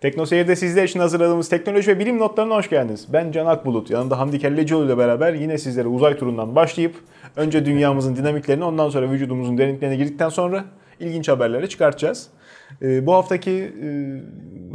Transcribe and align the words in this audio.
Tekno 0.00 0.26
Seyir'de 0.26 0.56
sizler 0.56 0.84
için 0.84 1.00
hazırladığımız 1.00 1.48
teknoloji 1.48 1.90
ve 1.90 1.98
bilim 1.98 2.18
notlarına 2.18 2.54
hoş 2.54 2.70
geldiniz. 2.70 3.06
Ben 3.12 3.32
Can 3.32 3.46
Akbulut. 3.46 3.90
Yanında 3.90 4.18
Hamdi 4.18 4.38
Kellecioğlu 4.38 4.86
ile 4.86 4.98
beraber 4.98 5.34
yine 5.34 5.58
sizlere 5.58 5.88
uzay 5.88 6.16
turundan 6.16 6.56
başlayıp 6.56 6.94
önce 7.36 7.66
dünyamızın 7.66 8.16
dinamiklerini 8.16 8.64
ondan 8.64 8.88
sonra 8.88 9.10
vücudumuzun 9.10 9.58
derinliklerine 9.58 9.96
girdikten 9.96 10.28
sonra 10.28 10.64
ilginç 11.00 11.28
haberleri 11.28 11.68
çıkartacağız. 11.68 12.26
Ee, 12.82 13.06
bu 13.06 13.14
haftaki 13.14 13.50
e, 13.52 13.88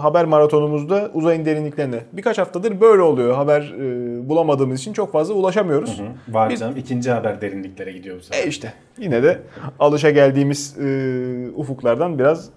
haber 0.01 0.25
maratonumuzda 0.25 1.11
uzayın 1.13 1.45
derinliklerine. 1.45 1.99
Birkaç 2.13 2.37
haftadır 2.37 2.81
böyle 2.81 3.01
oluyor. 3.01 3.35
Haber 3.35 3.61
e, 3.61 4.29
bulamadığımız 4.29 4.79
için 4.79 4.93
çok 4.93 5.11
fazla 5.11 5.33
ulaşamıyoruz. 5.33 5.99
Hı 5.99 6.03
hı. 6.03 6.33
Var 6.35 6.49
Biz, 6.49 6.59
canım. 6.59 6.77
İkinci 6.77 7.11
haber 7.11 7.41
derinliklere 7.41 7.91
gidiyor 7.91 8.17
bu 8.17 8.21
sefer. 8.21 8.43
E 8.43 8.47
işte 8.47 8.73
yine 8.97 9.23
de 9.23 9.39
alışa 9.79 10.09
geldiğimiz 10.09 10.77
e, 10.79 11.47
ufuklardan 11.55 12.19
biraz 12.19 12.49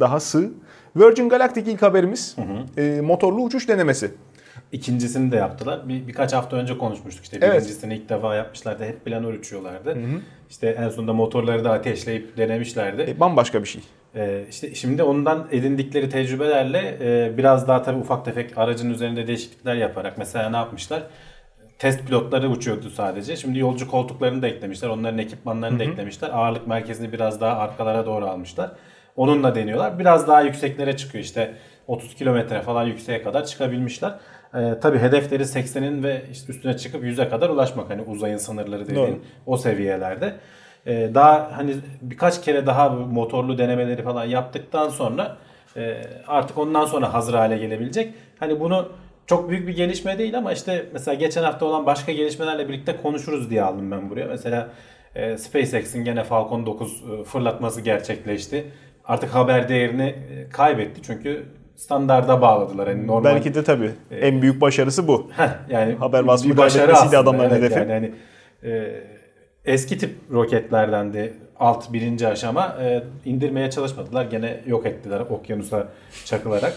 daha 0.00 0.20
sığ. 0.20 0.50
Virgin 0.96 1.28
Galactic 1.28 1.72
ilk 1.72 1.82
haberimiz 1.82 2.36
hı 2.38 2.42
hı. 2.42 2.80
E, 2.80 3.00
motorlu 3.00 3.42
uçuş 3.42 3.68
denemesi. 3.68 4.10
İkincisini 4.72 5.32
de 5.32 5.36
yaptılar. 5.36 5.88
Bir, 5.88 6.06
birkaç 6.08 6.32
hafta 6.32 6.56
önce 6.56 6.78
konuşmuştuk. 6.78 7.24
İşte 7.24 7.38
evet. 7.40 7.60
birincisini 7.60 7.94
ilk 7.94 8.08
defa 8.08 8.34
yapmışlardı. 8.34 8.84
Hep 8.84 9.04
planör 9.04 9.34
uçuyorlardı. 9.34 9.90
Hı 9.90 9.98
hı. 9.98 10.20
İşte 10.50 10.68
en 10.68 10.88
sonunda 10.88 11.12
motorları 11.12 11.64
da 11.64 11.72
ateşleyip 11.72 12.36
denemişlerdi. 12.36 13.02
E, 13.02 13.20
bambaşka 13.20 13.62
bir 13.62 13.68
şey. 13.68 13.82
Ee, 14.16 14.44
işte 14.50 14.74
şimdi 14.74 15.02
ondan 15.02 15.48
edindikleri 15.50 16.10
tecrübelerle 16.10 16.98
e, 17.00 17.38
biraz 17.38 17.68
daha 17.68 17.82
tabii 17.82 17.98
ufak 17.98 18.24
tefek 18.24 18.58
aracın 18.58 18.90
üzerinde 18.90 19.26
değişiklikler 19.26 19.74
yaparak 19.74 20.18
mesela 20.18 20.50
ne 20.50 20.56
yapmışlar? 20.56 21.02
Test 21.78 22.06
pilotları 22.06 22.50
uçuyordu 22.50 22.90
sadece. 22.90 23.36
Şimdi 23.36 23.58
yolcu 23.58 23.90
koltuklarını 23.90 24.42
da 24.42 24.46
eklemişler. 24.48 24.88
Onların 24.88 25.18
ekipmanlarını 25.18 25.78
Hı-hı. 25.78 25.88
da 25.88 25.92
eklemişler. 25.92 26.30
Ağırlık 26.32 26.66
merkezini 26.66 27.12
biraz 27.12 27.40
daha 27.40 27.56
arkalara 27.56 28.06
doğru 28.06 28.26
almışlar. 28.26 28.70
Onunla 29.16 29.54
deniyorlar. 29.54 29.98
Biraz 29.98 30.28
daha 30.28 30.40
yükseklere 30.40 30.96
çıkıyor 30.96 31.24
işte 31.24 31.54
30 31.86 32.14
kilometre 32.14 32.62
falan 32.62 32.84
yükseğe 32.84 33.22
kadar 33.22 33.44
çıkabilmişler. 33.44 34.14
Ee, 34.54 34.74
tabii 34.80 34.98
hedefleri 34.98 35.42
80'in 35.42 36.02
ve 36.02 36.22
işte 36.32 36.52
üstüne 36.52 36.76
çıkıp 36.76 37.04
100'e 37.04 37.28
kadar 37.28 37.48
ulaşmak 37.48 37.90
hani 37.90 38.02
uzayın 38.02 38.36
sınırları 38.36 38.84
dediğin 38.84 39.06
Doğru. 39.06 39.18
o 39.46 39.56
seviyelerde. 39.56 40.36
Ee, 40.86 41.10
daha 41.14 41.50
hani 41.56 41.74
birkaç 42.02 42.42
kere 42.42 42.66
daha 42.66 42.88
motorlu 42.88 43.58
denemeleri 43.58 44.02
falan 44.02 44.24
yaptıktan 44.24 44.88
sonra 44.88 45.36
e, 45.76 46.02
artık 46.26 46.58
ondan 46.58 46.86
sonra 46.86 47.14
hazır 47.14 47.34
hale 47.34 47.58
gelebilecek. 47.58 48.14
Hani 48.40 48.60
bunu 48.60 48.88
çok 49.26 49.50
büyük 49.50 49.68
bir 49.68 49.76
gelişme 49.76 50.18
değil 50.18 50.38
ama 50.38 50.52
işte 50.52 50.86
mesela 50.92 51.14
geçen 51.14 51.42
hafta 51.42 51.66
olan 51.66 51.86
başka 51.86 52.12
gelişmelerle 52.12 52.68
birlikte 52.68 52.96
konuşuruz 52.96 53.50
diye 53.50 53.62
aldım 53.62 53.90
ben 53.90 54.10
buraya. 54.10 54.26
Mesela 54.26 54.68
e, 55.14 55.38
SpaceX'in 55.38 56.04
gene 56.04 56.24
Falcon 56.24 56.66
9 56.66 57.02
e, 57.20 57.24
fırlatması 57.24 57.80
gerçekleşti 57.80 58.64
artık 59.08 59.34
haber 59.34 59.68
değerini 59.68 60.02
e, 60.02 60.48
kaybetti. 60.48 61.02
Çünkü 61.02 61.46
standarda 61.76 62.40
bağladılar. 62.40 62.86
Yani 62.86 63.06
normal, 63.06 63.34
Belki 63.34 63.54
de 63.54 63.64
tabii. 63.64 63.90
E, 64.10 64.16
en 64.16 64.42
büyük 64.42 64.60
başarısı 64.60 65.08
bu. 65.08 65.30
Heh, 65.36 65.48
yani 65.68 65.94
haber 65.94 66.24
vasfı 66.24 66.56
kaybetmesiydi 66.56 67.18
adamların 67.18 67.50
evet, 67.50 67.62
hedefi. 67.62 67.78
Yani, 67.78 67.90
yani 67.92 68.12
e, 68.64 69.02
eski 69.64 69.98
tip 69.98 70.14
roketlerden 70.32 71.14
de 71.14 71.32
alt 71.58 71.92
birinci 71.92 72.28
aşama 72.28 72.76
e, 72.82 73.02
indirmeye 73.24 73.70
çalışmadılar. 73.70 74.24
Gene 74.24 74.60
yok 74.66 74.86
ettiler 74.86 75.20
okyanusa 75.20 75.88
çakılarak. 76.24 76.72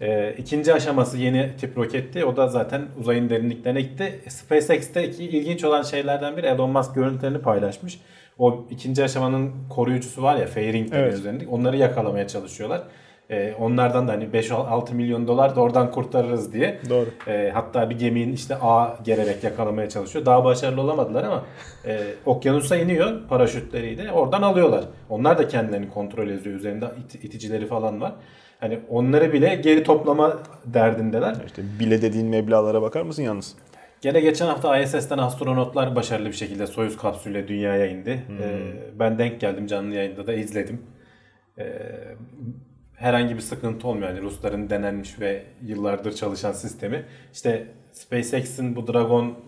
E, 0.00 0.34
ikinci 0.38 0.74
aşaması 0.74 1.18
yeni 1.18 1.50
tip 1.60 1.78
roketti. 1.78 2.24
O 2.24 2.36
da 2.36 2.48
zaten 2.48 2.82
uzayın 3.00 3.30
derinliklerine 3.30 3.80
gitti. 3.80 4.20
SpaceX'te 4.28 5.08
iki 5.08 5.24
ilginç 5.24 5.64
olan 5.64 5.82
şeylerden 5.82 6.36
biri 6.36 6.46
Elon 6.46 6.70
Musk 6.70 6.94
görüntülerini 6.94 7.38
paylaşmış 7.38 7.98
o 8.38 8.64
ikinci 8.70 9.04
aşamanın 9.04 9.50
koruyucusu 9.70 10.22
var 10.22 10.36
ya 10.36 10.46
fairing 10.46 10.88
evet. 10.92 11.14
üzerinde 11.14 11.46
onları 11.46 11.76
yakalamaya 11.76 12.28
çalışıyorlar. 12.28 12.82
Ee, 13.30 13.54
onlardan 13.60 14.08
da 14.08 14.12
hani 14.12 14.24
5-6 14.24 14.94
milyon 14.94 15.26
dolar 15.26 15.56
da 15.56 15.60
oradan 15.60 15.90
kurtarırız 15.90 16.52
diye. 16.52 16.80
Doğru. 16.90 17.06
Ee, 17.28 17.50
hatta 17.54 17.90
bir 17.90 17.98
geminin 17.98 18.32
işte 18.32 18.56
ağ 18.56 18.96
gererek 19.04 19.44
yakalamaya 19.44 19.88
çalışıyor. 19.88 20.26
Daha 20.26 20.44
başarılı 20.44 20.80
olamadılar 20.80 21.24
ama 21.24 21.44
e, 21.86 22.00
okyanusa 22.26 22.76
iniyor 22.76 23.28
paraşütleriyle 23.28 24.12
oradan 24.12 24.42
alıyorlar. 24.42 24.84
Onlar 25.10 25.38
da 25.38 25.48
kendilerini 25.48 25.90
kontrol 25.90 26.28
ediyor. 26.28 26.56
Üzerinde 26.56 26.84
it- 27.04 27.24
iticileri 27.24 27.66
falan 27.66 28.00
var. 28.00 28.12
Hani 28.60 28.78
onları 28.90 29.32
bile 29.32 29.54
geri 29.54 29.82
toplama 29.82 30.38
derdindeler. 30.64 31.36
İşte 31.46 31.62
bile 31.80 32.02
dediğin 32.02 32.26
meblağlara 32.26 32.82
bakar 32.82 33.02
mısın 33.02 33.22
yalnız? 33.22 33.56
Gene 34.02 34.20
geçen 34.20 34.46
hafta 34.46 34.78
ISS'ten 34.78 35.18
astronotlar 35.18 35.96
başarılı 35.96 36.28
bir 36.28 36.32
şekilde 36.32 36.66
Soyuz 36.66 36.96
kapsülüyle 36.96 37.48
dünyaya 37.48 37.86
indi. 37.86 38.22
Hmm. 38.26 38.42
Ee, 38.42 38.72
ben 38.98 39.18
denk 39.18 39.40
geldim 39.40 39.66
canlı 39.66 39.94
yayında 39.94 40.26
da 40.26 40.32
izledim. 40.32 40.82
Ee, 41.58 41.64
herhangi 42.94 43.34
bir 43.34 43.40
sıkıntı 43.40 43.88
olmuyor. 43.88 44.08
Yani 44.08 44.22
Rusların 44.22 44.70
denenmiş 44.70 45.20
ve 45.20 45.42
yıllardır 45.62 46.14
çalışan 46.14 46.52
sistemi. 46.52 47.04
İşte 47.32 47.66
SpaceX'in 47.92 48.76
bu 48.76 48.92
Dragon 48.92 49.38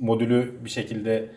modülü 0.00 0.64
bir 0.64 0.70
şekilde 0.70 1.28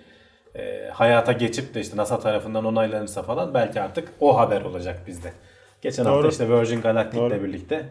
e, 0.56 0.90
hayata 0.94 1.32
geçip 1.32 1.74
de 1.74 1.82
işte 1.82 1.98
NASA 1.98 2.20
tarafından 2.20 2.66
onaylanırsa 2.66 3.24
falan 3.24 3.54
belki 3.54 3.82
artık 3.82 4.10
o 4.20 4.38
haber 4.38 4.62
olacak 4.62 5.00
bizde. 5.08 5.34
Geçen 5.82 6.06
Doğru. 6.06 6.14
hafta 6.14 6.28
işte 6.28 6.50
Virgin 6.50 6.82
Galactic 6.82 7.28
ile 7.28 7.44
birlikte 7.44 7.86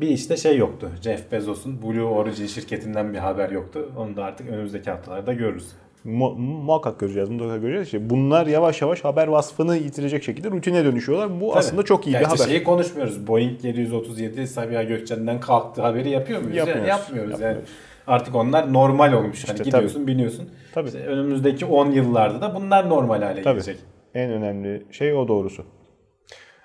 bir 0.00 0.08
işte 0.08 0.36
şey 0.36 0.56
yoktu. 0.56 0.90
Jeff 1.02 1.32
Bezos'un 1.32 1.82
Blue 1.82 2.02
Origin 2.02 2.46
şirketinden 2.46 3.12
bir 3.14 3.18
haber 3.18 3.50
yoktu. 3.50 3.92
Onu 3.98 4.16
da 4.16 4.24
artık 4.24 4.48
önümüzdeki 4.48 4.90
haftalarda 4.90 5.32
görürüz. 5.32 5.68
Mu- 6.04 6.34
muhakkak 6.38 7.00
göreceğiz. 7.00 7.28
Mutlaka 7.28 7.56
göreceğiz. 7.56 7.86
İşte 7.86 8.10
bunlar 8.10 8.46
yavaş 8.46 8.82
yavaş 8.82 9.04
haber 9.04 9.26
vasfını 9.28 9.76
yitirecek 9.76 10.22
şekilde 10.24 10.50
rutine 10.50 10.84
dönüşüyorlar. 10.84 11.40
Bu 11.40 11.48
Tabii. 11.48 11.58
aslında 11.58 11.82
çok 11.82 12.06
iyi 12.06 12.10
Gerçi 12.10 12.24
bir 12.24 12.38
haber. 12.38 12.44
şeyi 12.50 12.64
konuşmuyoruz. 12.64 13.26
Boeing 13.26 13.64
737 13.64 14.46
Sabiha 14.46 14.82
Gökçen'den 14.82 15.40
kalktı 15.40 15.82
haberi 15.82 16.10
yapıyor 16.10 16.40
muyuz? 16.40 16.56
Yapmıyoruz. 16.56 16.88
Yani 16.88 16.88
yapmıyoruz. 16.98 17.30
Yapmıyoruz. 17.30 17.56
Yani 17.58 17.66
artık 18.06 18.34
onlar 18.34 18.72
normal 18.72 19.12
olmuş. 19.12 19.38
İşte 19.38 19.52
hani 19.52 19.62
gidiyorsun, 19.62 19.98
tabii. 20.00 20.06
biniyorsun. 20.12 20.48
Tabii. 20.74 20.86
İşte 20.86 20.98
önümüzdeki 21.06 21.64
10 21.66 21.90
yıllarda 21.90 22.40
da 22.40 22.54
bunlar 22.54 22.88
normal 22.88 23.22
hale 23.22 23.42
tabii. 23.42 23.54
gelecek. 23.54 23.76
En 24.14 24.30
önemli 24.30 24.82
şey 24.90 25.14
o 25.14 25.28
doğrusu. 25.28 25.64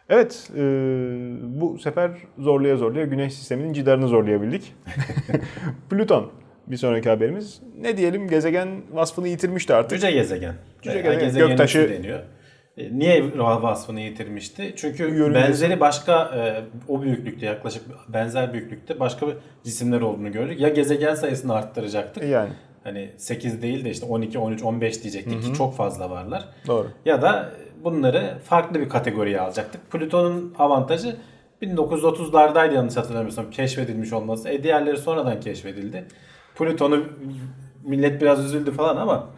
Evet, 0.10 0.50
e, 0.56 0.62
bu 1.42 1.80
sefer 1.80 2.12
zorluya 2.38 2.78
zorluya 2.78 3.06
Güneş 3.06 3.34
sisteminin 3.34 3.74
cidarını 3.74 4.08
zorlayabildik. 4.08 4.74
Plüton 5.90 6.32
bir 6.68 6.78
sonraki 6.78 7.10
haberimiz. 7.10 7.62
Ne 7.82 7.98
diyelim 7.98 8.28
gezegen 8.28 8.82
vasfını 8.92 9.28
yitirmişti 9.28 9.74
artık. 9.74 9.92
Cüce 10.00 10.12
gezegen. 10.12 10.56
Cüce 10.82 11.02
gezegen, 11.02 11.20
gezegen 11.20 11.48
göktaşı 11.48 11.90
deniyor. 11.90 12.20
E, 12.78 13.00
niye 13.00 13.38
vasfını 13.38 14.00
yitirmişti? 14.00 14.74
Çünkü 14.76 15.04
Yörüngesi. 15.04 15.48
benzeri 15.48 15.80
başka 15.80 16.24
e, 16.24 16.64
o 16.88 17.02
büyüklükte 17.02 17.46
yaklaşık 17.46 17.84
benzer 18.08 18.54
büyüklükte 18.54 19.00
başka 19.00 19.28
cisimler 19.64 20.02
olduğunu 20.02 20.32
gördük. 20.32 20.60
Ya 20.60 20.70
gezegen 20.70 21.16
sayısını 21.16 21.54
arttıracaktık. 21.54 22.24
Yani. 22.24 22.50
Hani 22.84 23.10
8 23.18 23.62
değil 23.62 23.86
de 23.86 23.90
işte 23.90 24.06
12, 24.06 24.40
13, 24.40 24.64
15 24.64 25.04
diyecektik 25.04 25.34
Hı-hı. 25.34 25.52
ki 25.52 25.58
çok 25.58 25.76
fazla 25.76 26.10
varlar. 26.10 26.46
Doğru. 26.68 26.88
Ya 27.06 27.22
da 27.22 27.52
bunları 27.86 28.38
farklı 28.44 28.80
bir 28.80 28.90
kategoriye 28.90 29.42
alacaktık. 29.42 29.92
Plüton'un 29.92 30.54
avantajı 30.60 31.16
1930'lardaydı 31.62 32.74
yanlış 32.74 32.98
hatırlamıyorsam 32.98 33.50
keşfedilmiş 33.50 34.14
olması. 34.14 34.50
E 34.50 34.64
diğerleri 34.64 34.98
sonradan 34.98 35.40
keşfedildi. 35.40 36.06
Plüton'u 36.56 37.04
millet 37.84 38.22
biraz 38.22 38.46
üzüldü 38.46 38.72
falan 38.72 38.98
ama 38.98 39.30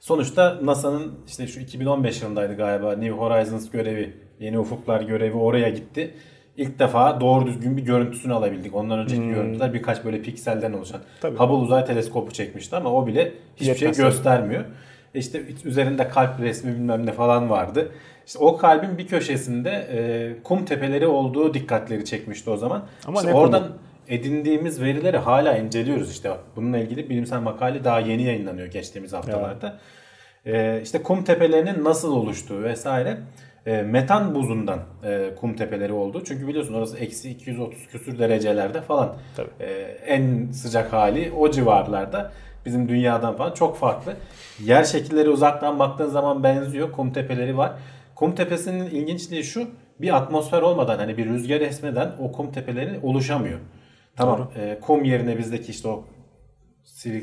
sonuçta 0.00 0.58
NASA'nın 0.62 1.12
işte 1.26 1.46
şu 1.46 1.60
2015 1.60 2.22
yılındaydı 2.22 2.56
galiba 2.56 2.92
New 2.92 3.10
Horizons 3.10 3.70
görevi, 3.70 4.16
Yeni 4.40 4.58
Ufuklar 4.58 5.00
görevi 5.00 5.36
oraya 5.36 5.68
gitti. 5.68 6.14
İlk 6.56 6.78
defa 6.78 7.20
doğru 7.20 7.46
düzgün 7.46 7.76
bir 7.76 7.82
görüntüsünü 7.82 8.32
alabildik. 8.32 8.74
Ondan 8.74 8.98
önceki 8.98 9.22
hmm. 9.22 9.34
görüntüler 9.34 9.74
birkaç 9.74 10.04
böyle 10.04 10.22
pikselden 10.22 10.72
oluşan. 10.72 11.00
Tabii. 11.20 11.36
Hubble 11.36 11.54
uzay 11.54 11.84
teleskopu 11.84 12.32
çekmişti 12.32 12.76
ama 12.76 12.92
o 12.92 13.06
bile 13.06 13.32
hiçbir 13.56 13.66
Yetmez 13.66 13.96
şey 13.96 14.04
göstermiyor. 14.04 14.62
Tabii. 14.62 14.74
İşte 15.14 15.42
üzerinde 15.64 16.08
kalp 16.08 16.40
resmi 16.40 16.74
bilmem 16.74 17.06
ne 17.06 17.12
falan 17.12 17.50
vardı. 17.50 17.92
İşte 18.26 18.38
o 18.38 18.56
kalbin 18.56 18.98
bir 18.98 19.06
köşesinde 19.06 19.70
e, 19.70 20.42
kum 20.42 20.64
tepeleri 20.64 21.06
olduğu 21.06 21.54
dikkatleri 21.54 22.04
çekmişti 22.04 22.50
o 22.50 22.56
zaman. 22.56 22.86
Ama 23.06 23.20
işte 23.20 23.34
oradan 23.34 23.62
kumu? 23.62 23.74
edindiğimiz 24.08 24.82
verileri 24.82 25.18
hala 25.18 25.56
inceliyoruz 25.56 26.10
işte. 26.10 26.30
Bununla 26.56 26.78
ilgili 26.78 27.10
bilimsel 27.10 27.40
makale 27.40 27.84
daha 27.84 28.00
yeni 28.00 28.22
yayınlanıyor 28.22 28.68
geçtiğimiz 28.68 29.12
haftalarda. 29.12 29.78
E, 30.46 30.80
işte 30.82 31.02
kum 31.02 31.24
tepelerinin 31.24 31.84
nasıl 31.84 32.12
oluştuğu 32.12 32.62
vesaire. 32.62 33.18
E, 33.66 33.82
metan 33.82 34.34
buzundan 34.34 34.80
e, 35.04 35.30
kum 35.40 35.56
tepeleri 35.56 35.92
oldu. 35.92 36.22
Çünkü 36.26 36.48
biliyorsun 36.48 36.74
orası 36.74 36.98
eksi 36.98 37.30
230 37.30 37.86
küsür 37.86 38.18
derecelerde 38.18 38.80
falan. 38.80 39.16
Tabii. 39.36 39.48
E, 39.60 39.70
en 40.06 40.50
sıcak 40.52 40.92
hali 40.92 41.32
o 41.38 41.50
civarlarda 41.50 42.32
bizim 42.66 42.88
dünyadan 42.88 43.36
falan 43.36 43.52
çok 43.52 43.76
farklı. 43.76 44.16
Yer 44.64 44.84
şekilleri 44.84 45.28
uzaktan 45.30 45.78
baktığın 45.78 46.08
zaman 46.08 46.42
benziyor. 46.42 46.92
Kum 46.92 47.12
tepeleri 47.12 47.56
var. 47.56 47.72
Kum 48.14 48.34
tepesinin 48.34 48.86
ilginçliği 48.86 49.44
şu. 49.44 49.68
Bir 50.00 50.16
atmosfer 50.16 50.62
olmadan 50.62 50.98
hani 50.98 51.16
bir 51.16 51.26
rüzgar 51.26 51.60
esmeden 51.60 52.12
o 52.20 52.32
kum 52.32 52.52
tepeleri 52.52 53.00
oluşamıyor. 53.02 53.58
Tamam. 54.16 54.50
E, 54.56 54.78
kum 54.80 55.04
yerine 55.04 55.38
bizdeki 55.38 55.70
işte 55.70 55.88
o 55.88 56.04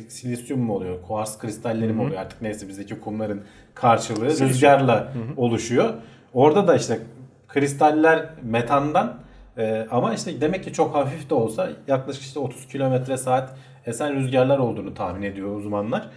silisyum 0.10 0.60
mu 0.60 0.74
oluyor? 0.74 1.01
Kuars 1.01 1.38
kristalleri 1.38 1.94
mi 1.94 2.01
oluyor? 2.01 2.22
Artık 2.22 2.42
neyse 2.42 2.68
bizdeki 2.68 3.00
kumların 3.00 3.44
karşılığı 3.74 4.25
Silisyum. 4.25 4.50
rüzgarla 4.50 5.00
Hı-hı. 5.00 5.24
oluşuyor. 5.38 5.94
Orada 6.34 6.68
da 6.68 6.75
işte 6.75 7.00
kristaller 7.48 8.30
metandan 8.44 9.28
Ee, 9.60 9.88
ama 9.92 10.13
işte 10.13 10.42
demek 10.42 10.63
ki 10.63 10.74
çok 10.74 10.95
hafif 10.95 11.30
de 11.30 11.34
olsa 11.34 11.69
yaklaşık 11.88 12.24
işte 12.24 12.39
30 12.39 12.68
kilometre 12.68 13.18
saat 13.18 13.56
esen 13.88 14.16
rüzgarlar 14.16 14.57
olduğunu 14.57 14.94
tahmin 14.94 15.22
ediyor 15.22 15.56
uzmanlar. 15.56 16.10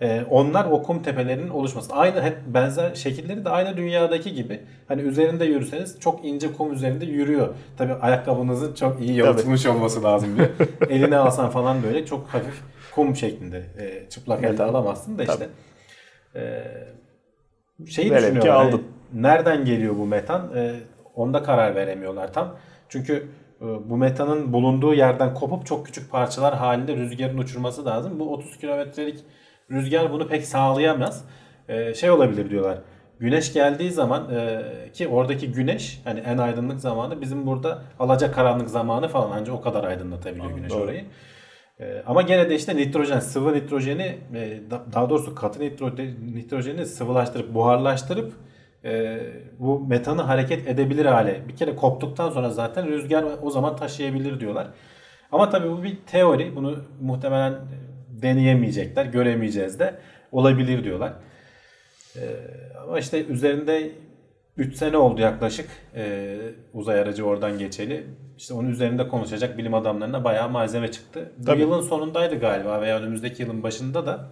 Ee, 0.00 0.22
onlar 0.30 0.64
o 0.64 0.82
kum 0.82 1.02
tepelerinin 1.02 1.48
oluşması. 1.48 1.92
Aynı 1.94 2.22
hep 2.22 2.36
benzer 2.46 2.94
şekilleri 2.94 3.44
de 3.44 3.48
aynı 3.48 3.76
dünyadaki 3.76 4.34
gibi. 4.34 4.60
Hani 4.88 5.02
üzerinde 5.02 5.44
yürüseniz 5.44 6.00
çok 6.00 6.24
ince 6.24 6.52
kum 6.52 6.72
üzerinde 6.72 7.04
yürüyor. 7.04 7.48
Tabi 7.78 7.92
ayakkabınızın 7.92 8.74
çok 8.74 9.00
iyi 9.00 9.12
yalıtılmış 9.16 9.66
olması 9.66 10.02
lazım 10.02 10.36
diyor. 10.36 10.48
Eline 10.90 11.16
alsan 11.16 11.50
falan 11.50 11.82
böyle 11.82 12.06
çok 12.06 12.26
hafif 12.28 12.62
kum 12.94 13.16
şeklinde. 13.16 13.62
E, 13.78 14.10
çıplak 14.10 14.44
elde 14.44 14.62
alamazsın 14.64 15.18
da 15.18 15.22
işte. 15.22 15.48
E, 16.34 16.62
şeyi 17.86 18.10
Velev 18.10 18.20
ki 18.20 18.24
düşünüyorlar. 18.24 18.56
hani 18.64 18.68
aldın. 18.68 18.82
nereden 19.14 19.64
geliyor 19.64 19.96
bu 19.98 20.06
metan? 20.06 20.56
E, 20.56 20.74
onda 21.14 21.42
karar 21.42 21.74
veremiyorlar 21.74 22.32
tam. 22.32 22.56
Çünkü 22.88 23.28
bu 23.90 23.96
metanın 23.96 24.52
bulunduğu 24.52 24.94
yerden 24.94 25.34
kopup 25.34 25.66
çok 25.66 25.86
küçük 25.86 26.10
parçalar 26.10 26.54
halinde 26.54 26.96
rüzgarın 26.96 27.38
uçurması 27.38 27.84
lazım. 27.84 28.20
Bu 28.20 28.32
30 28.32 28.58
kilometrelik 28.58 29.18
rüzgar 29.70 30.12
bunu 30.12 30.28
pek 30.28 30.46
sağlayamaz. 30.46 31.24
E, 31.68 31.94
şey 31.94 32.10
olabilir 32.10 32.50
diyorlar. 32.50 32.78
Güneş 33.18 33.52
geldiği 33.52 33.90
zaman 33.90 34.30
e, 34.34 34.62
ki 34.92 35.08
oradaki 35.08 35.52
güneş 35.52 36.00
hani 36.04 36.20
en 36.20 36.38
aydınlık 36.38 36.80
zamanı 36.80 37.20
bizim 37.20 37.46
burada 37.46 37.82
alacakaranlık 37.98 38.70
zamanı 38.70 39.08
falan 39.08 39.30
ancak 39.40 39.54
o 39.54 39.60
kadar 39.60 39.84
aydınlatabiliyor 39.84 40.50
güneş 40.50 40.70
doğru. 40.72 40.82
orayı. 40.82 41.04
E, 41.80 42.02
ama 42.06 42.22
gene 42.22 42.50
de 42.50 42.54
işte 42.54 42.76
nitrojen, 42.76 43.20
sıvı 43.20 43.52
nitrojeni 43.54 44.18
e, 44.34 44.70
da- 44.70 44.84
daha 44.92 45.10
doğrusu 45.10 45.34
katı 45.34 45.60
nitro- 45.60 46.34
nitrojeni 46.34 46.86
sıvılaştırıp 46.86 47.54
buharlaştırıp 47.54 48.32
e, 48.84 49.20
bu 49.58 49.80
metanı 49.80 50.22
hareket 50.22 50.68
edebilir 50.68 51.06
hale. 51.06 51.48
Bir 51.48 51.56
kere 51.56 51.76
koptuktan 51.76 52.30
sonra 52.30 52.50
zaten 52.50 52.88
rüzgar 52.88 53.24
o 53.42 53.50
zaman 53.50 53.76
taşıyabilir 53.76 54.40
diyorlar. 54.40 54.66
Ama 55.32 55.50
tabii 55.50 55.70
bu 55.70 55.82
bir 55.82 55.96
teori. 56.06 56.56
Bunu 56.56 56.76
muhtemelen 57.00 57.54
deneyemeyecekler, 58.08 59.04
göremeyeceğiz 59.04 59.78
de 59.78 59.94
olabilir 60.32 60.84
diyorlar. 60.84 61.12
E, 62.16 62.22
ama 62.82 62.98
işte 62.98 63.26
üzerinde 63.26 63.92
3 64.56 64.76
sene 64.76 64.96
oldu 64.96 65.20
yaklaşık 65.20 65.70
e, 65.94 66.36
uzay 66.74 67.00
aracı 67.00 67.24
oradan 67.24 67.58
geçeli. 67.58 68.06
İşte 68.38 68.54
onun 68.54 68.68
üzerinde 68.68 69.08
konuşacak 69.08 69.58
bilim 69.58 69.74
adamlarına 69.74 70.24
bayağı 70.24 70.50
malzeme 70.50 70.90
çıktı. 70.90 71.32
Tabii. 71.46 71.56
Bu 71.56 71.60
yılın 71.60 71.80
sonundaydı 71.80 72.40
galiba 72.40 72.80
veya 72.80 72.98
önümüzdeki 72.98 73.42
yılın 73.42 73.62
başında 73.62 74.06
da 74.06 74.30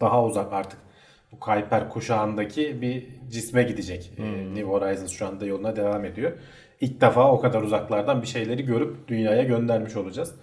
daha 0.00 0.24
uzak 0.24 0.52
artık 0.52 0.78
bu 1.32 1.40
Kuiper 1.40 1.88
kuşağındaki 1.88 2.82
bir 2.82 3.06
cisme 3.28 3.62
gidecek. 3.62 4.12
E, 4.18 4.54
New 4.54 4.62
Horizons 4.62 5.12
şu 5.12 5.26
anda 5.26 5.46
yoluna 5.46 5.76
devam 5.76 6.04
ediyor. 6.04 6.32
İlk 6.80 7.00
defa 7.00 7.32
o 7.32 7.40
kadar 7.40 7.62
uzaklardan 7.62 8.22
bir 8.22 8.26
şeyleri 8.26 8.64
görüp 8.64 9.08
dünyaya 9.08 9.42
göndermiş 9.42 9.96
olacağız. 9.96 10.34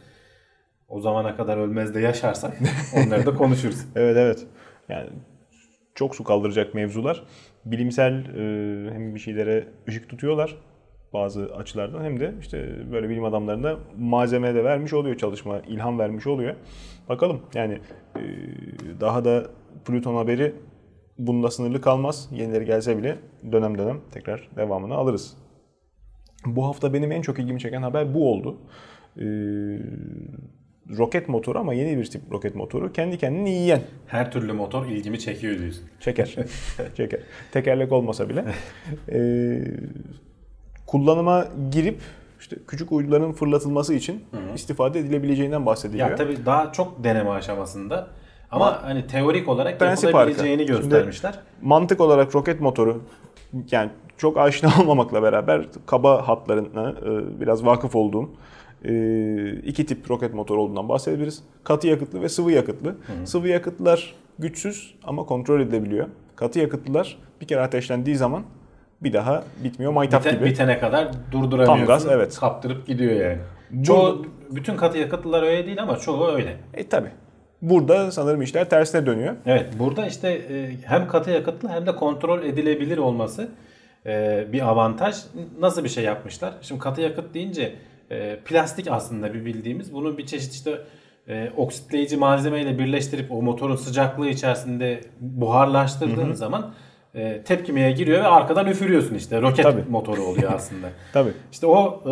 O 0.87 1.01
zamana 1.01 1.35
kadar 1.35 1.57
ölmez 1.57 1.95
de 1.95 1.99
yaşarsak 1.99 2.57
onları 2.95 3.25
da 3.25 3.35
konuşuruz. 3.35 3.85
Evet 3.95 4.17
evet. 4.17 4.45
Yani 4.89 5.09
çok 5.95 6.15
su 6.15 6.23
kaldıracak 6.23 6.73
mevzular. 6.73 7.23
Bilimsel 7.65 8.13
e, 8.13 8.93
hem 8.93 9.15
bir 9.15 9.19
şeylere 9.19 9.67
ışık 9.87 10.09
tutuyorlar 10.09 10.55
bazı 11.13 11.55
açılardan 11.55 12.03
hem 12.03 12.19
de 12.19 12.33
işte 12.41 12.75
böyle 12.91 13.09
bilim 13.09 13.23
adamlarına 13.23 13.77
malzeme 13.97 14.55
de 14.55 14.63
vermiş 14.63 14.93
oluyor 14.93 15.17
çalışma, 15.17 15.59
ilham 15.59 15.99
vermiş 15.99 16.27
oluyor. 16.27 16.55
Bakalım 17.09 17.41
yani 17.53 17.79
e, 18.15 18.21
daha 18.99 19.25
da 19.25 19.47
Plüton 19.85 20.15
haberi 20.15 20.55
bunda 21.17 21.51
sınırlı 21.51 21.81
kalmaz. 21.81 22.29
Yenileri 22.31 22.65
gelse 22.65 22.97
bile 22.97 23.17
dönem 23.51 23.77
dönem 23.77 23.99
tekrar 24.11 24.49
devamını 24.55 24.93
alırız. 24.95 25.37
Bu 26.45 26.65
hafta 26.65 26.93
benim 26.93 27.11
en 27.11 27.21
çok 27.21 27.39
ilgimi 27.39 27.59
çeken 27.59 27.81
haber 27.81 28.13
bu 28.13 28.31
oldu. 28.31 28.57
Ee, 29.17 29.23
roket 30.97 31.29
motoru 31.29 31.59
ama 31.59 31.73
yeni 31.73 31.97
bir 31.97 32.05
tip 32.05 32.21
roket 32.31 32.55
motoru. 32.55 32.93
Kendi 32.93 33.17
kendini 33.17 33.49
yiyen. 33.49 33.81
Her 34.07 34.31
türlü 34.31 34.53
motor 34.53 34.85
ilgimi 34.85 35.19
çekiyor 35.19 35.59
diyorsun. 35.59 35.83
Çeker. 35.99 36.35
Çeker. 36.97 37.19
Tekerlek 37.51 37.91
olmasa 37.91 38.29
bile. 38.29 38.45
Ee, 39.11 39.63
kullanıma 40.87 41.47
girip 41.71 41.99
işte 42.39 42.55
küçük 42.67 42.91
uyduların 42.91 43.31
fırlatılması 43.31 43.93
için 43.93 44.23
istifade 44.55 44.99
edilebileceğinden 44.99 45.65
bahsediliyor. 45.65 46.09
Ya 46.09 46.15
tabii 46.15 46.45
daha 46.45 46.71
çok 46.71 47.03
deneme 47.03 47.29
aşamasında. 47.29 48.07
Ama 48.51 48.83
hani 48.83 49.07
teorik 49.07 49.47
olarak 49.47 49.79
Prensip 49.79 50.05
yapılabileceğini. 50.05 50.67
Şimdi- 50.67 50.81
göstermişler. 50.81 51.39
Mantık 51.61 52.01
olarak 52.01 52.35
roket 52.35 52.61
motoru 52.61 53.01
yani 53.71 53.89
çok 54.17 54.37
aşina 54.37 54.71
olmamakla 54.81 55.23
beraber 55.23 55.65
kaba 55.85 56.27
hatlarına 56.27 56.89
e, 56.89 57.39
biraz 57.41 57.65
vakıf 57.65 57.95
olduğum 57.95 58.29
e, 58.85 59.49
iki 59.49 59.85
tip 59.85 60.11
roket 60.11 60.33
motoru 60.33 60.61
olduğundan 60.61 60.89
bahsedebiliriz. 60.89 61.43
Katı 61.63 61.87
yakıtlı 61.87 62.21
ve 62.21 62.29
sıvı 62.29 62.51
yakıtlı. 62.51 62.95
Sıvı 63.25 63.47
yakıtlar 63.47 64.15
güçsüz 64.39 64.95
ama 65.03 65.23
kontrol 65.23 65.61
edilebiliyor. 65.61 66.07
Katı 66.35 66.59
yakıtlılar 66.59 67.17
bir 67.41 67.47
kere 67.47 67.61
ateşlendiği 67.61 68.15
zaman 68.15 68.43
bir 69.03 69.13
daha 69.13 69.43
bitmiyor 69.63 69.93
maytap 69.93 70.25
Bite- 70.25 70.35
gibi. 70.35 70.45
bitene 70.45 70.79
kadar 70.79 71.07
durduramıyorsun. 71.31 71.85
Tam 71.85 71.85
gaz, 71.85 72.07
evet. 72.07 72.39
Kaptırıp 72.39 72.87
gidiyor 72.87 73.11
yani. 73.11 73.83
Çoğu, 73.83 74.25
bütün 74.49 74.77
katı 74.77 74.97
yakıtlılar 74.97 75.43
öyle 75.43 75.65
değil 75.65 75.81
ama 75.83 75.97
çoğu 75.97 76.27
öyle. 76.27 76.57
E 76.73 76.87
tabi. 76.89 77.07
Burada 77.61 78.11
sanırım 78.11 78.41
işler 78.41 78.69
tersine 78.69 79.05
dönüyor. 79.05 79.35
Evet 79.45 79.65
burada 79.79 80.07
işte 80.07 80.29
e, 80.29 80.77
hem 80.85 81.07
katı 81.07 81.31
yakıtlı 81.31 81.69
hem 81.69 81.85
de 81.85 81.95
kontrol 81.95 82.43
edilebilir 82.43 82.97
olması 82.97 83.49
e, 84.05 84.45
bir 84.51 84.67
avantaj. 84.67 85.15
Nasıl 85.59 85.83
bir 85.83 85.89
şey 85.89 86.03
yapmışlar? 86.03 86.53
Şimdi 86.61 86.81
katı 86.81 87.01
yakıt 87.01 87.33
deyince 87.33 87.75
e, 88.11 88.39
plastik 88.45 88.87
aslında 88.91 89.33
bir 89.33 89.45
bildiğimiz. 89.45 89.93
Bunu 89.93 90.17
bir 90.17 90.25
çeşit 90.25 90.53
işte 90.53 90.81
oksitleyici 91.57 92.17
malzemeyle 92.17 92.79
birleştirip 92.79 93.31
o 93.31 93.41
motorun 93.41 93.75
sıcaklığı 93.75 94.29
içerisinde 94.29 95.01
buharlaştırdığın 95.19 96.33
zaman 96.33 96.73
e, 97.15 97.41
tepkimeye 97.41 97.91
giriyor 97.91 98.23
ve 98.23 98.27
arkadan 98.27 98.67
üfürüyorsun 98.67 99.15
işte. 99.15 99.41
Roket 99.41 99.63
Tabii. 99.63 99.83
motoru 99.89 100.21
oluyor 100.21 100.51
aslında. 100.53 100.87
Tabi. 101.13 101.29
İşte 101.51 101.67
o 101.67 102.03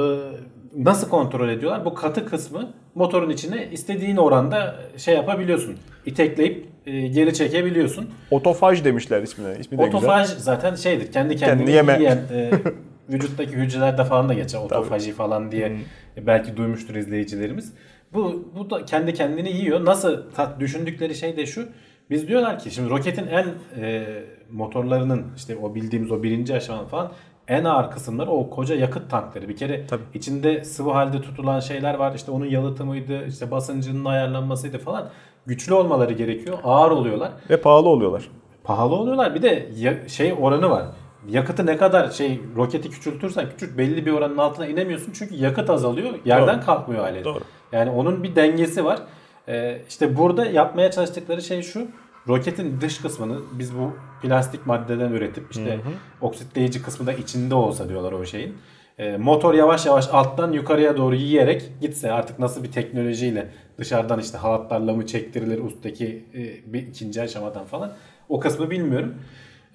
nasıl 0.77 1.09
kontrol 1.09 1.50
ediyorlar? 1.50 1.86
Bu 1.86 1.94
katı 1.94 2.25
kısmı 2.25 2.74
motorun 2.95 3.30
içine 3.30 3.69
istediğin 3.71 4.18
oranda 4.18 4.75
şey 4.97 5.15
yapabiliyorsun. 5.15 5.75
İtekleyip 6.06 6.65
e, 6.86 7.07
geri 7.07 7.33
çekebiliyorsun. 7.33 8.09
Otofaj 8.31 8.86
demişler 8.86 9.24
ismine. 9.24 9.59
İsmi 9.59 9.77
de 9.77 9.83
güzel. 9.83 9.97
Otofaj 9.97 10.27
zaten 10.27 10.75
şeydir. 10.75 11.12
Kendi 11.12 11.36
kendini 11.36 11.71
yeme. 11.71 11.97
yiyen 11.97 12.18
e, 12.33 12.51
vücuttaki 13.09 13.51
hücrelerde 13.51 14.03
falan 14.03 14.30
da 14.30 14.33
geçer. 14.33 14.59
Otofaji 14.59 15.12
falan 15.12 15.51
diye 15.51 15.77
e, 16.18 16.27
belki 16.27 16.57
duymuştur 16.57 16.95
izleyicilerimiz. 16.95 17.74
Bu, 18.13 18.51
bu 18.57 18.69
da 18.69 18.86
kendi 18.86 19.14
kendini 19.14 19.52
yiyor. 19.52 19.85
Nasıl 19.85 20.31
tat, 20.35 20.59
düşündükleri 20.59 21.16
şey 21.16 21.37
de 21.37 21.45
şu. 21.45 21.68
Biz 22.09 22.28
diyorlar 22.28 22.59
ki 22.59 22.71
şimdi 22.71 22.90
roketin 22.90 23.28
en 23.28 23.45
e, 23.81 24.06
motorlarının 24.52 25.25
işte 25.35 25.57
o 25.57 25.75
bildiğimiz 25.75 26.11
o 26.11 26.23
birinci 26.23 26.56
aşama 26.56 26.85
falan 26.85 27.11
en 27.47 27.64
ağır 27.64 27.92
kısımları 27.92 28.31
o 28.31 28.49
koca 28.49 28.75
yakıt 28.75 29.11
tankları. 29.11 29.49
Bir 29.49 29.56
kere 29.56 29.87
Tabii. 29.87 30.02
içinde 30.14 30.64
sıvı 30.64 30.92
halde 30.92 31.21
tutulan 31.21 31.59
şeyler 31.59 31.94
var. 31.94 32.16
İşte 32.16 32.31
onun 32.31 32.45
yalıtımıydı, 32.45 33.25
işte 33.28 33.52
basıncının 33.52 34.06
ayarlanmasıydı 34.06 34.78
falan. 34.78 35.09
Güçlü 35.45 35.73
olmaları 35.73 36.14
gerekiyor. 36.14 36.57
Ağır 36.64 36.92
oluyorlar 36.92 37.31
Ve 37.49 37.61
pahalı 37.61 37.90
oluyorlar. 37.90 38.30
pahalı 38.64 38.95
oluyorlar. 38.95 39.35
Bir 39.35 39.42
de 39.42 39.69
şey 40.07 40.33
oranı 40.42 40.69
var. 40.69 40.83
Yakıtı 41.30 41.66
ne 41.66 41.78
kadar 41.78 42.09
şey 42.09 42.42
roketi 42.56 42.90
küçültürsen 42.90 43.49
küçült 43.49 43.78
belli 43.78 44.06
bir 44.06 44.11
oranın 44.11 44.37
altına 44.37 44.68
inemiyorsun. 44.68 45.11
Çünkü 45.14 45.35
yakıt 45.35 45.69
azalıyor. 45.69 46.14
Yerden 46.25 46.57
Doğru. 46.57 46.66
kalkmıyor 46.66 47.04
alet. 47.04 47.25
Doğru. 47.25 47.40
Yani 47.71 47.90
onun 47.92 48.23
bir 48.23 48.35
dengesi 48.35 48.85
var. 48.85 48.99
Ee, 49.47 49.81
işte 49.90 50.18
burada 50.18 50.45
yapmaya 50.45 50.92
çalıştıkları 50.92 51.42
şey 51.42 51.61
şu. 51.61 51.87
Roketin 52.28 52.82
dış 52.82 52.98
kısmını 52.98 53.38
biz 53.60 53.76
bu 53.78 53.94
plastik 54.22 54.66
maddeden 54.66 55.12
üretip 55.12 55.52
işte 55.52 55.80
oksitleyici 56.22 56.82
kısmı 56.82 57.08
da 57.08 57.14
içinde 57.14 57.56
olsa 57.56 57.90
diyorlar 57.90 58.12
o 58.12 58.26
şeyin. 58.26 58.58
Ee, 58.98 59.18
motor 59.18 59.54
yavaş 59.54 59.86
yavaş 59.86 60.08
alttan 60.12 60.52
yukarıya 60.52 60.98
doğru 60.98 61.16
yiyerek 61.16 61.72
gitse 61.82 62.12
artık 62.12 62.40
nasıl 62.40 62.64
bir 62.64 62.72
teknolojiyle 62.72 63.48
dışarıdan 63.78 64.20
işte 64.20 64.38
halatlarla 64.38 64.94
mı 64.94 65.06
çektirilir 65.06 65.64
üstteki 65.66 66.26
e, 66.34 66.74
bir 66.74 66.88
ikinci 66.88 67.22
aşamadan 67.22 67.66
falan. 67.66 67.94
O 68.30 68.40
kısmı 68.40 68.70
bilmiyorum. 68.72 69.16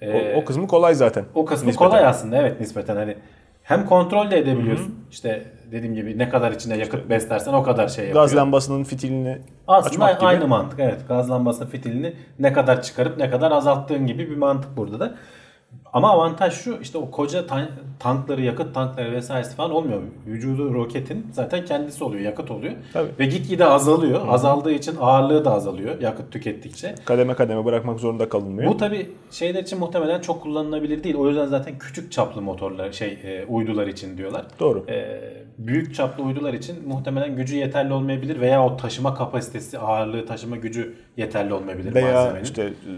O, 0.01 0.05
Ee, 0.05 0.35
o 0.41 0.45
kısmı 0.45 0.67
kolay 0.67 0.93
zaten. 0.95 1.25
o 1.35 1.45
kısmı 1.45 1.67
nispeten. 1.69 1.89
kolay 1.89 2.05
aslında 2.05 2.37
evet 2.37 2.59
nispeten 2.59 2.95
hani 2.95 3.15
hem 3.63 3.85
kontrol 3.85 4.31
de 4.31 4.37
edebiliyorsun. 4.37 4.95
İşte 5.11 5.43
dediğim 5.71 5.95
gibi 5.95 6.17
ne 6.17 6.29
kadar 6.29 6.51
içine 6.51 6.77
yakıt 6.77 7.09
beslersen 7.09 7.53
o 7.53 7.63
kadar 7.63 7.87
şey 7.87 8.05
yapıyor. 8.05 8.23
Gaz 8.23 8.35
lambasının 8.35 8.83
fitilini 8.83 9.37
Aslında 9.67 9.89
açmak 9.89 10.19
gibi. 10.19 10.27
aynı 10.27 10.47
mantık 10.47 10.79
evet. 10.79 11.07
Gaz 11.07 11.29
lambasının 11.29 11.69
fitilini 11.69 12.13
ne 12.39 12.53
kadar 12.53 12.81
çıkarıp 12.81 13.17
ne 13.17 13.29
kadar 13.29 13.51
azalttığın 13.51 14.07
gibi 14.07 14.29
bir 14.29 14.37
mantık 14.37 14.77
burada 14.77 14.99
da. 14.99 15.15
Ama 15.93 16.09
avantaj 16.11 16.53
şu 16.53 16.77
işte 16.81 16.97
o 16.97 17.11
koca 17.11 17.47
tan- 17.47 17.69
tankları, 17.99 18.41
yakıt 18.41 18.73
tankları 18.75 19.11
vesairesi 19.11 19.55
falan 19.55 19.71
olmuyor. 19.71 20.01
Vücudu 20.27 20.73
roketin 20.73 21.27
zaten 21.31 21.65
kendisi 21.65 22.03
oluyor, 22.03 22.21
yakıt 22.23 22.51
oluyor. 22.51 22.73
Tabii. 22.93 23.09
Ve 23.19 23.25
gitgide 23.25 23.65
azalıyor. 23.65 24.21
Azaldığı 24.27 24.71
için 24.71 24.95
ağırlığı 25.01 25.45
da 25.45 25.53
azalıyor 25.53 26.01
yakıt 26.01 26.31
tükettikçe. 26.31 26.95
Kademe 27.05 27.33
kademe 27.33 27.65
bırakmak 27.65 27.99
zorunda 27.99 28.29
kalınmıyor. 28.29 28.71
Bu 28.71 28.77
tabi 28.77 29.09
şeyler 29.31 29.63
için 29.63 29.79
muhtemelen 29.79 30.21
çok 30.21 30.41
kullanılabilir 30.43 31.03
değil. 31.03 31.15
O 31.15 31.27
yüzden 31.27 31.45
zaten 31.45 31.77
küçük 31.79 32.11
çaplı 32.11 32.41
motorlar 32.41 32.91
şey 32.91 33.19
e, 33.23 33.45
uydular 33.45 33.87
için 33.87 34.17
diyorlar. 34.17 34.45
Doğru. 34.59 34.85
E, 34.89 35.21
büyük 35.57 35.95
çaplı 35.95 36.23
uydular 36.23 36.53
için 36.53 36.87
muhtemelen 36.87 37.35
gücü 37.35 37.55
yeterli 37.55 37.93
olmayabilir 37.93 38.41
veya 38.41 38.65
o 38.65 38.77
taşıma 38.77 39.15
kapasitesi, 39.15 39.79
ağırlığı 39.79 40.25
taşıma 40.25 40.55
gücü 40.55 40.95
yeterli 41.17 41.53
olmayabilir 41.53 41.95
Veya 41.95 42.13
malzemenin. 42.13 42.43
işte 42.43 42.63
e, 42.63 42.91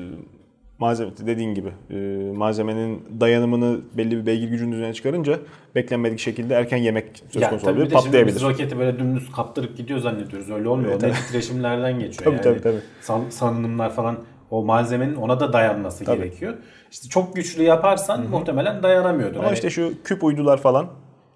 malzeme 0.84 1.12
dediğin 1.26 1.54
gibi 1.54 1.70
e, 1.90 1.96
malzemenin 2.36 3.04
dayanımını 3.20 3.80
belli 3.98 4.18
bir 4.18 4.26
beygir 4.26 4.48
gücünün 4.50 4.72
üzerine 4.72 4.94
çıkarınca 4.94 5.40
beklenmedik 5.76 6.20
şekilde 6.20 6.54
erken 6.56 6.78
yemek 6.78 7.24
söz 7.30 7.44
konusu 7.50 7.68
olabilir. 7.68 7.90
Patlayabilir. 7.90 8.36
biz 8.36 8.44
roketi 8.44 8.80
böyle 8.80 9.00
dümdüz 9.00 9.32
kaptırıp 9.32 9.78
gidiyor 9.78 10.00
zannediyoruz. 10.00 10.50
Öyle 10.50 10.68
olmuyor. 10.68 10.92
Evet, 10.92 11.04
Onda 11.04 11.14
titreşimlerden 11.14 12.00
geçiyor. 12.00 12.24
Tabii, 12.24 12.36
yani. 12.36 12.44
tabii, 12.44 12.62
tabii. 12.62 12.82
San- 13.02 13.30
salınımlar 13.30 13.94
falan 13.96 14.18
o 14.52 14.64
malzemenin 14.64 15.16
ona 15.16 15.40
da 15.40 15.54
dayanması 15.54 16.06
Tabii. 16.06 16.18
gerekiyor. 16.18 16.54
İşte 16.92 17.10
çok 17.10 17.36
güçlü 17.36 17.64
yaparsan 17.64 18.30
muhtemelen 18.30 18.84
dayanamıyordur. 18.84 19.36
Ama 19.36 19.46
Hani- 19.48 19.54
işte 19.54 19.70
şu 19.70 19.94
küp 20.04 20.24
uydular 20.24 20.58
falan 20.62 20.88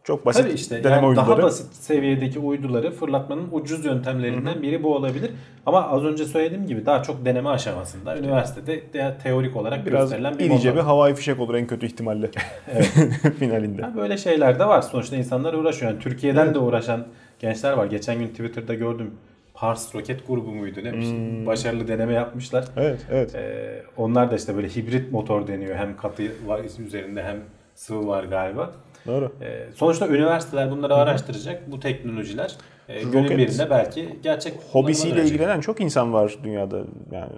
çok 0.08 0.26
basit 0.26 0.44
Tabii 0.44 0.54
işte 0.54 0.84
deneme 0.84 0.96
yani 0.96 1.08
uyduları. 1.08 1.28
daha 1.28 1.42
basit 1.42 1.74
seviyedeki 1.74 2.40
uyduları 2.40 2.92
fırlatmanın 2.92 3.48
ucuz 3.52 3.86
yöntemlerinden 3.86 4.62
biri 4.62 4.84
bu 4.84 4.96
olabilir. 4.96 5.32
Ama 5.66 5.88
az 5.88 6.04
önce 6.04 6.26
söylediğim 6.26 6.68
gibi 6.68 6.86
daha 6.86 7.04
çok 7.04 7.26
deneme 7.26 7.50
aşamasında. 7.50 8.18
Üniversitede 8.18 8.94
de 8.94 9.18
teorik 9.24 9.56
olarak 9.56 9.86
Biraz 9.86 10.02
gösterilen 10.02 10.40
bir 10.40 10.50
motor. 10.50 10.76
bir 10.76 10.80
havai 10.80 11.16
fişek 11.16 11.40
olur 11.40 11.56
en 11.56 11.68
kötü 11.68 11.86
ihtimalle 11.86 12.32
finalinde. 13.40 13.82
Ha, 13.82 13.94
Böyle 13.98 14.18
şeyler 14.18 14.60
de 14.60 14.66
var. 14.66 14.82
Sonuçta 14.82 15.16
insanlar 15.16 15.54
uğraşıyor. 15.54 15.92
Yani 15.92 16.02
Türkiye'den 16.02 16.54
de 16.54 16.60
uğraşan 16.60 17.08
gençler 17.40 17.74
var. 17.74 17.86
Geçen 17.86 18.20
gün 18.20 18.28
Twitter'da 18.28 18.74
gördüm. 18.74 19.12
Pars 19.54 19.96
roket 19.96 20.28
grubu 20.28 20.52
muydu 20.52 20.80
ne? 20.84 20.92
Şey. 20.92 21.12
Hmm. 21.12 21.46
Başarılı 21.46 21.88
deneme 21.88 22.14
yapmışlar. 22.14 22.66
Evet, 22.78 23.00
evet. 23.12 23.36
Ee, 23.36 23.84
onlar 23.98 24.32
da 24.32 24.36
işte 24.36 24.56
böyle 24.56 24.68
hibrit 24.70 25.12
motor 25.12 25.48
deniyor. 25.48 25.76
Hem 25.76 25.98
katı 25.98 26.24
var 26.48 26.62
üzerinde 26.86 27.24
hem 27.24 27.38
sıvı 27.76 28.08
var 28.08 28.24
galiba. 28.24 28.72
Doğru. 29.08 29.32
Ee, 29.42 29.66
sonuçta 29.76 30.08
üniversiteler 30.08 30.72
bunları 30.72 30.96
araştıracak. 30.96 31.72
Bu 31.72 31.80
teknolojiler 31.80 32.56
e, 32.90 33.04
günün 33.04 33.30
birinde 33.30 33.70
belki 33.70 34.20
gerçek 34.24 34.54
Hobisiyle 34.72 35.24
ilgilenen 35.24 35.62
çok 35.62 35.82
insan 35.82 36.14
var 36.14 36.38
dünyada. 36.44 36.82
Yani 37.12 37.32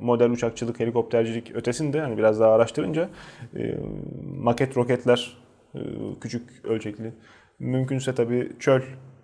model 0.00 0.30
uçakçılık, 0.30 0.80
helikoptercilik 0.80 1.56
ötesinde 1.56 2.00
hani 2.00 2.18
biraz 2.18 2.40
daha 2.40 2.52
araştırınca 2.52 3.08
e, 3.56 3.74
maket 4.38 4.76
roketler 4.76 5.36
e, 5.74 5.78
küçük 6.20 6.64
ölçekli. 6.64 7.12
Mümkünse 7.58 8.14
tabii 8.14 8.52
çöl 8.58 8.80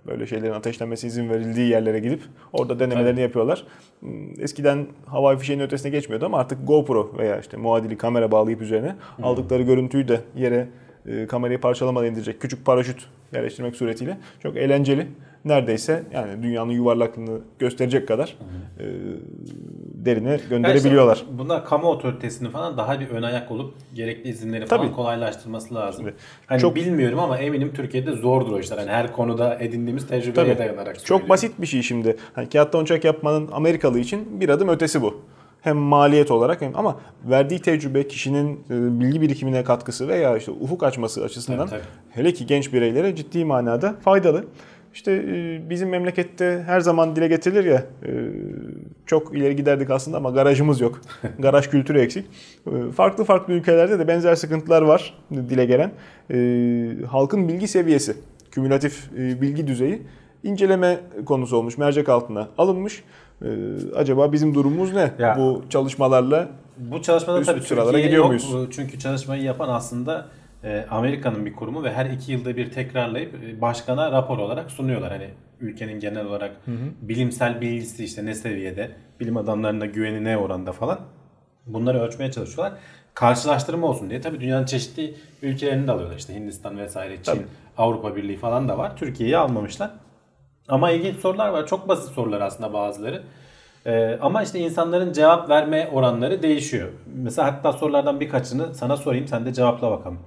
böyle 0.07 0.27
şeylerin 0.27 0.53
ateşlenmesi 0.53 1.07
izin 1.07 1.31
verildiği 1.31 1.69
yerlere 1.71 1.99
gidip 1.99 2.21
orada 2.53 2.79
denemelerini 2.79 3.21
yapıyorlar. 3.21 3.65
Hmm, 4.01 4.41
Eskiden 4.41 4.87
havai 5.07 5.39
fişeğin 5.39 5.61
ötesine 5.61 5.91
geçmiyordu 5.91 6.27
ama 6.27 6.39
artık 6.39 6.67
GoPro 6.67 7.15
veya 7.19 7.41
işte 7.41 7.57
muadili 7.57 7.99
kamera 7.99 8.31
bağlayıp 8.31 8.63
üzerine 8.63 8.97
aldıkları 9.23 9.63
görüntüyü 9.63 10.09
de 10.09 10.21
yere 10.37 10.69
e, 11.09 11.27
kamerayı 11.27 11.61
parçalamadan 11.61 12.07
indirecek 12.09 12.41
küçük 12.41 12.65
paraşüt 12.65 13.07
yerleştirmek 13.35 13.77
suretiyle 13.77 14.19
çok 14.43 14.57
eğlenceli. 14.57 15.07
Neredeyse 15.45 16.03
yani 16.13 16.43
dünyanın 16.43 16.71
yuvarlaklığını 16.73 17.41
gösterecek 17.59 18.09
kadar 18.09 18.37
e, 18.81 18.85
derine 20.05 20.41
gönderebiliyorlar. 20.51 21.15
işte 21.17 21.27
bunlar 21.39 21.65
kamu 21.65 21.87
otoritesinin 21.89 22.51
falan 22.51 22.77
daha 22.77 23.01
bir 23.01 23.09
ön 23.09 23.23
ayak 23.23 23.51
olup 23.51 23.75
gerekli 23.95 24.31
izinleri 24.31 24.67
falan 24.67 24.83
Tabii. 24.85 24.95
kolaylaştırması 24.95 25.75
lazım. 25.75 26.05
Tabii. 26.05 26.15
Hani 26.47 26.61
Çok- 26.61 26.77
bilmiyorum 26.77 27.19
ama 27.19 27.39
eminim 27.39 27.73
Türkiye'de 27.75 28.13
zordur 28.13 28.53
o 28.53 28.59
işler. 28.59 28.79
Hani 28.79 28.91
her 28.91 29.13
konuda 29.13 29.59
edindiğimiz 29.61 30.07
tecrübeye 30.07 30.47
Tabii. 30.47 30.59
dayanarak 30.59 30.95
Çok 30.99 31.07
söylüyorum. 31.07 31.29
basit 31.29 31.61
bir 31.61 31.67
şey 31.67 31.83
şimdi. 31.83 32.17
Hani 32.33 32.49
kağıttan 32.49 32.83
uçak 32.83 33.05
yapmanın 33.05 33.49
Amerikalı 33.53 33.99
için 33.99 34.41
bir 34.41 34.49
adım 34.49 34.69
ötesi 34.69 35.03
bu. 35.03 35.21
Hem 35.67 35.77
maliyet 35.77 36.31
olarak 36.31 36.61
hem 36.61 36.77
ama 36.77 37.01
verdiği 37.25 37.61
tecrübe 37.61 38.09
kişinin 38.09 38.61
e, 38.71 39.01
bilgi 39.01 39.21
birikimine 39.21 39.65
katkısı 39.65 40.09
veya 40.09 40.37
işte 40.37 40.53
ufuk 40.53 40.83
açması 40.83 41.25
açısından 41.25 41.67
Tabii, 41.67 41.81
hele 42.11 42.33
ki 42.33 42.47
genç 42.47 42.73
bireylere 42.73 43.17
ciddi 43.17 43.45
manada 43.45 43.95
faydalı. 44.01 44.45
İşte 44.95 45.13
e, 45.13 45.61
bizim 45.71 45.89
memlekette 45.89 46.63
her 46.67 46.81
zaman 46.81 47.17
dile 47.17 47.29
getirilir 47.29 47.65
ya 47.65 47.85
e, 48.07 48.11
çok 49.07 49.37
ileri 49.37 49.57
giderdik 49.57 49.91
aslında 49.91 50.17
ama 50.17 50.31
garajımız 50.31 50.81
yok. 50.81 51.01
Garaj 51.39 51.69
kültürü 51.69 52.01
eksik. 52.01 52.27
Farklı 52.97 53.25
farklı 53.25 53.53
ülkelerde 53.53 53.99
de 53.99 54.09
benzer 54.09 54.35
sıkıntılar 54.35 54.83
var 54.83 55.15
dile 55.33 55.65
gelen. 55.65 55.93
Halkın 57.07 57.49
bilgi 57.49 57.69
seviyesi, 57.69 58.17
kümülatif 58.51 59.13
bilgi 59.13 59.67
düzeyi 59.67 60.03
inceleme 60.45 61.01
konusu 61.27 61.57
olmuş. 61.57 61.79
Mercek 61.79 62.09
altına 62.09 62.49
alınmış. 62.59 63.03
E, 63.45 63.49
Acaba 63.97 64.33
bizim 64.33 64.55
durumumuz 64.55 64.93
ne? 64.95 65.13
Ya- 65.19 65.37
Bu 65.39 65.65
çalışmalarla 65.71 66.49
Bu 66.79 67.03
çalışmada 67.03 67.41
Üst 67.41 67.51
tabii 67.51 67.61
sıralara 67.61 68.01
gidiyor 68.01 68.17
yok. 68.17 68.27
muyuz? 68.27 68.69
Çünkü 68.71 68.99
çalışmayı 68.99 69.43
yapan 69.43 69.69
aslında 69.69 70.27
e, 70.65 70.87
Amerika'nın 70.91 71.47
bir 71.47 71.53
kurumu 71.53 71.85
ve 71.85 71.93
her 71.93 72.07
iki 72.07 72.33
yılda 72.33 72.57
bir 72.57 72.71
tekrarlayıp 72.73 73.35
e, 73.35 73.61
başkana 73.61 74.13
rapor 74.13 74.39
olarak 74.39 74.71
sunuyorlar. 74.71 75.13
Hani 75.13 75.31
ülkenin 75.61 76.01
genel 76.01 76.27
olarak 76.27 76.53
bilimsel 77.03 77.61
bilgisi 77.61 78.05
işte 78.05 78.27
ne 78.27 78.35
seviyede, 78.35 78.91
bilim 79.21 79.37
adamlarına 79.37 79.87
güveni 79.87 80.25
ne 80.25 80.37
oranda 80.39 80.73
falan. 80.73 80.99
Bunları 81.67 82.01
ölçmeye 82.01 82.31
çalışıyorlar. 82.33 82.79
Karşılaştırma 83.15 83.87
olsun 83.87 84.11
diye. 84.11 84.21
Tabii 84.21 84.41
dünyanın 84.41 84.65
çeşitli 84.67 85.15
ülkelerini 85.43 85.87
de 85.87 85.93
alıyorlar. 85.93 86.17
İşte 86.17 86.35
Hindistan 86.35 86.79
vesaire, 86.79 87.17
Çin, 87.17 87.23
Tabii. 87.23 87.43
Avrupa 87.79 88.17
Birliği 88.17 88.37
falan 88.37 88.69
da 88.69 88.79
var. 88.79 88.97
Türkiye'yi 88.97 89.37
almamışlar. 89.37 89.91
Ama 90.69 90.91
ilginç 90.91 91.17
sorular 91.17 91.49
var. 91.49 91.67
Çok 91.67 91.89
basit 91.89 92.15
sorular 92.15 92.41
aslında 92.41 92.73
bazıları. 92.73 93.23
Ee, 93.87 94.19
ama 94.21 94.43
işte 94.43 94.59
insanların 94.59 95.13
cevap 95.13 95.49
verme 95.49 95.89
oranları 95.93 96.43
değişiyor. 96.43 96.89
Mesela 97.15 97.49
hatta 97.53 97.73
sorulardan 97.73 98.21
birkaçını 98.21 98.75
sana 98.75 98.97
sorayım 98.97 99.29
sen 99.29 99.47
de 99.47 99.53
cevapla 99.53 99.91
bakalım. 99.91 100.19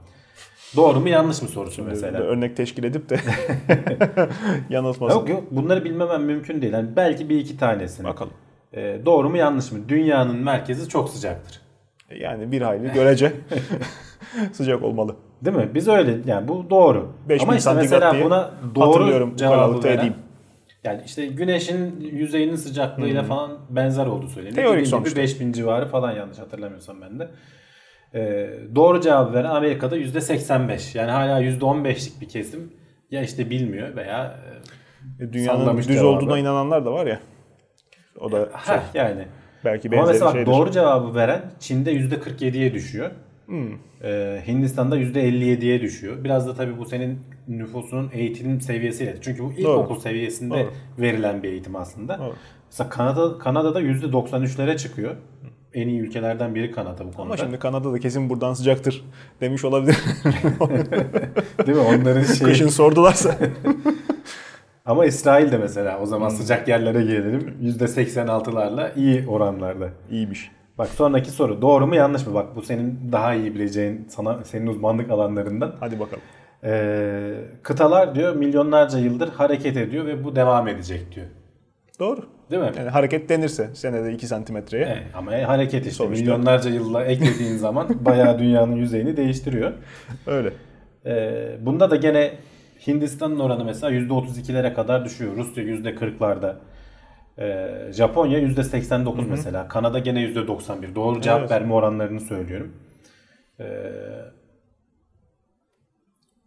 Doğru 0.75 1.00
mu 1.00 1.10
yanlış 1.10 1.41
mı 1.41 1.48
sorusu 1.48 1.84
mesela. 1.84 2.19
örnek 2.19 2.58
teşkil 2.58 2.84
edip 2.84 3.10
de 3.10 3.19
yanıltmasın. 4.69 5.19
Yok 5.19 5.29
yok 5.29 5.43
bunları 5.51 5.84
bilmemem 5.84 6.24
mümkün 6.24 6.62
değil. 6.62 6.74
Yani 6.74 6.89
belki 6.96 7.29
bir 7.29 7.39
iki 7.39 7.58
tanesini. 7.58 8.08
Bakalım. 8.08 8.34
Ee, 8.74 9.00
doğru 9.05 9.29
mu 9.29 9.38
yanlış 9.38 9.72
mı? 9.72 9.79
Dünyanın 9.89 10.36
merkezi 10.36 10.89
çok 10.89 11.10
sıcaktır. 11.10 11.62
Yani 12.19 12.51
bir 12.51 12.62
hayli 12.62 12.91
görece 12.93 13.34
sıcak 14.51 14.84
olmalı. 14.84 15.15
Değil 15.41 15.58
mi? 15.58 15.69
Biz 15.74 15.88
öyle 15.88 16.17
yani 16.25 16.48
bu 16.48 16.65
doğru. 16.69 17.12
5000 17.29 17.43
Ama 17.48 17.55
işte 17.55 17.74
mesela 17.74 18.13
diye 18.13 18.25
buna 18.25 18.51
doğru 18.75 19.36
cevabı 19.36 19.84
veren 19.84 19.98
edeyim. 19.98 20.13
Yani 20.84 21.02
işte 21.06 21.26
güneşin 21.28 22.00
yüzeyinin 22.02 22.56
sıcaklığıyla 22.56 23.24
falan 23.24 23.58
benzer 23.70 24.06
olduğu 24.06 24.28
söyleniyor. 24.28 24.56
Teorik 24.56 24.86
Dediğim 24.86 25.04
gibi 25.04 25.10
sonuçta. 25.10 25.22
5000 25.22 25.52
civarı 25.52 25.86
falan 25.88 26.12
yanlış 26.12 26.38
hatırlamıyorsam 26.40 27.02
ben 27.02 27.20
de. 27.20 27.30
Ee, 28.14 28.50
doğru 28.76 29.02
cevabı 29.02 29.34
veren 29.34 29.50
Amerika'da 29.50 29.98
%85. 29.98 30.98
Yani 30.98 31.12
hala 31.12 31.42
%15'lik 31.42 32.22
bir 32.22 32.30
kesim 32.30 32.74
ya 33.12 33.22
işte 33.22 33.50
bilmiyor 33.50 33.96
veya 33.96 34.36
E, 35.20 35.34
Dünyanın 35.34 35.60
Sallamış 35.60 35.88
düz 35.88 35.96
cevabı. 35.96 36.08
olduğuna 36.08 36.40
inananlar 36.40 36.86
da 36.86 36.92
var 36.94 37.06
ya. 37.08 37.20
O 38.20 38.32
da 38.32 38.40
e, 38.42 38.66
şey, 38.68 38.76
yani. 38.94 39.26
belki 39.66 39.88
Ama 39.88 39.98
benzeri 39.98 40.14
mesela 40.14 40.32
şeydir. 40.32 40.46
doğru 40.46 40.72
cevabı 40.72 41.16
veren 41.16 41.42
Çin'de 41.60 41.94
%47'ye 41.94 42.74
düşüyor. 42.74 43.12
Hmm. 43.50 43.74
Ee, 44.03 44.44
Hindistan'da 44.48 44.98
%57'ye 44.98 45.82
düşüyor. 45.82 46.24
Biraz 46.24 46.48
da 46.48 46.53
tabii 46.56 46.77
bu 46.77 46.86
senin 46.86 47.20
nüfusunun 47.48 48.10
eğitim 48.13 48.62
seviyesiyle. 48.62 49.18
Çünkü 49.22 49.44
bu 49.44 49.51
ilkokul 49.51 50.00
seviyesinde 50.00 50.53
Doğru. 50.53 50.72
verilen 51.00 51.44
bir 51.44 51.50
eğitim 51.50 51.75
aslında. 51.75 52.20
Doğru. 52.20 52.34
Mesela 52.68 52.89
Kanada 52.89 53.38
Kanada'da 53.38 53.82
%93'lere 53.82 54.77
çıkıyor. 54.77 55.15
En 55.74 55.88
iyi 55.88 56.00
ülkelerden 56.00 56.56
biri 56.56 56.72
Kanada 56.72 57.06
bu 57.06 57.12
konuda. 57.12 57.22
Ama 57.22 57.38
şimdi 57.38 57.60
Kanada'da 57.60 58.00
kesin 58.00 58.29
buradan 58.29 58.53
sıcaktır 58.53 59.06
demiş 59.41 59.65
olabilir. 59.65 59.98
Değil 61.68 61.77
mi? 61.77 61.84
Onların 61.84 62.24
şeyi. 62.24 62.50
Kışın 62.50 62.68
sordularsa. 62.68 63.38
Ama 64.86 65.06
İsrail 65.06 65.51
de 65.51 65.58
mesela 65.58 66.00
o 66.00 66.06
zaman 66.06 66.29
sıcak 66.29 66.68
yerlere 66.68 67.01
gelelim. 67.01 67.53
%86'larla 67.63 68.96
iyi 68.96 69.27
oranlarda. 69.27 69.89
İyiymiş. 70.12 70.51
Bak 70.80 70.88
sonraki 70.88 71.32
soru. 71.32 71.62
Doğru 71.62 71.88
mu 71.88 71.96
yanlış 71.96 72.28
mı? 72.28 72.34
Bak 72.34 72.56
bu 72.56 72.62
senin 72.62 73.00
daha 73.12 73.34
iyi 73.34 73.56
bileceğin, 73.56 74.06
sana 74.10 74.44
senin 74.44 74.68
uzmanlık 74.68 75.12
alanlarından. 75.12 75.76
Hadi 75.80 76.00
bakalım. 76.00 76.24
Ee, 76.64 77.34
kıtalar 77.64 78.16
diyor 78.16 78.36
milyonlarca 78.36 79.00
yıldır 79.00 79.30
hareket 79.30 79.78
ediyor 79.78 80.06
ve 80.06 80.24
bu 80.24 80.36
devam 80.36 80.68
edecek 80.68 81.16
diyor. 81.16 81.28
Doğru. 82.00 82.22
Değil 82.52 82.62
mi? 82.62 82.72
Yani 82.78 82.90
hareket 82.90 83.30
denirse 83.30 83.70
senede 83.74 84.14
2 84.14 84.28
santimetreye. 84.28 84.86
Evet, 84.86 85.04
ama 85.16 85.32
hareket 85.32 85.86
işte 85.86 85.92
Sonuçta- 86.04 86.22
milyonlarca 86.22 86.70
yılla 86.70 87.06
eklediğin 87.06 87.58
zaman 87.58 87.88
bayağı 88.06 88.40
dünyanın 88.40 88.76
yüzeyini 88.76 89.18
değiştiriyor. 89.18 89.72
Öyle. 90.28 90.54
Ee, 91.06 91.58
bunda 91.62 91.92
da 91.92 91.96
gene 91.96 92.32
Hindistan'ın 92.88 93.40
oranı 93.40 93.66
mesela 93.66 93.92
%32'lere 93.94 94.74
kadar 94.74 95.06
düşüyor. 95.06 95.36
Rusya 95.38 95.64
%40'larda. 95.64 96.54
Ee, 97.39 97.89
Japonya 97.93 98.39
%89 98.39 99.25
mesela. 99.29 99.67
Kanada 99.67 100.00
gene 100.00 100.22
%91. 100.22 100.96
Doğru 100.96 101.22
cevap 101.22 101.39
Evet. 101.39 101.51
verme 101.51 101.74
oranlarını 101.74 102.19
söylüyorum. 102.19 102.74
Ee, 103.60 103.65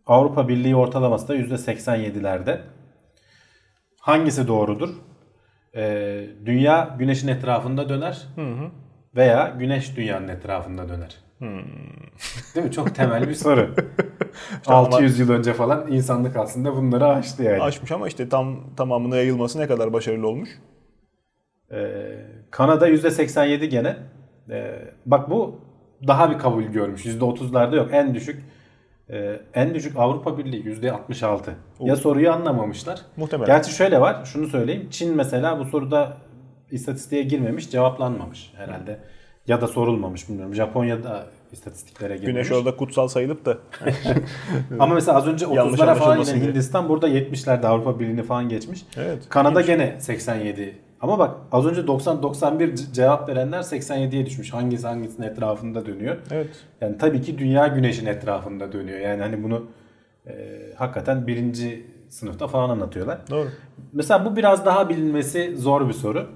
Avrupa 0.06 0.48
Birliği 0.48 0.76
ortalaması 0.76 1.28
da 1.28 1.36
%87'lerde. 1.36 2.60
Hangisi 4.00 4.48
doğrudur? 4.48 4.88
Ee, 5.76 6.26
dünya 6.46 6.96
güneşin 6.98 7.28
etrafında 7.28 7.88
döner 7.88 8.26
veya 9.16 9.54
güneş 9.58 9.96
dünyanın 9.96 10.28
etrafında 10.28 10.88
döner. 10.88 11.16
Değil 12.54 12.66
mi? 12.66 12.72
Çok 12.72 12.94
temel 12.94 13.28
bir 13.28 13.34
soru. 13.44 13.74
600 14.66 15.18
yıl 15.18 15.30
önce 15.30 15.52
falan 15.54 15.92
insanlık 15.92 16.36
aslında 16.36 16.76
bunları 16.76 17.06
aştı 17.06 17.42
yani. 17.42 17.62
Aşmış 17.62 17.92
ama 17.92 18.08
işte 18.08 18.28
tam 18.28 18.74
tamamına 18.76 19.16
yayılması 19.16 19.60
ne 19.60 19.66
kadar 19.66 19.92
başarılı 19.92 20.28
olmuş? 20.28 20.48
Ee, 21.72 22.02
Kanada 22.50 22.88
%87 22.88 23.64
gene. 23.64 23.96
Ee, 24.50 24.74
bak 25.06 25.30
bu 25.30 25.60
daha 26.06 26.30
bir 26.30 26.38
kabul 26.38 26.62
görmüş. 26.62 27.06
%30'larda 27.06 27.76
yok. 27.76 27.88
En 27.92 28.14
düşük 28.14 28.42
e, 29.10 29.40
en 29.54 29.74
düşük 29.74 29.96
Avrupa 29.96 30.38
Birliği 30.38 30.64
%66. 30.64 31.50
Ya 31.80 31.96
soruyu 31.96 32.32
anlamamışlar. 32.32 33.00
Muhtemelen. 33.16 33.46
Gerçi 33.46 33.72
şöyle 33.72 34.00
var. 34.00 34.24
Şunu 34.24 34.46
söyleyeyim. 34.46 34.88
Çin 34.90 35.16
mesela 35.16 35.58
bu 35.58 35.64
soruda 35.64 36.16
istatistiğe 36.70 37.22
girmemiş, 37.22 37.70
cevaplanmamış 37.70 38.52
herhalde. 38.56 38.98
Ya 39.46 39.60
da 39.60 39.68
sorulmamış 39.68 40.28
bilmiyorum. 40.28 40.54
Japonya'da 40.54 41.26
istatistiklere 41.52 42.16
girmemiş. 42.16 42.48
Güneş 42.48 42.52
orada 42.60 42.76
kutsal 42.76 43.08
sayılıp 43.08 43.44
da 43.44 43.58
Ama 44.78 44.94
mesela 44.94 45.18
az 45.18 45.26
önce 45.26 45.46
Yanlış 45.52 45.80
30'lara 45.80 45.94
falan 45.94 46.18
yine. 46.18 46.46
Hindistan 46.46 46.88
burada 46.88 47.08
70'lerde 47.08 47.66
Avrupa 47.66 48.00
Birliği'ni 48.00 48.22
falan 48.22 48.48
geçmiş. 48.48 48.84
Evet, 48.96 49.28
Kanada 49.28 49.60
gene 49.60 50.00
87. 50.00 50.78
Ama 51.02 51.18
bak 51.18 51.36
az 51.52 51.66
önce 51.66 51.86
90 51.86 52.22
91 52.22 52.68
ce- 52.68 52.92
cevap 52.92 53.28
verenler 53.28 53.58
87'ye 53.62 54.26
düşmüş. 54.26 54.52
Hangisi 54.52 54.86
hangisinin 54.86 55.26
etrafında 55.26 55.86
dönüyor? 55.86 56.16
evet. 56.30 56.48
Yani 56.80 56.98
tabii 56.98 57.22
ki 57.22 57.38
dünya 57.38 57.66
güneşin 57.66 58.06
etrafında 58.06 58.72
dönüyor. 58.72 58.98
Yani 58.98 59.22
hani 59.22 59.42
bunu 59.44 59.66
e, 60.26 60.32
hakikaten 60.76 61.26
birinci 61.26 61.86
sınıfta 62.08 62.46
falan 62.48 62.70
anlatıyorlar. 62.70 63.18
Doğru. 63.30 63.48
Mesela 63.92 64.24
bu 64.24 64.36
biraz 64.36 64.66
daha 64.66 64.88
bilinmesi 64.88 65.56
zor 65.56 65.88
bir 65.88 65.92
soru. 65.92 66.26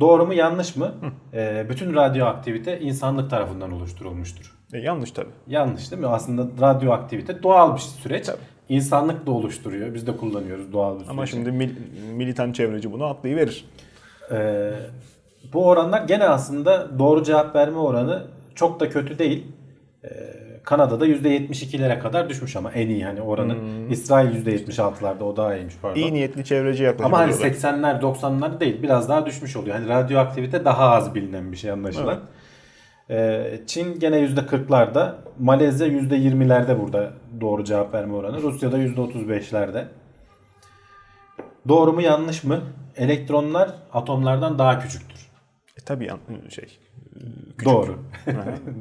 Doğru 0.00 0.26
mu 0.26 0.34
yanlış 0.34 0.76
mı? 0.76 0.94
E, 1.34 1.66
bütün 1.70 1.94
radyoaktivite 1.94 2.80
insanlık 2.80 3.30
tarafından 3.30 3.72
oluşturulmuştur. 3.72 4.56
E, 4.72 4.78
yanlış 4.78 5.10
tabii. 5.10 5.30
Yanlış 5.46 5.90
değil 5.90 6.00
mi? 6.02 6.08
Aslında 6.08 6.46
radyoaktivite 6.60 7.42
doğal 7.42 7.74
bir 7.74 7.80
süreç. 7.80 8.26
İnsanlık 8.68 9.26
da 9.26 9.30
oluşturuyor. 9.30 9.94
Biz 9.94 10.06
de 10.06 10.16
kullanıyoruz 10.16 10.72
doğal 10.72 10.94
bir 10.94 10.98
süreç. 10.98 11.10
Ama 11.10 11.26
şimdi 11.26 11.48
mil- 11.50 11.76
militan 12.16 12.52
çevreci 12.52 12.92
bunu 12.92 13.04
atlayıverir. 13.04 13.64
Ee, 14.32 14.70
bu 15.52 15.68
oranlar 15.68 16.02
gene 16.02 16.24
aslında 16.24 16.98
doğru 16.98 17.22
cevap 17.22 17.54
verme 17.56 17.78
oranı 17.78 18.26
çok 18.54 18.80
da 18.80 18.88
kötü 18.88 19.18
değil. 19.18 19.46
Ee, 20.04 20.08
Kanada'da 20.62 21.06
%72'lere 21.06 21.98
kadar 21.98 22.28
düşmüş 22.28 22.56
ama 22.56 22.72
en 22.72 22.88
iyi 22.88 23.04
hani 23.04 23.22
oranı. 23.22 23.56
İsrail 23.90 24.46
%76'larda 24.46 25.22
o 25.22 25.36
daha 25.36 25.54
iyiymiş 25.56 25.74
pardon. 25.82 26.00
İyi 26.00 26.14
niyetli 26.14 26.44
çevreci 26.44 26.82
yaklaşım. 26.82 27.06
ama 27.06 27.18
hani 27.18 27.34
oluyorlar. 27.34 27.50
80'ler 27.50 28.00
90'lar 28.00 28.60
değil 28.60 28.82
biraz 28.82 29.08
daha 29.08 29.26
düşmüş 29.26 29.56
oluyor. 29.56 29.76
Hani 29.76 29.88
radyoaktivite 29.88 30.64
daha 30.64 30.90
az 30.90 31.14
bilinen 31.14 31.52
bir 31.52 31.56
şey 31.56 31.70
anlaşılan. 31.70 32.20
Ee, 33.10 33.60
Çin 33.66 33.98
gene 33.98 34.16
%40'larda, 34.16 35.12
Malezya 35.38 35.86
%20'lerde 35.86 36.80
burada 36.80 37.10
doğru 37.40 37.64
cevap 37.64 37.94
verme 37.94 38.14
oranı. 38.14 38.42
Rusya'da 38.42 38.78
%35'lerde. 38.78 39.84
Doğru 41.68 41.92
mu 41.92 42.02
yanlış 42.02 42.44
mı? 42.44 42.60
Elektronlar 42.96 43.70
atomlardan 43.92 44.58
daha 44.58 44.78
küçüktür. 44.78 45.26
E, 45.78 45.84
tabii 45.84 46.10
şey. 46.48 46.78
Doğru. 47.64 47.98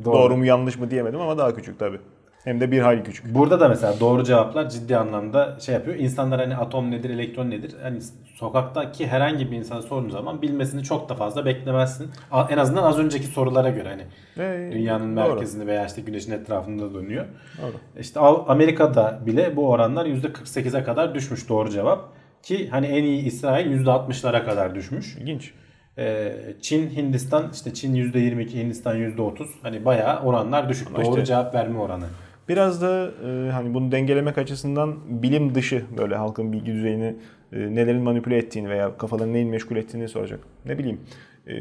Doğru. 0.05 0.37
mu 0.37 0.45
yanlış 0.45 0.77
mı 0.79 0.91
diyemedim 0.91 1.21
ama 1.21 1.37
daha 1.37 1.55
küçük 1.55 1.79
tabii. 1.79 1.99
Hem 2.43 2.61
de 2.61 2.71
bir 2.71 2.79
hayli 2.79 3.03
küçük. 3.03 3.35
Burada 3.35 3.59
da 3.59 3.67
mesela 3.67 3.99
doğru 3.99 4.23
cevaplar 4.23 4.69
ciddi 4.69 4.97
anlamda 4.97 5.59
şey 5.59 5.75
yapıyor. 5.75 5.97
İnsanlar 5.97 6.39
hani 6.39 6.55
atom 6.57 6.91
nedir, 6.91 7.09
elektron 7.09 7.49
nedir? 7.49 7.75
Hani 7.81 7.99
sokaktaki 8.35 9.07
herhangi 9.07 9.51
bir 9.51 9.57
insana 9.57 9.81
sorduğun 9.81 10.09
zaman 10.09 10.41
bilmesini 10.41 10.83
çok 10.83 11.09
da 11.09 11.15
fazla 11.15 11.45
beklemezsin. 11.45 12.11
En 12.49 12.57
azından 12.57 12.83
az 12.83 12.99
önceki 12.99 13.27
sorulara 13.27 13.69
göre 13.69 13.89
hani 13.89 14.03
Ve- 14.37 14.71
dünyanın 14.71 15.17
doğru. 15.17 15.27
merkezinde 15.29 15.67
veya 15.67 15.85
işte 15.85 16.01
güneşin 16.01 16.31
etrafında 16.31 16.93
dönüyor. 16.93 17.25
Doğru. 17.61 17.73
İşte 17.99 18.19
Amerika'da 18.19 19.19
bile 19.25 19.55
bu 19.55 19.69
oranlar 19.69 20.05
%48'e 20.05 20.83
kadar 20.83 21.15
düşmüş 21.15 21.49
doğru 21.49 21.69
cevap. 21.69 22.09
Ki 22.45 22.67
hani 22.71 22.85
en 22.87 23.03
iyi 23.03 23.23
İsrail 23.25 23.85
%60'lara 23.85 24.45
kadar 24.45 24.75
düşmüş. 24.75 25.15
İlginç. 25.15 25.51
Ee, 25.97 26.33
Çin, 26.61 26.89
Hindistan 26.89 27.49
işte 27.53 27.73
Çin 27.73 27.93
%22, 27.95 28.53
Hindistan 28.63 28.95
%30. 28.97 29.47
Hani 29.61 29.85
bayağı 29.85 30.23
oranlar 30.23 30.69
düşük. 30.69 30.87
Ama 30.87 30.97
doğru 30.97 31.09
işte- 31.13 31.25
cevap 31.25 31.55
verme 31.55 31.79
oranı. 31.79 32.05
Biraz 32.49 32.81
da 32.81 33.11
e, 33.27 33.51
hani 33.51 33.73
bunu 33.73 33.91
dengelemek 33.91 34.37
açısından 34.37 34.95
bilim 35.23 35.55
dışı 35.55 35.85
böyle 35.97 36.15
halkın 36.15 36.53
bilgi 36.53 36.73
düzeyini 36.73 37.15
e, 37.53 37.59
nelerin 37.59 38.01
manipüle 38.01 38.37
ettiğini 38.37 38.69
veya 38.69 38.97
kafalarını 38.97 39.33
neyin 39.33 39.49
meşgul 39.49 39.75
ettiğini 39.75 40.07
soracak. 40.07 40.39
Ne 40.65 40.77
bileyim. 40.77 41.01
E, 41.47 41.53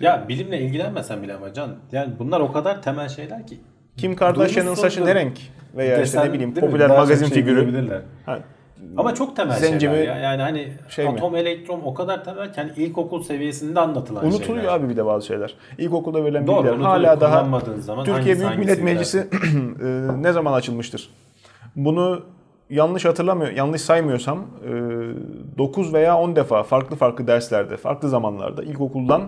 Ya 0.00 0.24
bilimle 0.28 0.60
ilgilenmesen 0.60 1.22
bile 1.22 1.34
ama 1.34 1.52
Can 1.52 1.76
yani 1.92 2.12
bunlar 2.18 2.40
o 2.40 2.52
kadar 2.52 2.82
temel 2.82 3.08
şeyler 3.08 3.46
ki. 3.46 3.56
Kim 3.96 4.16
Kardashian'ın 4.16 4.66
Duymuşsundur. 4.66 4.90
saçı 4.90 5.06
ne 5.06 5.14
renk? 5.14 5.38
Veya 5.76 5.90
işte 5.92 6.02
Desen, 6.02 6.28
ne 6.28 6.32
bileyim 6.32 6.54
değil 6.56 6.64
mi? 6.66 6.70
popüler 6.70 6.88
Daha 6.88 6.98
çok 6.98 7.04
magazin 7.06 7.26
şey 7.26 7.34
figürü. 7.34 8.02
Ha, 8.26 8.38
Ama 8.96 9.14
çok 9.14 9.36
temel 9.36 9.56
Zenci 9.56 9.86
şeyler 9.86 10.00
mi? 10.00 10.06
ya. 10.06 10.16
Yani 10.18 10.42
hani 10.42 10.72
Şey 10.88 11.04
mi? 11.04 11.10
atom, 11.10 11.36
elektron 11.36 11.80
o 11.84 11.94
kadar 11.94 12.24
temel 12.24 12.52
ki 12.52 12.60
hani 12.60 12.72
ilkokul 12.76 13.22
seviyesinde 13.22 13.80
anlatılan 13.80 14.24
unutuluyor 14.26 14.62
şeyler. 14.64 14.72
abi 14.78 14.88
bir 14.88 14.96
de 14.96 15.06
bazı 15.06 15.26
şeyler. 15.26 15.54
İlkokulda 15.78 16.24
verilen 16.24 16.46
Doğru, 16.46 16.56
bilgiler 16.56 16.72
unutuluyor. 16.72 17.04
hala 17.04 17.20
daha 17.20 17.60
zaman 17.78 18.04
Türkiye 18.04 18.38
Büyük 18.40 18.58
Millet 18.58 18.82
Meclisi 18.82 19.18
e, 19.82 19.86
ne 20.22 20.32
zaman 20.32 20.52
açılmıştır? 20.52 21.10
Bunu 21.76 22.22
yanlış 22.70 23.04
hatırlamıyor, 23.04 23.50
yanlış 23.52 23.80
saymıyorsam 23.82 24.46
9 25.58 25.92
veya 25.92 26.18
10 26.18 26.36
defa 26.36 26.62
farklı 26.62 26.96
farklı 26.96 27.26
derslerde, 27.26 27.76
farklı 27.76 28.08
zamanlarda 28.08 28.62
ilkokuldan 28.62 29.22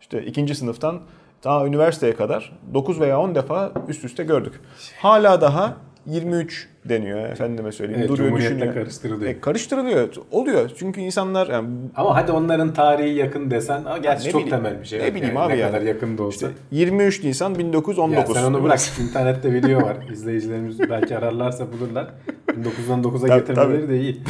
işte 0.00 0.24
ikinci 0.24 0.54
sınıftan 0.54 1.00
daha 1.44 1.66
üniversiteye 1.66 2.14
kadar 2.14 2.52
9 2.74 3.00
veya 3.00 3.20
10 3.20 3.34
defa 3.34 3.72
üst 3.88 4.04
üste 4.04 4.24
gördük. 4.24 4.60
Hala 5.02 5.40
daha 5.40 5.74
23 6.06 6.68
deniyor 6.88 7.28
efendime 7.28 7.72
söyleyeyim. 7.72 8.00
Evet, 8.00 8.10
duruyor, 8.10 8.36
düşünüyor. 8.36 8.74
karıştırılıyor. 8.74 9.30
E, 9.30 9.40
karıştırılıyor. 9.40 10.08
Oluyor. 10.30 10.70
Çünkü 10.76 11.00
insanlar 11.00 11.46
yani 11.48 11.68
Ama 11.96 12.16
hadi 12.16 12.32
onların 12.32 12.74
tarihi 12.74 13.14
yakın 13.14 13.50
desen 13.50 13.84
ama 13.84 13.98
gerçi 13.98 14.30
çok 14.30 14.40
bileyim- 14.40 14.50
temel 14.56 14.80
bir 14.80 14.84
şey. 14.86 15.00
ne 15.00 15.14
bileyim 15.14 15.34
yani, 15.34 15.38
abi 15.46 15.52
ne 15.52 15.56
yani. 15.58 15.72
kadar 15.72 15.82
yakın 15.82 16.18
da 16.18 16.22
olsa. 16.22 16.46
işte 16.46 16.58
23 16.70 17.24
Nisan 17.24 17.50
Ya 17.50 17.58
1919. 17.58 18.36
sen 18.36 18.42
onu 18.44 18.62
bırak. 18.64 18.80
İnternette 19.00 19.52
video 19.52 19.82
var. 19.82 19.96
İzleyicilerimiz 20.12 20.80
belki 20.80 21.18
ararlarsa 21.18 21.66
bulurlar. 21.72 22.06
1919'a 22.48 23.26
Tabii, 23.28 23.40
getirmeleri 23.40 23.88
de 23.88 24.00
iyi. 24.00 24.20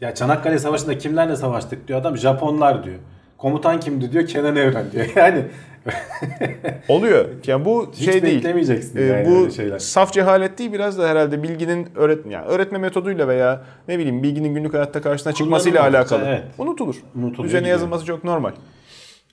Ya 0.00 0.14
Çanakkale 0.14 0.58
Savaşı'nda 0.58 0.98
kimlerle 0.98 1.36
savaştık 1.36 1.88
diyor 1.88 2.00
adam. 2.00 2.16
Japonlar 2.16 2.84
diyor. 2.84 2.96
Komutan 3.38 3.80
kimdi 3.80 4.12
diyor. 4.12 4.26
Kenan 4.26 4.56
Evren 4.56 4.84
diyor. 4.92 5.06
Yani 5.16 5.44
Oluyor. 6.88 7.28
Yani 7.46 7.64
bu 7.64 7.90
hiç 7.92 8.04
şey 8.04 8.22
değil. 8.22 8.36
beklemeyeceksin 8.36 8.98
Ee, 8.98 9.02
yani 9.02 9.26
bu 9.28 9.50
şeyler. 9.50 9.78
saf 9.78 10.12
cehalet 10.12 10.58
değil 10.58 10.72
biraz 10.72 10.98
da 10.98 11.08
herhalde 11.08 11.42
bilginin 11.42 11.88
öğret 11.94 12.26
yani 12.26 12.46
öğretme 12.46 12.78
metoduyla 12.78 13.28
veya 13.28 13.64
ne 13.88 13.98
bileyim 13.98 14.22
bilginin 14.22 14.54
günlük 14.54 14.74
hayatta 14.74 15.00
karşısına 15.02 15.32
çıkmasıyla 15.32 15.82
alakalı. 15.82 16.24
evet. 16.26 16.42
Unutulur. 16.58 16.94
Unutuluyor 17.14 17.44
Üzerine 17.44 17.58
gidiyor. 17.60 17.74
yazılması 17.78 18.04
çok 18.06 18.24
normal. 18.24 18.52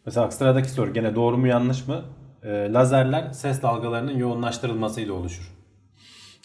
Mesela 0.05 0.31
sıradaki 0.31 0.69
soru 0.69 0.93
gene 0.93 1.15
doğru 1.15 1.38
mu 1.38 1.47
yanlış 1.47 1.88
mı? 1.88 2.01
Ee, 2.43 2.47
lazerler 2.73 3.31
ses 3.31 3.62
dalgalarının 3.62 4.17
yoğunlaştırılmasıyla 4.17 5.13
oluşur. 5.13 5.51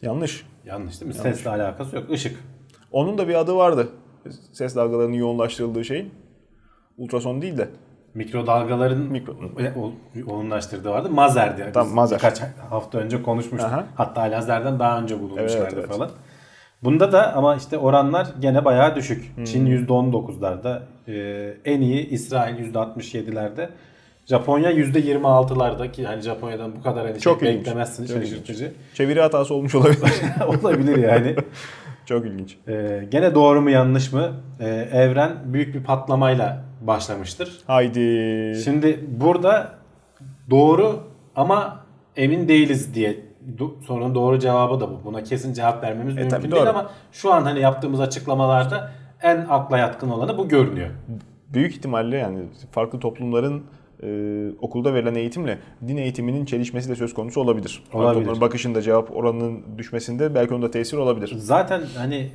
Yanlış. 0.03 0.47
Yanlış 0.65 1.01
değil 1.01 1.09
mi? 1.09 1.15
Sesle 1.15 1.51
alakası 1.51 1.97
yok. 1.97 2.05
Işık. 2.11 2.37
Onun 2.93 3.19
da 3.19 3.29
bir 3.29 3.35
adı 3.35 3.57
vardı. 3.57 3.89
Ses 4.53 4.77
dalgalarının 4.77 5.15
yoğunlaştırıldığı 5.17 5.85
şeyin. 5.85 6.15
Ultrason 6.99 7.43
değil 7.43 7.59
de. 7.59 7.69
Mikrodalgaların 8.15 8.99
Mikro. 8.99 9.33
e, 9.33 9.73
o- 9.81 9.93
yoğunlaştırdığı 10.15 10.91
vardı. 10.91 11.11
Mazerdi. 11.11 11.71
Tamam, 11.75 11.95
mazer. 11.95 12.19
Birkaç 12.19 12.41
hafta 12.71 12.99
önce 12.99 13.23
konuşmuştuk. 13.23 13.71
Aha. 13.71 13.85
Hatta 13.95 14.21
lazerden 14.23 14.79
daha 14.79 15.01
önce 15.01 15.21
bulunmuşlardı 15.21 15.63
Evet, 15.75 15.75
evet. 15.79 15.89
falan. 15.89 16.11
Bunda 16.83 17.13
da 17.13 17.33
ama 17.35 17.57
işte 17.57 17.79
oranlar 17.79 18.27
gene 18.41 18.65
bayağı 18.65 18.97
düşük. 18.97 19.37
Hmm. 19.37 19.45
Çin 19.45 19.67
%19'larda, 19.87 20.83
e, 21.09 21.15
en 21.65 21.81
iyi 21.81 22.09
İsrail 22.09 22.59
%67'lerde. 22.75 23.69
Japonya 24.27 24.71
%26'larda 24.73 25.93
ki 25.93 26.07
hani 26.07 26.23
Japonya'dan 26.23 26.77
bu 26.77 26.83
kadar 26.83 27.07
hani 27.07 27.21
Çok 27.21 27.41
şey 27.41 27.49
ilginç. 27.51 27.67
beklemezsiniz 27.67 28.11
Çok 28.11 28.19
şaşırtıcı. 28.23 28.73
Çeviri 28.95 29.21
hatası 29.21 29.55
olmuş 29.55 29.75
olabilir. 29.75 30.03
Olabilir 30.47 30.97
yani. 30.97 31.37
çok 32.07 32.27
ilginç. 32.27 32.57
E, 32.69 33.05
gene 33.11 33.35
doğru 33.35 33.61
mu 33.63 33.71
yanlış 33.71 34.13
mı? 34.13 34.33
E, 34.61 34.67
evren 34.93 35.33
büyük 35.45 35.75
bir 35.75 35.85
patlamayla 35.85 36.64
başlamıştır. 36.87 37.59
Haydi. 37.67 38.01
Şimdi 38.65 39.05
burada 39.21 39.75
doğru 40.51 41.01
ama 41.37 41.85
emin 42.17 42.49
değiliz 42.49 42.95
diye 42.95 43.21
sorunun 43.87 44.15
doğru 44.15 44.39
cevabı 44.39 44.81
da 44.81 44.91
bu. 44.91 45.01
Buna 45.05 45.23
kesin 45.23 45.53
cevap 45.53 45.83
vermemiz 45.83 46.15
mümkün 46.15 46.29
tabii, 46.29 46.43
değil 46.43 46.63
doğru. 46.63 46.69
ama 46.69 46.91
şu 47.13 47.33
an 47.33 47.43
hani 47.43 47.61
yaptığımız 47.61 48.01
açıklamalarda 48.01 48.91
en 49.23 49.47
akla 49.51 49.79
yatkın 49.79 50.11
olanı 50.11 50.39
bu 50.39 50.49
görünüyor. 50.49 50.91
Büyük 51.53 51.73
ihtimalle 51.73 52.17
yani 52.17 52.39
farklı 52.71 53.01
toplumların 53.01 53.59
e, 53.59 53.65
e, 54.03 54.51
okulda 54.61 54.95
verilen 54.95 55.15
eğitimle 55.15 55.59
din 55.89 55.97
eğitiminin 55.97 56.45
çelişmesi 56.45 56.89
de 56.89 56.97
söz 56.97 57.15
konusu 57.15 57.41
olabilir. 57.41 57.83
Olabilir. 57.93 58.15
Toplumların 58.15 58.41
bakışında 58.41 58.83
cevap 58.83 59.17
oranının 59.17 59.79
düşmesinde 59.79 60.35
belki 60.35 60.55
onda 60.55 60.71
tesir 60.71 60.97
olabilir. 60.97 61.33
Zaten 61.37 61.83
hani 61.97 62.31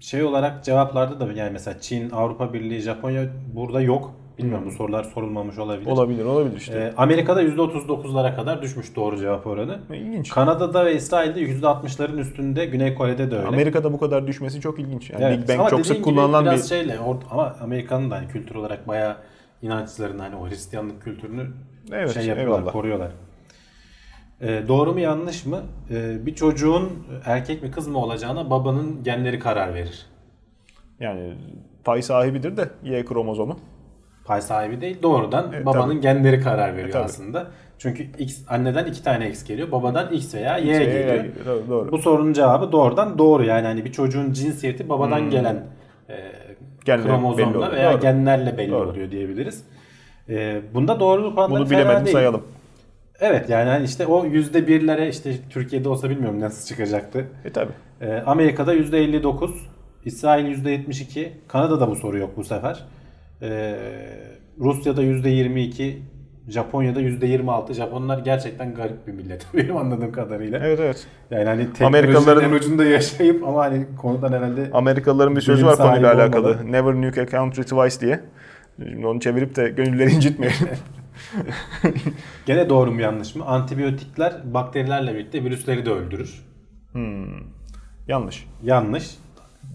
şey 0.00 0.22
olarak 0.22 0.64
cevaplarda 0.64 1.20
da 1.20 1.32
yani 1.32 1.50
mesela 1.52 1.80
Çin, 1.80 2.10
Avrupa 2.10 2.52
Birliği, 2.52 2.80
Japonya 2.80 3.24
burada 3.54 3.80
yok. 3.80 4.12
Bilmiyorum 4.38 4.64
bu 4.66 4.70
sorular 4.70 5.04
sorulmamış 5.04 5.58
olabilir. 5.58 5.90
Olabilir, 5.90 6.24
olabilir 6.24 6.56
işte. 6.56 6.78
Ee, 6.78 6.92
Amerika'da 6.96 7.42
%39'lara 7.42 8.36
kadar 8.36 8.62
düşmüş 8.62 8.96
doğru 8.96 9.18
cevap 9.18 9.46
oranı. 9.46 9.78
İlginç. 9.94 10.30
Kanada'da 10.30 10.86
ve 10.86 10.94
İsrail'de 10.94 11.40
%60'ların 11.40 12.18
üstünde, 12.18 12.66
Güney 12.66 12.94
Kore'de 12.94 13.30
de 13.30 13.36
öyle. 13.36 13.46
Amerika'da 13.46 13.92
bu 13.92 13.98
kadar 13.98 14.26
düşmesi 14.26 14.60
çok 14.60 14.78
ilginç. 14.78 15.10
Yani 15.10 15.24
Evet. 15.24 15.38
Big 15.38 15.48
Bang 15.48 15.60
Ama 15.60 15.70
çok 15.70 15.86
sık 15.86 16.04
kullanılan 16.04 16.44
biraz 16.44 16.62
bir 16.62 16.68
şeyle 16.68 16.94
or- 16.94 17.20
ama 17.30 17.56
Amerika'nın 17.62 18.10
da 18.10 18.16
hani 18.16 18.28
kültür 18.28 18.54
olarak 18.54 18.88
bayağı 18.88 19.16
inançlarını 19.62 20.22
hani 20.22 20.36
o 20.36 20.48
Hristiyanlık 20.48 21.02
kültürünü 21.02 21.46
Evet, 21.92 22.14
şey 22.14 22.26
yapıyorlar, 22.26 22.58
eyvallah. 22.58 22.72
koruyorlar. 22.72 23.10
Ee, 24.42 24.62
doğru 24.68 24.92
mu 24.92 25.00
yanlış 25.00 25.46
mı? 25.46 25.60
Ee, 25.90 26.26
bir 26.26 26.34
çocuğun 26.34 26.90
erkek 27.24 27.62
mi 27.62 27.70
kız 27.70 27.88
mı 27.88 27.98
olacağına 27.98 28.50
babanın 28.50 29.02
genleri 29.04 29.38
karar 29.38 29.74
verir. 29.74 30.06
yani 31.00 31.34
pay 31.84 32.02
sahibidir 32.02 32.56
de 32.56 32.68
Y 32.84 33.04
kromozomu. 33.04 33.56
Pay 34.24 34.42
sahibi 34.42 34.80
değil 34.80 35.02
doğrudan 35.02 35.50
Evet, 35.54 35.66
babanın 35.66 35.90
tabii. 35.92 36.00
genleri 36.00 36.40
karar 36.40 36.72
veriyor 36.72 36.88
E, 36.88 36.92
tabii. 36.92 37.04
aslında. 37.04 37.46
Çünkü 37.78 38.02
X 38.18 38.38
anneden 38.48 38.84
iki 38.86 39.02
tane 39.04 39.28
X 39.30 39.44
geliyor, 39.44 39.72
babadan 39.72 40.12
X 40.12 40.34
veya 40.34 40.58
Y, 40.58 40.72
Y 40.72 40.78
geliyor. 41.02 41.24
Doğru, 41.46 41.62
doğru. 41.68 41.92
Bu 41.92 41.98
sorunun 41.98 42.32
cevabı 42.32 42.72
doğrudan 42.72 43.18
doğru 43.18 43.44
yani 43.44 43.66
hani 43.66 43.84
bir 43.84 43.92
çocuğun 43.92 44.32
cinsiyeti 44.32 44.88
babadan 44.88 45.18
Hmm. 45.20 45.30
gelen 45.30 45.66
e, 46.86 47.02
kromozomla 47.02 47.72
veya 47.72 47.92
Doğru. 47.92 48.00
genlerle 48.00 48.58
belli 48.58 48.70
Doğru. 48.70 48.90
oluyor 48.90 49.10
diyebiliriz. 49.10 49.64
E, 50.28 50.60
bunda 50.74 51.00
doğruluk 51.00 51.38
oranları 51.38 51.60
Bunu 51.60 51.70
bilemedim 51.70 52.04
değil. 52.06 52.16
Evet 53.20 53.50
yani 53.50 53.68
hani 53.70 53.84
işte 53.84 54.06
o 54.06 54.24
yüzde 54.24 54.66
birlere 54.66 55.08
işte 55.08 55.32
Türkiye'de 55.50 55.88
olsa 55.88 56.10
bilmiyorum 56.10 56.40
nasıl 56.40 56.66
çıkacaktı. 56.66 57.24
E 57.44 57.50
tabi. 57.50 57.70
E, 58.00 58.12
Amerika'da 58.26 58.72
yüzde 58.72 58.98
59, 58.98 59.68
İsrail 60.04 60.46
yüzde 60.46 60.70
72, 60.70 61.32
Kanada'da 61.48 61.90
bu 61.90 61.96
soru 61.96 62.18
yok 62.18 62.30
bu 62.36 62.44
sefer. 62.44 62.84
E, 63.42 63.76
Rusya'da 64.60 65.02
yüzde 65.02 65.28
22, 65.30 66.02
Japonya'da 66.48 67.00
yüzde 67.00 67.26
26. 67.26 67.74
Japonlar 67.74 68.18
gerçekten 68.18 68.74
garip 68.74 69.06
bir 69.06 69.12
millet 69.12 69.46
benim 69.54 69.76
anladığım 69.76 70.12
kadarıyla. 70.12 70.58
Evet 70.64 70.80
evet. 70.80 71.06
Yani 71.30 71.44
hani 71.44 71.62
Amerikalıların- 71.80 72.44
en 72.44 72.52
ucunda 72.52 72.84
yaşayıp 72.84 73.44
ama 73.48 73.60
hani 73.64 73.86
konudan 73.96 74.32
herhalde 74.32 74.70
Amerikalıların 74.72 75.36
bir 75.36 75.40
sözü 75.40 75.66
var 75.66 75.76
konuyla 75.76 76.14
alakalı. 76.14 76.46
olmadan. 76.48 76.72
Never 76.72 76.94
nuke 76.94 77.22
a 77.22 77.26
country 77.26 77.62
twice 77.62 78.00
diye. 78.06 78.20
Şimdi 78.90 79.06
onu 79.06 79.20
çevirip 79.20 79.56
de 79.56 79.68
gönülleri 79.68 80.10
incitmeyelim. 80.12 80.58
gene 82.46 82.68
doğru 82.68 82.92
mu 82.92 83.00
yanlış 83.00 83.34
mı? 83.34 83.44
Antibiyotikler 83.44 84.32
bakterilerle 84.54 85.14
birlikte 85.14 85.44
virüsleri 85.44 85.86
de 85.86 85.90
öldürür. 85.90 86.42
Yanlış. 88.08 88.46
Yanlış. 88.62 89.10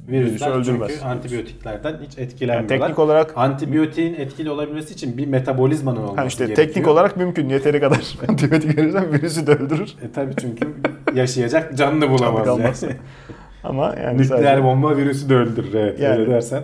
Virüsler 0.08 0.47
Virüsü 0.53 0.71
öldürmez. 0.71 0.91
çünkü 0.91 1.05
antibiyotiklerden 1.05 1.97
hiç 2.08 2.17
Yani 2.17 2.25
etkilenmiyorlar. 2.27 2.77
teknik 2.79 2.99
olarak 2.99 3.34
Antibiyotiğin 3.38 4.13
etkili 4.13 4.49
olabilmesi 4.51 4.93
için 4.93 5.17
bir 5.17 5.27
metabolizmanın 5.27 5.97
olması 6.03 6.15
ha 6.21 6.25
işte 6.25 6.45
gerekiyor. 6.45 6.67
teknik 6.67 6.88
olarak 6.88 7.17
mümkün. 7.17 7.49
Yeteri 7.49 7.79
kadar 7.79 8.15
antibiyotik 8.27 8.77
verirsen 8.77 9.13
virüsü 9.13 9.47
de 9.47 9.51
öldürür. 9.51 9.95
E 10.01 10.12
tabi 10.12 10.34
çünkü 10.39 10.67
yaşayacak 11.13 11.77
canlı 11.77 12.10
bulamaz 12.10 12.45
kalmaz. 12.45 12.84
yani. 12.84 12.95
Ama 13.63 13.95
yani 14.03 14.17
Nükleer 14.21 14.38
sadece- 14.39 14.63
bomba 14.63 14.97
virüsü 14.97 15.29
de 15.29 15.36
öldürür 15.36 15.73
evet 15.73 15.99
Yani. 15.99 16.19
öyle 16.19 16.31
dersen. 16.31 16.63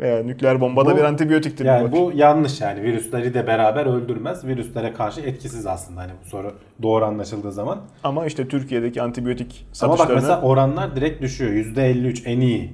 Veya 0.00 0.22
nükleer 0.22 0.60
bomba 0.60 0.86
da 0.86 0.92
Bu- 0.92 0.96
bir 0.96 1.02
antibiyotiktir. 1.04 1.64
Yani 1.64 1.92
bu 1.92 2.12
yanlış 2.14 2.60
yani 2.60 2.82
virüsleri 2.82 3.34
de 3.34 3.46
beraber 3.46 3.86
öldürmez. 3.86 4.44
Virüslere 4.44 4.92
karşı 4.92 5.20
etkisiz 5.20 5.66
aslında 5.66 6.00
hani 6.00 6.12
bu 6.24 6.28
soru 6.28 6.52
doğru 6.82 7.04
anlaşıldığı 7.04 7.52
zaman. 7.52 7.78
Ama 8.04 8.26
işte 8.26 8.48
Türkiye'deki 8.48 9.02
antibiyotik 9.02 9.66
Ama 9.82 9.92
bak 9.92 9.98
satışlarını 9.98 10.22
mesela 10.22 10.42
oranlar 10.42 10.96
direkt 10.96 11.22
düşüyor. 11.22 11.50
%53 11.52 12.22
en 12.26 12.40
iyi 12.40 12.72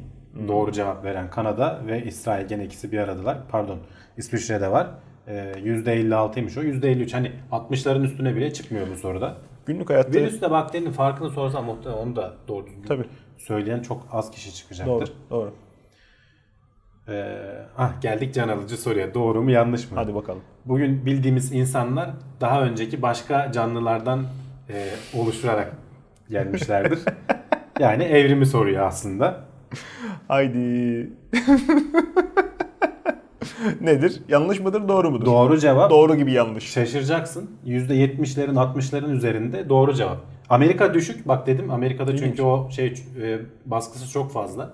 doğru 0.48 0.72
cevap 0.72 1.04
veren 1.04 1.30
Kanada 1.30 1.80
ve 1.86 2.04
İsrail 2.04 2.46
gene 2.48 2.64
ikisi 2.64 2.92
bir 2.92 2.98
aradalar. 2.98 3.38
Pardon 3.50 3.78
İsviçre'de 4.16 4.70
var. 4.70 4.86
Ee, 5.28 5.52
%56'ymış 5.64 6.58
o. 6.60 6.62
%53 6.62 7.12
hani 7.14 7.32
60'ların 7.52 8.04
üstüne 8.04 8.36
bile 8.36 8.52
çıkmıyor 8.52 8.86
bu 8.94 8.96
soruda. 8.98 9.34
günlük 9.66 9.90
hayatta 9.90 10.12
Virüsle 10.12 10.50
bakterinin 10.50 10.90
farkını 10.92 11.30
sorsam 11.30 11.64
muhtemelen 11.64 11.98
onu 12.02 12.16
da 12.16 12.32
doğru 12.48 12.66
Tabii. 12.88 13.04
söyleyen 13.38 13.80
çok 13.80 14.06
az 14.12 14.30
kişi 14.30 14.54
çıkacaktır. 14.54 14.90
doğru, 14.92 15.04
doğru. 15.30 15.52
Ee, 17.08 17.38
ah 17.78 18.00
geldik 18.00 18.34
can 18.34 18.48
alıcı 18.48 18.76
soruya. 18.76 19.14
Doğru 19.14 19.42
mu 19.42 19.50
yanlış 19.50 19.90
mı? 19.90 19.96
Hadi 19.98 20.14
bakalım. 20.14 20.40
Bugün 20.64 21.06
bildiğimiz 21.06 21.52
insanlar 21.52 22.10
daha 22.40 22.62
önceki 22.62 23.02
başka 23.02 23.52
canlılardan 23.52 24.24
e, 24.70 24.88
oluşturarak 25.18 25.72
gelmişlerdir. 26.30 26.98
yani 27.80 28.02
evrimi 28.02 28.46
soruyor 28.46 28.86
aslında. 28.86 29.40
Haydi. 30.28 30.58
Nedir? 33.80 34.22
Yanlış 34.28 34.60
mıdır, 34.60 34.88
doğru 34.88 35.10
mudur? 35.10 35.26
Doğru 35.26 35.58
cevap 35.58 35.90
Doğru 35.90 36.16
gibi 36.16 36.32
yanlış. 36.32 36.64
şaşıracaksın. 36.72 37.50
%70'lerin 37.66 38.54
60'ların 38.54 39.12
üzerinde 39.12 39.68
doğru 39.68 39.94
cevap. 39.94 40.18
Amerika 40.50 40.94
düşük. 40.94 41.28
Bak 41.28 41.46
dedim 41.46 41.70
Amerika'da 41.70 42.10
çünkü 42.10 42.24
İlginç. 42.24 42.40
o 42.40 42.68
şey 42.70 42.86
e, 43.22 43.38
baskısı 43.66 44.10
çok 44.10 44.32
fazla. 44.32 44.70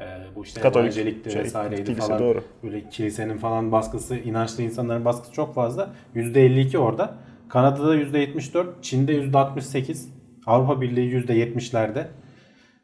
E, 0.00 0.04
bu 0.36 0.44
işte 0.44 0.60
Katolik 0.60 0.96
evangelikti 0.96 1.30
şey, 1.30 1.42
vesaireydi 1.42 1.84
kilise, 1.84 2.00
falan. 2.06 2.18
doğru. 2.20 2.44
Böyle 2.62 2.88
kilisenin 2.88 3.38
falan 3.38 3.72
baskısı, 3.72 4.16
inançlı 4.16 4.62
insanların 4.62 5.04
baskısı 5.04 5.32
çok 5.32 5.54
fazla. 5.54 5.90
%52 6.14 6.78
orada. 6.78 7.14
Kanada'da 7.48 7.96
%74, 7.96 8.66
Çin'de 8.82 9.12
%68, 9.14 10.08
Avrupa 10.46 10.80
Birliği 10.80 11.10
%70'lerde. 11.14 12.04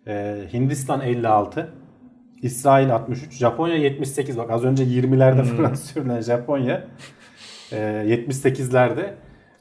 E, 0.06 0.36
Hindistan 0.52 1.00
56, 1.00 1.70
İsrail 2.42 2.94
63, 2.94 3.32
Japonya 3.32 3.76
78. 3.76 4.38
Bak 4.38 4.50
az 4.50 4.64
önce 4.64 4.84
20'lerde 4.84 5.42
Hmm. 5.50 5.56
falan 5.56 5.74
sürülen 5.74 6.20
Japonya 6.20 6.84
e, 7.72 7.76
78'lerde. 8.08 9.00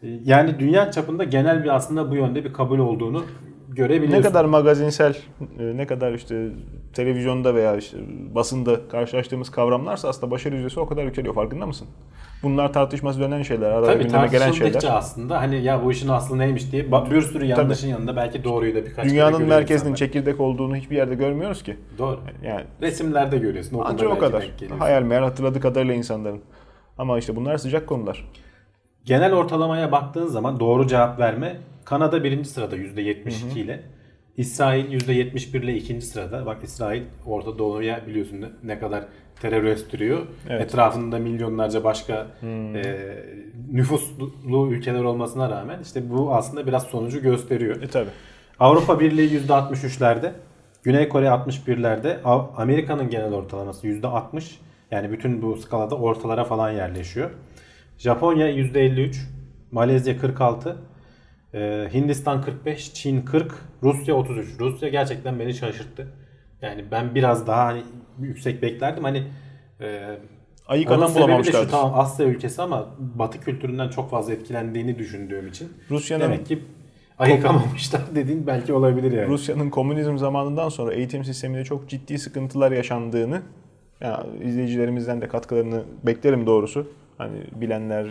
E, 0.03 0.07
Yani 0.23 0.59
dünya 0.59 0.91
çapında 0.91 1.23
genel 1.23 1.63
bir 1.63 1.75
aslında 1.75 2.11
bu 2.11 2.15
yönde 2.15 2.45
bir 2.45 2.53
kabul 2.53 2.79
olduğunu 2.79 3.25
Ne 3.73 3.87
görebiliyorsun. 3.87 4.21
kadar 4.29 4.45
magazinsel, 4.45 5.17
e, 5.59 5.77
ne 5.77 5.87
kadar 5.87 6.13
işte 6.13 6.47
televizyonda 6.93 7.55
veya 7.55 7.75
işte 7.75 7.97
basında 8.35 8.87
karşılaştığımız 8.87 9.49
kavramlarsa 9.49 10.09
aslında 10.09 10.31
başarı 10.31 10.55
yüzdesi 10.55 10.79
o 10.79 10.87
kadar 10.87 11.03
yükseliyor. 11.03 11.35
Farkında 11.35 11.65
mısın? 11.65 11.87
Bunlar 12.43 12.73
tartışması 12.73 13.19
dönen 13.19 13.41
şeyler, 13.41 13.69
arada 13.71 13.85
Tabii 13.85 14.03
gündeme 14.03 14.27
gelen 14.27 14.51
şeyler. 14.51 14.83
aslında 14.89 15.41
hani 15.41 15.63
ya 15.63 15.83
bu 15.83 15.91
işin 15.91 16.07
aslı 16.07 16.37
neymiş 16.39 16.71
diye 16.71 16.91
bir 17.11 17.21
sürü 17.21 17.45
yanlışın 17.45 17.87
yanında 17.87 18.15
belki 18.15 18.43
doğruyu 18.43 18.75
da 18.75 18.85
birkaç 18.85 19.05
Dünyanın 19.05 19.43
merkezinin 19.43 19.79
insanlar. 19.79 19.95
çekirdek 19.95 20.39
olduğunu 20.39 20.75
hiçbir 20.75 20.95
yerde 20.95 21.15
görmüyoruz 21.15 21.63
ki. 21.63 21.77
Doğru. 21.97 22.19
Yani 22.43 22.63
Resimlerde 22.81 23.37
görüyorsun. 23.37 23.81
ancak 23.85 24.09
o 24.09 24.17
kadar. 24.19 24.49
Hayal 24.79 25.01
meyal 25.03 25.23
hatırladığı 25.23 25.59
kadarıyla 25.59 25.93
insanların. 25.93 26.41
Ama 26.97 27.17
işte 27.17 27.35
bunlar 27.35 27.57
sıcak 27.57 27.87
konular. 27.87 28.25
Genel 29.05 29.33
ortalamaya 29.33 29.91
baktığın 29.91 30.27
zaman 30.27 30.59
doğru 30.59 30.87
cevap 30.87 31.19
verme 31.19 31.57
Kanada 31.85 32.23
birinci 32.23 32.49
sırada 32.49 32.77
%72 32.77 33.59
ile. 33.59 33.83
İsrail 34.37 34.85
%71 35.01 35.57
ile 35.63 35.75
ikinci 35.75 36.05
sırada. 36.05 36.45
Bak 36.45 36.63
İsrail 36.63 37.03
Orta 37.25 37.57
Doğu'ya 37.57 38.07
biliyorsun 38.07 38.45
ne, 38.63 38.79
kadar 38.79 39.05
terör 39.41 39.63
östürüyor. 39.63 40.19
Evet. 40.49 40.61
Etrafında 40.61 41.19
milyonlarca 41.19 41.83
başka 41.83 42.27
e, 42.43 42.83
nüfuslu 43.71 44.67
ülkeler 44.71 45.03
olmasına 45.03 45.49
rağmen 45.49 45.79
işte 45.83 46.09
bu 46.09 46.33
aslında 46.35 46.67
biraz 46.67 46.83
sonucu 46.83 47.21
gösteriyor. 47.21 47.81
E 47.81 47.87
tabi. 47.87 48.09
Avrupa 48.59 48.99
Birliği 48.99 49.39
%63'lerde. 49.47 50.31
Güney 50.83 51.09
Kore 51.09 51.25
61'lerde. 51.25 52.21
Av- 52.23 52.47
Amerika'nın 52.57 53.09
genel 53.09 53.33
ortalaması 53.33 53.87
%60. 53.87 54.43
Yani 54.91 55.11
bütün 55.11 55.41
bu 55.41 55.57
skalada 55.57 55.95
ortalara 55.95 56.43
falan 56.43 56.71
yerleşiyor. 56.71 57.29
Japonya 57.97 58.49
%53. 58.51 59.15
Malezya 59.71 60.17
46. 60.17 60.77
e, 61.53 61.89
Hindistan 61.93 62.41
45. 62.41 62.93
Çin 62.93 63.21
40. 63.21 63.53
Rusya 63.83 64.15
33. 64.15 64.59
Rusya 64.59 64.89
gerçekten 64.89 65.39
beni 65.39 65.53
şaşırttı. 65.53 66.07
Yani 66.61 66.85
ben 66.91 67.15
biraz 67.15 67.47
daha 67.47 67.65
hani 67.65 67.83
yüksek 68.21 68.61
beklerdim. 68.61 69.03
Hani 69.03 69.23
e, 69.81 70.17
Ayık 70.67 70.91
onun 70.91 70.97
adam 70.97 71.09
şu 71.09 71.15
bulamamışlardır. 71.15 71.71
tamam 71.71 71.99
Asya 71.99 72.25
ülkesi 72.25 72.61
ama 72.61 72.85
Batı 72.99 73.39
kültüründen 73.39 73.89
çok 73.89 74.09
fazla 74.09 74.33
etkilendiğini 74.33 74.99
düşündüğüm 74.99 75.47
için. 75.47 75.69
Rusya'nın 75.91 76.23
Demek 76.23 76.45
ki 76.45 76.59
ayıkamamışlar 77.19 78.01
dediğin 78.15 78.47
belki 78.47 78.73
olabilir 78.73 79.11
yani. 79.11 79.27
Rusya'nın 79.27 79.69
komünizm 79.69 80.17
zamanından 80.17 80.69
sonra 80.69 80.93
eğitim 80.93 81.23
sisteminde 81.25 81.63
çok 81.63 81.89
ciddi 81.89 82.17
sıkıntılar 82.17 82.71
yaşandığını 82.71 83.41
ya 84.01 84.25
izleyicilerimizden 84.43 85.21
de 85.21 85.27
katkılarını 85.27 85.83
beklerim 86.03 86.47
doğrusu. 86.47 86.87
Hani 87.17 87.37
bilenler, 87.55 88.07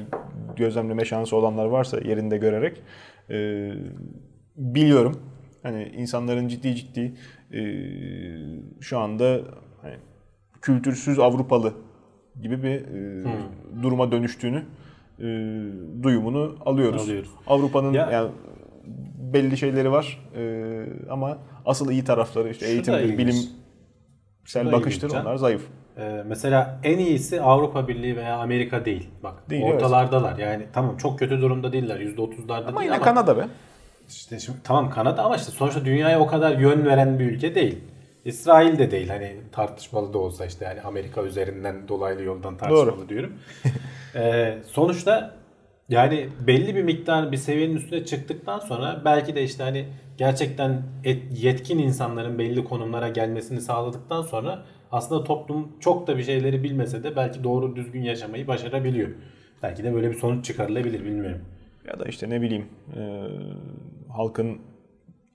gözlemleme 0.56 1.04
şansı 1.04 1.36
olanlar 1.36 1.66
varsa 1.66 1.98
yerinde 1.98 2.38
görerek 2.38 2.82
e, 3.30 3.70
biliyorum. 4.56 5.20
Hani 5.62 5.84
insanların 5.96 6.48
ciddi 6.48 6.74
ciddi 6.76 7.14
e, 7.52 7.60
şu 8.80 8.98
anda 8.98 9.40
hani, 9.82 9.96
kültürsüz 10.62 11.18
Avrupalı 11.18 11.74
gibi 12.42 12.62
bir 12.62 12.70
e, 12.70 13.24
duruma 13.82 14.12
dönüştüğünü 14.12 14.62
e, 15.18 15.24
duyumunu 16.02 16.56
alıyoruz. 16.66 17.02
Alıyoruz. 17.02 17.30
Avrupa'nın 17.46 17.92
Ya- 17.92 18.10
yani 18.10 18.30
belli 19.32 19.56
şeyleri 19.56 19.92
var 19.92 20.30
e, 20.36 20.84
ama 21.10 21.38
asıl 21.64 21.90
iyi 21.90 22.04
tarafları 22.04 22.50
işte 22.50 22.66
Şu 22.66 22.72
eğitimdir, 22.72 23.18
bilimsel 23.18 24.72
bakıştır 24.72 25.06
ilginç, 25.08 25.22
onlar 25.22 25.36
zayıf. 25.36 25.68
Ee, 25.98 26.22
mesela 26.26 26.80
en 26.84 26.98
iyisi 26.98 27.40
Avrupa 27.42 27.88
Birliği 27.88 28.16
veya 28.16 28.36
Amerika 28.36 28.84
değil. 28.84 29.08
Bak 29.22 29.50
Değil, 29.50 29.62
ortalardalar. 29.64 30.38
Yani 30.38 30.62
tamam 30.72 30.96
çok 30.96 31.18
kötü 31.18 31.40
durumda 31.40 31.72
değiller. 31.72 32.00
%30'larda 32.00 32.52
Ama 32.68 32.80
değil 32.80 32.84
yine 32.84 32.96
ama 32.96 33.04
Kanada 33.04 33.36
be. 33.36 33.46
işte 34.08 34.38
şimdi, 34.38 34.58
tamam 34.64 34.90
Kanada 34.90 35.22
ama 35.24 35.36
işte 35.36 35.52
sonuçta 35.52 35.84
dünyaya 35.84 36.20
o 36.20 36.26
kadar 36.26 36.58
yön 36.58 36.84
veren 36.84 37.18
bir 37.18 37.24
ülke 37.24 37.54
değil. 37.54 37.78
İsrail 38.24 38.78
de 38.78 38.90
değil 38.90 39.08
hani 39.08 39.36
tartışmalı 39.52 40.12
da 40.12 40.18
olsa 40.18 40.46
işte 40.46 40.64
yani 40.64 40.80
Amerika 40.80 41.22
üzerinden 41.22 41.88
dolaylı 41.88 42.22
yoldan 42.22 42.56
tartışmalı 42.56 43.08
diyorum. 43.08 43.32
Ee, 44.14 44.58
sonuçta 44.66 45.34
yani 45.88 46.28
belli 46.46 46.76
bir 46.76 46.82
miktar 46.82 47.32
bir 47.32 47.36
seviyenin 47.36 47.76
üstüne 47.76 48.04
çıktıktan 48.04 48.58
sonra 48.58 49.02
belki 49.04 49.34
de 49.34 49.42
işte 49.44 49.62
hani 49.62 49.86
gerçekten 50.18 50.82
et- 51.04 51.42
yetkin 51.42 51.78
insanların 51.78 52.38
belli 52.38 52.64
konumlara 52.64 53.08
gelmesini 53.08 53.60
sağladıktan 53.60 54.22
sonra 54.22 54.62
aslında 54.92 55.24
toplum 55.24 55.68
çok 55.80 56.06
da 56.06 56.18
bir 56.18 56.22
şeyleri 56.22 56.62
bilmese 56.62 57.02
de 57.02 57.16
belki 57.16 57.44
doğru 57.44 57.76
düzgün 57.76 58.02
yaşamayı 58.02 58.46
başarabiliyor. 58.46 59.08
Belki 59.62 59.84
de 59.84 59.94
böyle 59.94 60.10
bir 60.10 60.16
sonuç 60.16 60.44
çıkarılabilir 60.44 61.04
bilmiyorum. 61.04 61.40
Ya 61.88 62.00
da 62.00 62.04
işte 62.04 62.30
ne 62.30 62.40
bileyim 62.42 62.66
e, 62.96 63.00
halkın 64.12 64.58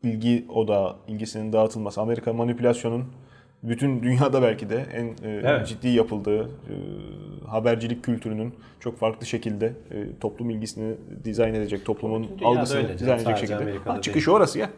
ilgi 0.03 0.45
odağı, 0.49 0.95
ilgisinin 1.07 1.53
dağıtılması, 1.53 2.01
Amerika 2.01 2.33
manipülasyonun 2.33 3.05
bütün 3.63 4.03
dünyada 4.03 4.41
belki 4.41 4.69
de 4.69 4.85
en 4.93 5.05
e, 5.05 5.41
Evet. 5.43 5.67
ciddi 5.67 5.87
yapıldığı 5.87 6.41
e, 6.43 6.75
habercilik 7.47 8.03
kültürünün 8.03 8.53
çok 8.79 8.97
farklı 8.97 9.25
şekilde 9.25 9.65
e, 9.65 10.19
toplum 10.19 10.49
ilgisini 10.49 10.95
dizayn 11.23 11.53
edecek, 11.53 11.85
toplumun 11.85 12.27
algısını 12.43 12.77
öyle 12.77 12.99
dizayn 12.99 13.19
edecek 13.19 13.37
şekilde. 13.37 13.77
Ha, 13.85 14.01
çıkışı 14.01 14.33
orası 14.33 14.59
ya. 14.59 14.69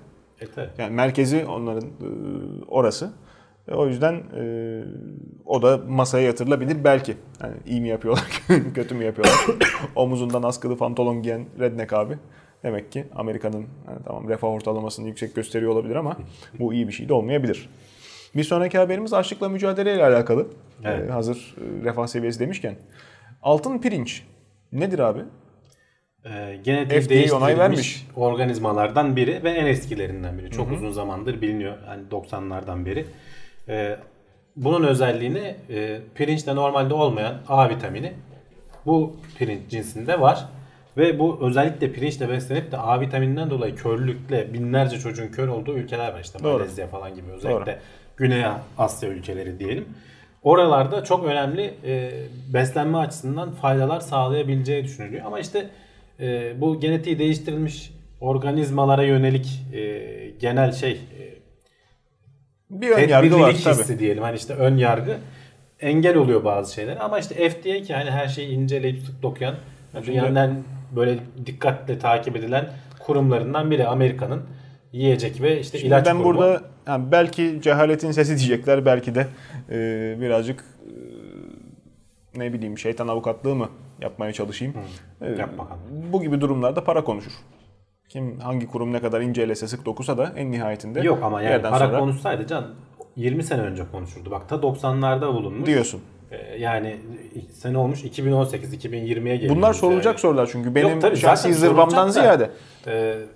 Evet, 0.41 0.53
evet. 0.57 0.69
Yani 0.77 0.95
merkezi 0.95 1.45
onların 1.45 1.83
e, 1.83 2.07
orası. 2.67 3.13
E, 3.69 3.73
o 3.73 3.87
yüzden 3.87 4.13
e, 4.13 4.43
o 5.45 5.61
da 5.61 5.77
masaya 5.87 6.25
yatırılabilir 6.25 6.83
belki. 6.83 7.15
Yani 7.43 7.55
iyi 7.65 7.81
mi 7.81 7.87
yapıyorlar, 7.87 8.41
kötü 8.73 8.95
mü 8.95 9.03
yapıyorlar? 9.03 9.35
Omuzundan 9.95 10.43
askılı 10.43 10.77
pantolon 10.77 11.21
giyen 11.21 11.45
redneck 11.59 11.93
abi. 11.93 12.17
Demek 12.63 12.91
ki 12.91 13.05
Amerika'nın 13.15 13.65
yani 13.87 13.99
tamam 14.05 14.29
refah 14.29 14.47
ortalamasını 14.47 15.07
yüksek 15.07 15.35
gösteriyor 15.35 15.71
olabilir 15.71 15.95
ama 15.95 16.17
bu 16.59 16.73
iyi 16.73 16.87
bir 16.87 16.93
şey 16.93 17.09
de 17.09 17.13
olmayabilir. 17.13 17.69
Bir 18.35 18.43
sonraki 18.43 18.77
haberimiz 18.77 19.13
açlıkla 19.13 19.49
mücadele 19.49 19.95
ile 19.95 20.03
alakalı. 20.05 20.47
Evet. 20.83 21.09
E, 21.09 21.11
hazır 21.11 21.55
e, 21.57 21.85
refah 21.85 22.07
seviyesi 22.07 22.39
demişken. 22.39 22.75
Altın 23.41 23.79
pirinç 23.79 24.23
nedir 24.71 24.99
abi? 24.99 25.19
Ee, 26.25 26.59
genetiği 26.63 26.85
FDA 27.01 27.09
değiştirilmiş 27.09 27.33
onay 27.33 27.57
vermiş. 27.57 28.07
organizmalardan 28.15 29.15
biri 29.15 29.43
ve 29.43 29.49
en 29.49 29.65
eskilerinden 29.65 30.37
biri. 30.37 30.51
Çok 30.51 30.71
uzun 30.71 30.91
zamandır 30.91 31.41
biliniyor. 31.41 31.77
Yani 31.87 32.03
90'lardan 32.11 32.85
beri. 32.85 33.05
Ee, 33.69 33.97
bunun 34.55 34.83
özelliğini 34.83 35.55
e, 35.69 35.99
pirinçte 36.15 36.55
normalde 36.55 36.93
olmayan 36.93 37.35
A 37.47 37.69
vitamini 37.69 38.13
bu 38.85 39.15
pirinç 39.37 39.69
cinsinde 39.69 40.21
var. 40.21 40.45
Ve 40.97 41.19
bu 41.19 41.39
özellikle 41.41 41.91
pirinçle 41.91 42.29
beslenip 42.29 42.71
de 42.71 42.77
A 42.77 43.01
vitamininden 43.01 43.49
dolayı 43.49 43.75
körlükle 43.75 44.53
binlerce 44.53 44.99
çocuğun 44.99 45.27
kör 45.27 45.47
olduğu 45.47 45.73
ülkeler 45.73 46.13
var. 46.13 46.19
İşte 46.19 46.43
Doğru. 46.43 46.57
Malezya 46.57 46.87
falan 46.87 47.15
gibi 47.15 47.31
özellikle 47.31 47.71
Doğru. 47.71 47.81
Güney 48.17 48.43
Asya 48.77 49.09
ülkeleri 49.09 49.59
diyelim. 49.59 49.85
Oralarda 50.43 51.03
çok 51.03 51.25
önemli 51.25 51.73
e, 51.85 52.11
beslenme 52.53 52.97
açısından 52.97 53.51
faydalar 53.51 53.99
sağlayabileceği 53.99 54.83
düşünülüyor. 54.83 55.25
Ama 55.25 55.39
işte 55.39 55.69
e, 56.19 56.53
bu 56.61 56.79
genetiği 56.79 57.19
değiştirilmiş 57.19 57.91
organizmalara 58.21 59.03
yönelik 59.03 59.61
e, 59.73 60.01
genel 60.39 60.71
şey 60.71 60.91
e, 60.91 61.28
Bir 62.69 62.89
ön 62.91 63.07
yargı 63.07 63.31
var 63.39 63.39
tedbirlilik 63.39 63.63
tabii. 63.63 63.81
hissi 63.81 63.99
diyelim. 63.99 64.23
Hani 64.23 64.35
işte 64.35 64.53
ön 64.53 64.77
yargı 64.77 65.17
engel 65.79 66.17
oluyor 66.17 66.43
bazı 66.43 66.73
şeyler. 66.73 66.97
Ama 66.97 67.19
işte 67.19 67.49
FDA 67.49 67.81
ki 67.81 67.93
hani 67.93 68.11
her 68.11 68.27
şeyi 68.27 68.49
inceleyip 68.49 68.99
sık 68.99 69.23
dokuyan 69.23 69.55
yani 69.93 70.05
dünyanın 70.05 70.35
en 70.35 70.63
böyle 70.95 71.19
dikkatle 71.45 71.99
takip 71.99 72.35
edilen 72.35 72.69
kurumlarından 72.99 73.71
biri 73.71 73.87
Amerika'nın 73.87 74.41
yiyecek 74.91 75.41
ve 75.41 75.59
işte 75.59 75.77
Şimdi 75.77 75.87
ilaç 75.87 76.05
ben 76.05 76.17
kurumu. 76.17 76.25
burada 76.25 76.61
yani 76.87 77.11
belki 77.11 77.59
cehaletin 77.61 78.11
sesi 78.11 78.37
diyecekler 78.37 78.85
belki 78.85 79.15
de 79.15 79.27
e, 79.69 80.17
birazcık 80.21 80.63
e, 82.35 82.39
ne 82.39 82.53
bileyim 82.53 82.77
şeytan 82.77 83.07
avukatlığı 83.07 83.55
mı 83.55 83.69
yapmaya 84.01 84.33
çalışayım. 84.33 84.73
E, 85.21 85.29
Yap 85.29 85.57
bakalım. 85.57 85.79
bu 86.13 86.21
gibi 86.21 86.41
durumlarda 86.41 86.83
para 86.83 87.03
konuşur. 87.03 87.31
Kim 88.09 88.39
hangi 88.39 88.67
kurum 88.67 88.93
ne 88.93 89.01
kadar 89.01 89.21
incelese 89.21 89.67
sık 89.67 89.85
dokusa 89.85 90.17
da 90.17 90.33
en 90.35 90.51
nihayetinde 90.51 90.99
Yok 91.01 91.23
ama 91.23 91.41
yani 91.41 91.61
para 91.61 91.87
sonra 91.87 91.99
konuşsaydı 91.99 92.47
can 92.47 92.67
20 93.15 93.43
sene 93.43 93.61
önce 93.61 93.83
konuşurdu. 93.91 94.31
Bak 94.31 94.49
ta 94.49 94.55
90'larda 94.55 95.33
bulunmuş. 95.33 95.67
diyorsun. 95.67 96.01
Ee, 96.31 96.57
Yani 96.57 96.97
sene 97.53 97.77
olmuş 97.77 98.03
2018 98.03 98.73
2020'ye 98.73 99.35
geliyoruz. 99.35 99.57
Bunlar 99.57 99.73
sorulacak 99.73 100.05
yani. 100.13 100.19
sorular 100.19 100.49
çünkü 100.51 100.75
benim 100.75 100.89
Yok, 100.89 101.01
tabii 101.01 101.17
şahsi 101.17 101.53
zırvamdan 101.53 102.07
da, 102.07 102.11
ziyade. 102.11 102.49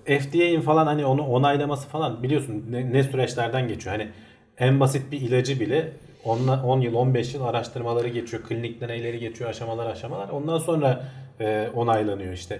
e, 0.07 0.19
FDA'in 0.19 0.61
falan 0.61 0.85
hani 0.87 1.05
onu 1.05 1.27
onaylaması 1.27 1.87
falan 1.87 2.23
biliyorsun 2.23 2.65
ne, 2.69 2.93
ne 2.93 3.03
süreçlerden 3.03 3.67
geçiyor. 3.67 3.95
Hani 3.97 4.09
en 4.57 4.79
basit 4.79 5.11
bir 5.11 5.21
ilacı 5.21 5.59
bile 5.59 5.91
10, 6.25 6.47
10 6.47 6.81
yıl 6.81 6.93
15 6.95 7.33
yıl 7.33 7.43
araştırmaları 7.43 8.07
geçiyor. 8.07 8.43
Klinik 8.43 8.81
deneyleri 8.81 9.19
geçiyor 9.19 9.49
aşamalar 9.49 9.85
aşamalar. 9.85 10.29
Ondan 10.29 10.57
sonra 10.57 11.03
e, 11.39 11.69
onaylanıyor 11.75 12.33
işte. 12.33 12.59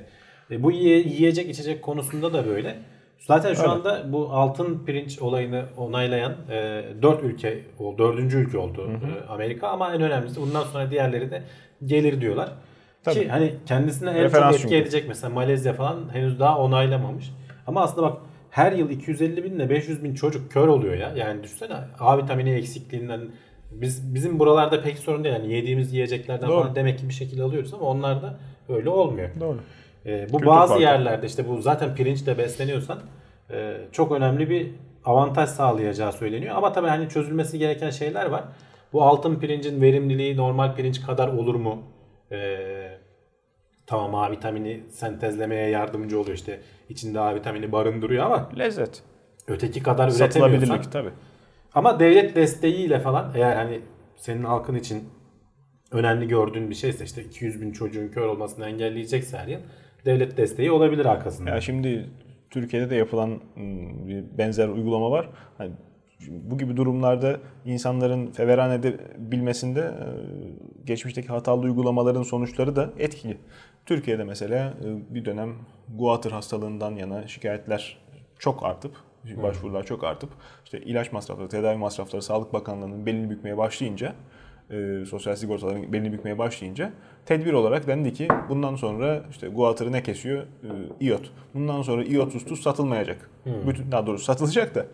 E, 0.53 0.63
bu 0.63 0.71
yiye- 0.71 1.03
yiyecek 1.07 1.49
içecek 1.49 1.81
konusunda 1.81 2.33
da 2.33 2.45
böyle. 2.47 2.75
Zaten 3.19 3.53
şu 3.53 3.61
Öyle. 3.61 3.71
anda 3.71 4.13
bu 4.13 4.29
altın 4.31 4.85
pirinç 4.85 5.19
olayını 5.19 5.65
onaylayan 5.77 6.33
e, 6.49 6.83
4 7.01 7.23
ülke, 7.23 7.59
o 7.79 7.97
4. 7.97 8.19
ülke 8.33 8.57
oldu 8.57 8.89
e, 8.91 9.27
Amerika 9.27 9.67
ama 9.67 9.95
en 9.95 10.01
önemlisi 10.01 10.41
bundan 10.41 10.63
sonra 10.63 10.91
diğerleri 10.91 11.31
de 11.31 11.43
gelir 11.85 12.21
diyorlar. 12.21 12.49
Tabii. 13.03 13.15
Ki 13.15 13.27
hani 13.29 13.53
kendisine 13.65 14.09
en 14.09 14.23
Referans 14.23 14.45
çok 14.45 14.53
etki 14.55 14.61
çünkü. 14.61 14.75
edecek 14.75 15.05
mesela 15.07 15.33
Malezya 15.33 15.73
falan 15.73 15.99
henüz 16.13 16.39
daha 16.39 16.59
onaylamamış. 16.59 17.31
Ama 17.67 17.81
aslında 17.81 18.07
bak 18.07 18.17
her 18.49 18.71
yıl 18.71 18.89
250 18.89 19.43
bin 19.43 19.51
ile 19.55 19.69
500 19.69 20.03
bin 20.03 20.13
çocuk 20.15 20.51
kör 20.51 20.67
oluyor 20.67 20.93
ya. 20.97 21.13
Yani 21.17 21.43
düşünsene 21.43 21.73
A 21.99 22.17
vitamini 22.17 22.51
eksikliğinden 22.53 23.21
biz 23.71 24.15
bizim 24.15 24.39
buralarda 24.39 24.81
pek 24.81 24.97
sorun 24.97 25.23
değil. 25.23 25.35
Yani 25.35 25.53
yediğimiz 25.53 25.93
yiyeceklerden 25.93 26.49
Doğru. 26.49 26.61
falan 26.61 26.75
demek 26.75 26.99
ki 26.99 27.09
bir 27.09 27.13
şekilde 27.13 27.43
alıyoruz 27.43 27.73
ama 27.73 27.83
onlarda 27.85 28.39
öyle 28.69 28.89
olmuyor. 28.89 29.29
Doğru. 29.39 29.57
Ee, 30.05 30.27
bu 30.29 30.37
Kültür 30.37 30.45
bazı 30.45 30.67
farkı. 30.69 30.83
yerlerde 30.83 31.25
işte 31.27 31.47
bu 31.49 31.61
zaten 31.61 31.95
pirinçle 31.95 32.37
besleniyorsan 32.37 32.99
e, 33.51 33.77
çok 33.91 34.11
önemli 34.11 34.49
bir 34.49 34.71
avantaj 35.05 35.49
sağlayacağı 35.49 36.13
söyleniyor. 36.13 36.55
Ama 36.55 36.71
tabii 36.73 36.87
hani 36.87 37.09
çözülmesi 37.09 37.59
gereken 37.59 37.89
şeyler 37.89 38.25
var. 38.25 38.43
Bu 38.93 39.03
altın 39.03 39.35
pirincin 39.39 39.81
verimliliği 39.81 40.37
normal 40.37 40.75
pirinç 40.75 41.01
kadar 41.05 41.27
olur 41.27 41.55
mu? 41.55 41.83
Ee, 42.31 42.97
tamam 43.87 44.15
A 44.15 44.31
vitamini 44.31 44.83
sentezlemeye 44.89 45.69
yardımcı 45.69 46.19
oluyor 46.19 46.37
işte. 46.37 46.59
içinde 46.89 47.19
A 47.19 47.35
vitamini 47.35 47.71
barındırıyor 47.71 48.25
ama 48.25 48.49
Lezzet. 48.57 49.03
öteki 49.47 49.83
kadar 49.83 50.07
üretemiyorsan. 50.07 50.81
Tabii. 50.91 51.09
Ama 51.75 51.99
devlet 51.99 52.35
desteğiyle 52.35 52.99
falan 52.99 53.31
eğer 53.35 53.55
hani 53.55 53.79
senin 54.15 54.43
halkın 54.43 54.75
için 54.75 55.09
önemli 55.91 56.27
gördüğün 56.27 56.69
bir 56.69 56.75
şeyse 56.75 57.03
işte 57.05 57.23
200 57.23 57.61
bin 57.61 57.71
çocuğun 57.71 58.07
kör 58.07 58.25
olmasını 58.27 58.65
engelleyecekse 58.65 59.37
her 59.37 59.47
yıl 59.47 59.59
devlet 60.05 60.37
desteği 60.37 60.71
olabilir 60.71 61.05
arkasında. 61.05 61.49
Ya 61.49 61.61
şimdi 61.61 62.09
Türkiye'de 62.49 62.89
de 62.89 62.95
yapılan 62.95 63.41
ım, 63.57 64.07
bir 64.07 64.37
benzer 64.37 64.67
uygulama 64.67 65.11
var. 65.11 65.29
Hani 65.57 65.71
bu 66.29 66.57
gibi 66.57 66.77
durumlarda 66.77 67.39
insanların 67.65 68.31
feveran 68.31 68.71
edebilmesinde 68.71 69.79
e, 69.79 70.05
geçmişteki 70.85 71.27
hatalı 71.27 71.61
uygulamaların 71.61 72.23
sonuçları 72.23 72.75
da 72.75 72.89
etkili. 72.99 73.37
Türkiye'de 73.85 74.23
mesela 74.23 74.73
e, 74.85 75.13
bir 75.15 75.25
dönem 75.25 75.55
guatr 75.97 76.31
hastalığından 76.31 76.95
yana 76.95 77.27
şikayetler 77.27 77.97
çok 78.39 78.65
artıp 78.65 78.95
başvurular 79.43 79.83
çok 79.83 80.03
artıp 80.03 80.29
işte 80.65 80.81
ilaç 80.81 81.11
masrafları, 81.11 81.49
tedavi 81.49 81.77
masrafları 81.77 82.21
Sağlık 82.21 82.53
Bakanlığı'nın 82.53 83.05
belini 83.05 83.29
bükmeye 83.29 83.57
başlayınca 83.57 84.13
e, 84.71 85.05
sosyal 85.05 85.35
sigortaların 85.35 85.93
belini 85.93 86.13
bükmeye 86.13 86.37
başlayınca 86.37 86.93
tedbir 87.25 87.53
olarak 87.53 87.87
dendi 87.87 88.13
ki 88.13 88.27
bundan 88.49 88.75
sonra 88.75 89.23
işte 89.31 89.47
guatrı 89.47 89.91
ne 89.91 90.03
kesiyor? 90.03 90.43
E, 91.01 91.05
iot. 91.05 91.31
Bundan 91.53 91.81
sonra 91.81 92.03
iotsuz 92.03 92.45
tuz 92.45 92.61
satılmayacak. 92.61 93.29
Bütün 93.67 93.91
daha 93.91 94.07
doğrusu 94.07 94.25
satılacak 94.25 94.75
da 94.75 94.85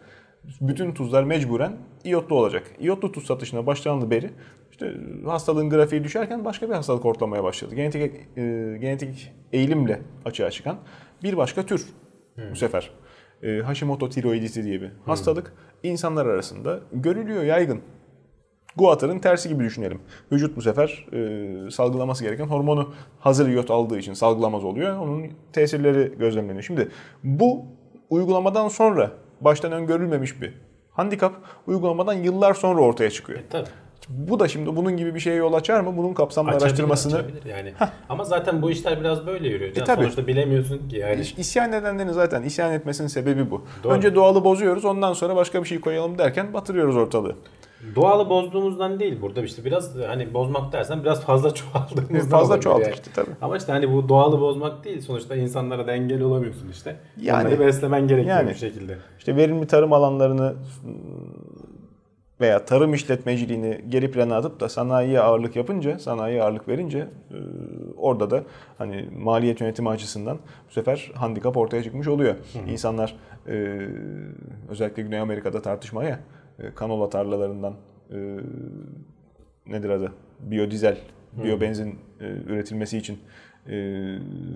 bütün 0.62 0.92
tuzlar 0.94 1.24
mecburen 1.24 1.78
iyotlu 2.04 2.36
olacak. 2.36 2.64
İyotlu 2.80 3.12
tuz 3.12 3.26
satışına 3.26 3.66
başlandı 3.66 4.10
beri 4.10 4.30
işte 4.72 4.94
hastalığın 5.26 5.70
grafiği 5.70 6.04
düşerken 6.04 6.46
başka 6.46 6.70
bir 6.70 6.74
hastalık 6.74 7.06
ortlamaya 7.06 7.44
başladı. 7.44 7.76
Genetik 7.76 8.02
e, 8.38 8.78
genetik 8.82 9.32
eğilimle 9.54 10.02
açığa 10.26 10.52
çıkan 10.52 10.78
bir 11.24 11.38
başka 11.38 11.66
tür 11.66 11.86
bu 12.52 12.56
sefer. 12.56 12.92
E, 13.44 13.60
Hashimoto 13.60 14.10
tiroiditi 14.10 14.64
diye 14.64 14.82
bir 14.82 14.92
hastalık 15.06 15.54
insanlar 15.84 16.26
arasında 16.26 16.80
görülüyor 16.94 17.44
yaygın. 17.44 17.82
Guattr'ın 18.76 19.20
tersi 19.20 19.50
gibi 19.50 19.64
düşünelim. 19.64 20.02
Vücut 20.32 20.56
bu 20.58 20.62
sefer 20.62 21.06
e, 21.14 21.72
salgılaması 21.72 22.24
gereken 22.24 22.46
hormonu 22.46 22.94
hazır 23.20 23.50
iot 23.50 23.72
aldığı 23.72 23.98
için 24.00 24.14
salgılamaz 24.14 24.64
oluyor. 24.64 24.98
Onun 24.98 25.28
tesirleri 25.54 26.18
gözlemleniyor. 26.20 26.64
Şimdi 26.64 26.90
bu 27.24 27.66
uygulamadan 28.10 28.68
sonra 28.68 29.12
baştan 29.42 29.72
öngörülmemiş 29.72 30.42
bir 30.42 30.54
handikap 30.92 31.34
uygulamadan 31.68 32.14
yıllar 32.14 32.54
sonra 32.54 32.82
ortaya 32.82 33.10
çıkıyor. 33.10 33.40
E, 33.40 33.44
tabii. 33.50 33.68
Bu 34.10 34.40
da 34.40 34.48
şimdi 34.48 34.76
bunun 34.76 34.98
gibi 34.98 35.16
bir 35.16 35.20
şeye 35.20 35.36
yol 35.36 35.54
açar 35.54 35.82
mı? 35.82 35.98
Bunun 35.98 36.14
kapsamlı 36.14 36.50
Açabilir, 36.50 36.66
araştırmasını 36.66 37.16
açabilir 37.16 37.46
yani. 37.46 37.74
Ama 38.10 38.24
zaten 38.24 38.62
bu 38.62 38.72
işler 38.72 39.00
biraz 39.00 39.28
böyle 39.28 39.48
yürüyor. 39.48 39.74
Can. 39.74 39.84
E, 39.84 39.86
tabii. 39.86 40.02
Sonuçta 40.02 40.28
bilemiyorsun 40.28 40.90
ki 40.90 40.98
yani. 40.98 41.26
İsyan 41.38 41.74
edenlerin 41.74 42.12
zaten 42.12 42.44
isyan 42.44 42.74
etmesinin 42.74 43.08
sebebi 43.08 43.52
bu. 43.52 43.66
Doğru. 43.84 43.94
Önce 43.94 44.16
doğalı 44.16 44.44
bozuyoruz 44.44 44.86
ondan 44.86 45.14
sonra 45.14 45.36
başka 45.36 45.64
bir 45.64 45.68
şey 45.68 45.80
koyalım 45.80 46.18
derken 46.18 46.54
batırıyoruz 46.54 46.96
ortalığı. 46.98 47.36
Doğalı 47.96 48.30
bozduğumuzdan 48.30 49.00
değil 49.00 49.22
burada 49.22 49.42
işte 49.42 49.66
biraz 49.66 49.96
hani 49.96 50.34
bozmak 50.34 50.74
dersen 50.74 51.04
biraz 51.04 51.22
fazla 51.22 51.54
çoğaldığımızdan 51.54 52.40
Fazla 52.40 52.60
çoğaldık 52.60 52.86
yani. 52.86 52.94
işte 52.94 53.12
tabii. 53.16 53.32
Ama 53.42 53.58
işte 53.58 53.72
hani 53.72 53.94
bu 53.94 54.10
doğalı 54.10 54.42
bozmak 54.42 54.84
değil 54.86 55.02
sonuçta 55.02 55.36
insanlara 55.36 55.88
da 55.88 55.92
engel 55.92 56.22
olamıyorsun 56.22 56.70
işte. 56.70 56.96
Yani. 57.22 57.48
Onları 57.48 57.60
beslemen 57.60 58.08
gerekiyor 58.08 58.38
Yani. 58.38 58.50
bir 58.50 58.56
şekilde. 58.56 58.98
İşte 59.20 59.36
verimli 59.36 59.68
tarım 59.68 59.94
alanlarını 59.94 60.56
veya 62.42 62.66
tarım 62.66 62.94
işletmeciliğini 62.94 63.82
geri 63.90 64.12
plana 64.12 64.38
atıp 64.38 64.60
da 64.60 64.70
sanayiye 64.70 65.20
ağırlık 65.20 65.56
yapınca, 65.56 66.00
sanayiye 66.00 66.44
ağırlık 66.44 66.68
verince 66.68 67.00
e, 67.00 67.38
orada 67.98 68.32
da 68.32 68.44
hani 68.78 69.10
maliyet 69.20 69.62
yönetimi 69.62 69.90
açısından 69.90 70.38
bu 70.70 70.74
sefer 70.74 71.12
handikap 71.16 71.58
ortaya 71.58 71.84
çıkmış 71.84 72.08
oluyor. 72.08 72.36
İnsanlar 72.68 73.16
e, 73.48 73.88
özellikle 74.70 75.04
Güney 75.04 75.20
Amerika'da 75.20 75.62
tartışma 75.62 76.04
ya 76.04 76.20
e, 76.64 76.74
kanola 76.76 77.10
tarlalarından 77.10 77.74
e, 78.12 78.38
nedir 79.66 79.90
adı? 79.90 80.12
Biyodizel, 80.40 80.98
biyobenzin 81.44 82.00
e, 82.20 82.26
üretilmesi 82.26 82.98
için 82.98 83.20
e, 83.68 83.72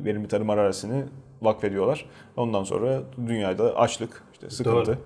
verimli 0.06 0.28
tarım 0.28 0.50
arazisini 0.50 1.04
vakfediyorlar. 1.42 2.06
Ondan 2.38 2.64
sonra 2.64 3.02
dünyada 3.28 3.78
açlık, 3.78 4.24
işte 4.34 4.50
sıkıntı. 4.50 4.86
Doğru. 4.88 4.98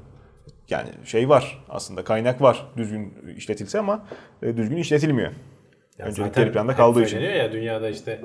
Yani 0.69 0.89
şey 1.05 1.29
var 1.29 1.65
aslında 1.69 2.03
kaynak 2.03 2.41
var 2.41 2.67
düzgün 2.77 3.13
işletilse 3.38 3.79
ama 3.79 4.05
e, 4.41 4.57
düzgün 4.57 4.77
işletilmiyor. 4.77 5.31
Ya 5.97 6.05
Öncelik 6.05 6.36
geri 6.36 6.51
planda 6.51 6.75
kaldığı 6.75 7.03
için. 7.03 7.19
ya 7.19 7.51
dünyada 7.51 7.89
işte 7.89 8.21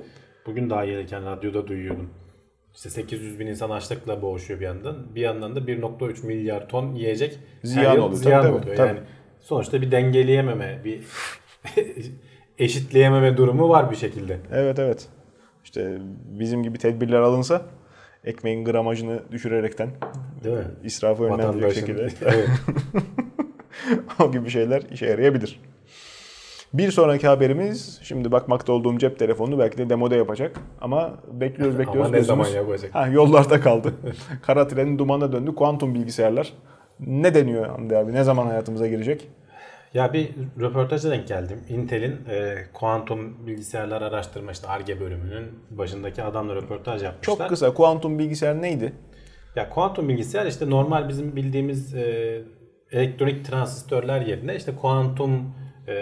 bugün 0.47 0.71
daha 0.71 0.85
gelirken 0.85 1.27
radyoda 1.27 1.67
duyuyordum. 1.67 2.11
İşte 2.75 2.91
800 2.91 3.39
bin 3.41 3.47
insan 3.47 3.71
açlıkla 3.71 4.23
boğuşuyor 4.23 4.61
bir 4.61 4.65
yandan. 4.65 5.15
Bir 5.15 5.21
yandan 5.21 5.57
da 5.57 5.61
1.3 5.61 6.27
milyar 6.27 6.69
ton 6.69 6.93
yiyecek 6.95 7.39
Ziyan 7.65 7.99
oluyor. 7.99 8.13
Ziyan 8.23 8.43
Tabii, 8.43 8.53
oluyor. 8.53 8.77
tabii, 8.77 8.89
Yani 8.89 9.01
sonuçta 9.41 9.83
bir 9.83 9.91
dengeleyememe, 9.91 10.81
bir 10.85 11.01
eşitleyememe 12.59 13.37
durumu 13.37 13.69
var 13.69 13.91
bir 13.91 13.97
şekilde. 13.97 14.39
Evet 14.53 14.79
evet. 14.79 15.09
İşte 15.65 15.99
bizim 16.39 16.63
gibi 16.63 16.79
tedbirler 16.79 17.21
alınsa 17.21 17.63
ekmeğin 18.25 18.65
gramajını 18.65 19.23
düşürerekten 19.33 19.91
Değil 20.45 20.57
mi? 20.57 20.65
israfı 20.85 21.31
Vatandaşın. 21.31 21.81
şekilde 21.81 22.09
Evet. 22.23 22.49
o 24.21 24.33
gibi 24.33 24.51
şeyler 24.51 24.83
işe 24.93 25.07
yarayabilir. 25.07 25.61
Bir 26.75 26.91
sonraki 26.91 27.27
haberimiz 27.27 28.01
şimdi 28.03 28.33
bakmakta 28.33 28.73
olduğum 28.73 28.99
cep 28.99 29.19
telefonunu 29.19 29.59
belki 29.59 29.79
de 29.79 29.91
demoda 29.91 30.17
yapacak 30.17 30.57
ama 30.81 31.19
bekliyoruz 31.33 31.79
bekliyoruz. 31.79 32.07
Ama 32.07 32.17
ne 32.17 32.23
zaman 32.23 32.49
yapacak? 32.49 32.95
Ha, 32.95 33.07
yollarda 33.07 33.61
kaldı. 33.61 33.95
Kara 34.43 34.69
trenin 34.69 34.99
dumana 34.99 35.33
döndü. 35.33 35.55
Kuantum 35.55 35.95
bilgisayarlar. 35.95 36.53
Ne 37.01 37.35
deniyor 37.35 37.67
Hamdi 37.67 37.97
abi? 37.97 38.13
Ne 38.13 38.25
zaman 38.25 38.47
hayatımıza 38.47 38.87
girecek? 38.87 39.29
Ya 39.95 40.13
bir 40.13 40.31
röportaja 40.61 41.11
denk 41.11 41.29
geldim. 41.29 41.61
Intel'in 41.69 42.21
e, 42.31 42.55
kuantum 42.73 43.47
bilgisayarlar 43.47 44.03
araştırma 44.03 44.53
işte 44.53 44.69
ARGE 44.69 45.01
bölümünün 45.01 45.47
başındaki 45.71 46.23
adamla 46.23 46.55
röportaj 46.55 47.03
yapmışlar. 47.03 47.37
Çok 47.37 47.49
kısa. 47.49 47.75
Kuantum 47.75 48.19
bilgisayar 48.19 48.63
neydi? 48.63 48.93
Ya 49.57 49.69
kuantum 49.69 50.09
bilgisayar 50.09 50.47
işte 50.47 50.71
normal 50.71 51.09
bizim 51.09 51.37
bildiğimiz 51.37 51.95
e, 51.95 52.41
elektronik 52.93 53.45
transistörler 53.45 54.21
yerine 54.21 54.57
işte 54.57 54.75
kuantum 54.77 55.55
e, 55.89 55.95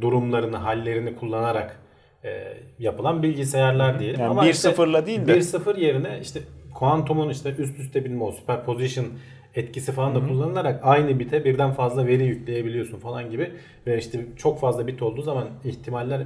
durumlarını, 0.00 0.56
hallerini 0.56 1.16
kullanarak 1.16 1.80
e, 2.24 2.56
yapılan 2.78 3.22
bilgisayarlar 3.22 3.98
diyelim. 3.98 4.20
Yani 4.20 4.30
Ama 4.30 4.42
bir 4.42 4.50
işte 4.50 4.68
sıfırla 4.68 5.06
değil 5.06 5.26
de- 5.26 5.38
1-0 5.38 5.80
yerine 5.80 6.18
işte 6.22 6.40
kuantumun 6.74 7.30
işte 7.30 7.54
üst 7.58 7.78
üste 7.78 8.04
binme, 8.04 8.24
o 8.24 8.32
superposition 8.32 9.06
etkisi 9.54 9.92
falan 9.92 10.14
da 10.14 10.28
kullanılarak 10.28 10.80
aynı 10.82 11.18
bite 11.18 11.44
birden 11.44 11.72
fazla 11.72 12.06
veri 12.06 12.24
yükleyebiliyorsun 12.24 12.98
falan 12.98 13.30
gibi 13.30 13.52
ve 13.86 13.98
işte 13.98 14.26
çok 14.36 14.60
fazla 14.60 14.86
bit 14.86 15.02
olduğu 15.02 15.22
zaman 15.22 15.48
ihtimaller 15.64 16.22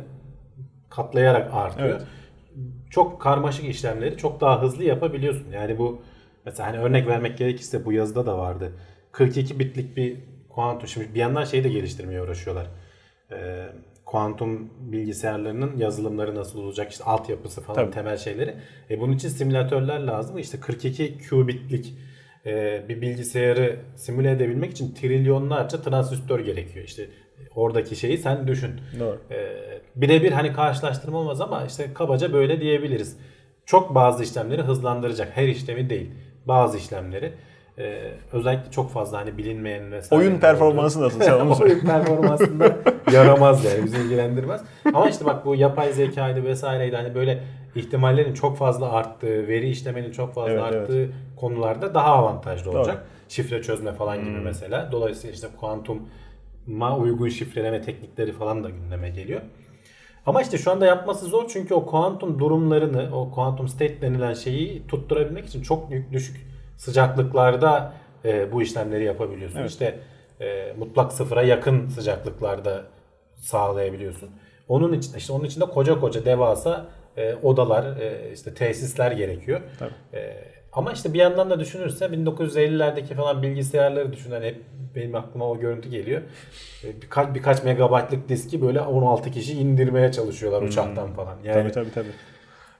katlayarak 0.90 1.54
artıyor. 1.54 1.88
Evet. 1.88 2.02
Çok 2.90 3.20
karmaşık 3.20 3.64
işlemleri 3.64 4.16
çok 4.16 4.40
daha 4.40 4.62
hızlı 4.62 4.84
yapabiliyorsun. 4.84 5.46
Yani 5.52 5.78
bu 5.78 6.02
mesela 6.44 6.68
hani 6.68 6.78
örnek 6.78 7.06
vermek 7.06 7.38
gerekirse 7.38 7.84
bu 7.84 7.92
yazıda 7.92 8.26
da 8.26 8.38
vardı. 8.38 8.72
42 9.12 9.58
bitlik 9.58 9.96
bir 9.96 10.16
kuantum 10.48 10.88
şimdi 10.88 11.14
bir 11.14 11.20
yandan 11.20 11.44
şeyi 11.44 11.64
de 11.64 11.68
geliştirmeye 11.68 12.22
uğraşıyorlar. 12.22 12.66
Kuantum 14.04 14.70
bilgisayarlarının 14.80 15.76
yazılımları 15.76 16.34
nasıl 16.34 16.58
olacak 16.58 16.92
işte 16.92 17.04
altyapısı 17.04 17.60
falan 17.60 17.76
Tabii. 17.76 17.90
temel 17.90 18.16
şeyleri. 18.16 18.54
E 18.90 19.00
bunun 19.00 19.12
için 19.12 19.28
simülatörler 19.28 20.00
lazım. 20.00 20.38
İşte 20.38 20.60
42 20.60 21.18
qubitlik 21.30 21.94
e, 22.46 22.82
bir 22.88 23.00
bilgisayarı 23.00 23.76
simüle 23.96 24.30
edebilmek 24.30 24.70
için 24.70 24.94
trilyonlarca 24.94 25.82
transistör 25.82 26.40
gerekiyor. 26.40 26.84
İşte 26.84 27.08
oradaki 27.54 27.96
şeyi 27.96 28.18
sen 28.18 28.48
düşün. 28.48 28.70
Doğru. 29.00 29.18
Ee, 29.30 29.80
birebir 29.96 30.32
hani 30.32 30.52
karşılaştırma 30.52 31.18
olmaz 31.18 31.40
ama 31.40 31.64
işte 31.66 31.92
kabaca 31.94 32.32
böyle 32.32 32.60
diyebiliriz. 32.60 33.16
Çok 33.66 33.94
bazı 33.94 34.24
işlemleri 34.24 34.62
hızlandıracak. 34.62 35.36
Her 35.36 35.48
işlemi 35.48 35.90
değil. 35.90 36.10
Bazı 36.46 36.78
işlemleri. 36.78 37.32
Ee, 37.78 38.12
özellikle 38.32 38.70
çok 38.70 38.90
fazla 38.90 39.18
hani 39.18 39.38
bilinmeyen 39.38 39.92
vesaire. 39.92 40.24
Oyun 40.24 40.40
performansı 40.40 41.02
nasıl? 41.02 41.20
Sen 41.20 41.40
onu. 41.40 41.56
Oyun 41.62 41.80
performansında 41.80 42.76
yaramaz 43.12 43.64
yani 43.64 43.84
bizi 43.84 43.96
ilgilendirmez. 43.96 44.60
Ama 44.94 45.08
işte 45.08 45.24
bak 45.24 45.46
bu 45.46 45.54
yapay 45.54 45.92
zekaydı 45.92 46.44
vesaireydi 46.44 46.96
hani 46.96 47.14
böyle 47.14 47.42
ihtimallerin 47.74 48.34
çok 48.34 48.56
fazla 48.56 48.92
arttığı, 48.92 49.48
veri 49.48 49.70
işlemenin 49.70 50.12
çok 50.12 50.34
fazla 50.34 50.50
Evet, 50.50 50.62
arttığı 50.62 51.10
konularda 51.36 51.94
daha 51.94 52.12
avantajlı 52.12 52.70
olacak. 52.70 53.06
Şifre 53.28 53.62
çözme 53.62 53.92
falan 53.92 54.24
gibi 54.24 54.40
mesela. 54.44 54.88
Dolayısıyla 54.92 55.34
işte 55.34 55.46
kuantuma 55.60 56.96
uygun 56.98 57.28
şifreleme 57.28 57.82
teknikleri 57.82 58.32
falan 58.32 58.64
da 58.64 58.70
gündeme 58.70 59.10
geliyor. 59.10 59.40
Ama 60.26 60.42
işte 60.42 60.58
şu 60.58 60.70
anda 60.70 60.86
yapması 60.86 61.26
zor 61.26 61.44
çünkü 61.48 61.74
o 61.74 61.86
kuantum 61.86 62.38
durumlarını, 62.38 63.16
o 63.16 63.30
kuantum 63.30 63.68
state 63.68 64.02
denilen 64.02 64.34
şeyi 64.34 64.86
tutturabilmek 64.86 65.46
için 65.46 65.62
çok 65.62 65.88
düşük 66.12 66.46
sıcaklıklarda 66.78 67.92
e, 68.24 68.52
bu 68.52 68.62
işlemleri 68.62 69.04
yapabiliyorsun. 69.04 69.58
Evet. 69.58 69.70
İşte 69.70 69.98
e, 70.40 70.72
mutlak 70.78 71.12
sıfıra 71.12 71.42
yakın 71.42 71.88
sıcaklıklarda 71.88 72.84
sağlayabiliyorsun. 73.36 74.30
Onun 74.68 74.92
için 74.92 75.16
işte 75.16 75.32
onun 75.32 75.44
için 75.44 75.60
de 75.60 75.64
koca 75.64 76.00
koca 76.00 76.24
devasa 76.24 76.86
e, 77.16 77.34
odalar, 77.34 77.96
e, 77.96 78.32
işte 78.32 78.54
tesisler 78.54 79.12
gerekiyor. 79.12 79.60
Tabii. 79.78 79.92
E, 80.14 80.44
ama 80.72 80.92
işte 80.92 81.12
bir 81.14 81.18
yandan 81.18 81.50
da 81.50 81.60
düşünürse 81.60 82.04
1950'lerdeki 82.04 83.14
falan 83.14 83.42
bilgisayarları 83.42 84.12
düşün 84.12 84.30
hani 84.30 84.46
hep 84.46 84.62
benim 84.94 85.14
aklıma 85.14 85.50
o 85.50 85.58
görüntü 85.58 85.88
geliyor. 85.88 86.22
E, 86.84 87.02
birkaç 87.02 87.34
birkaç 87.34 87.64
megabaytlık 87.64 88.28
diski 88.28 88.62
böyle 88.62 88.80
16 88.80 89.30
kişi 89.30 89.52
indirmeye 89.52 90.12
çalışıyorlar 90.12 90.62
uçaktan 90.62 91.12
falan. 91.12 91.36
Yani 91.44 91.54
Tabii 91.54 91.72
tabii 91.72 91.92
tabii. 91.94 92.12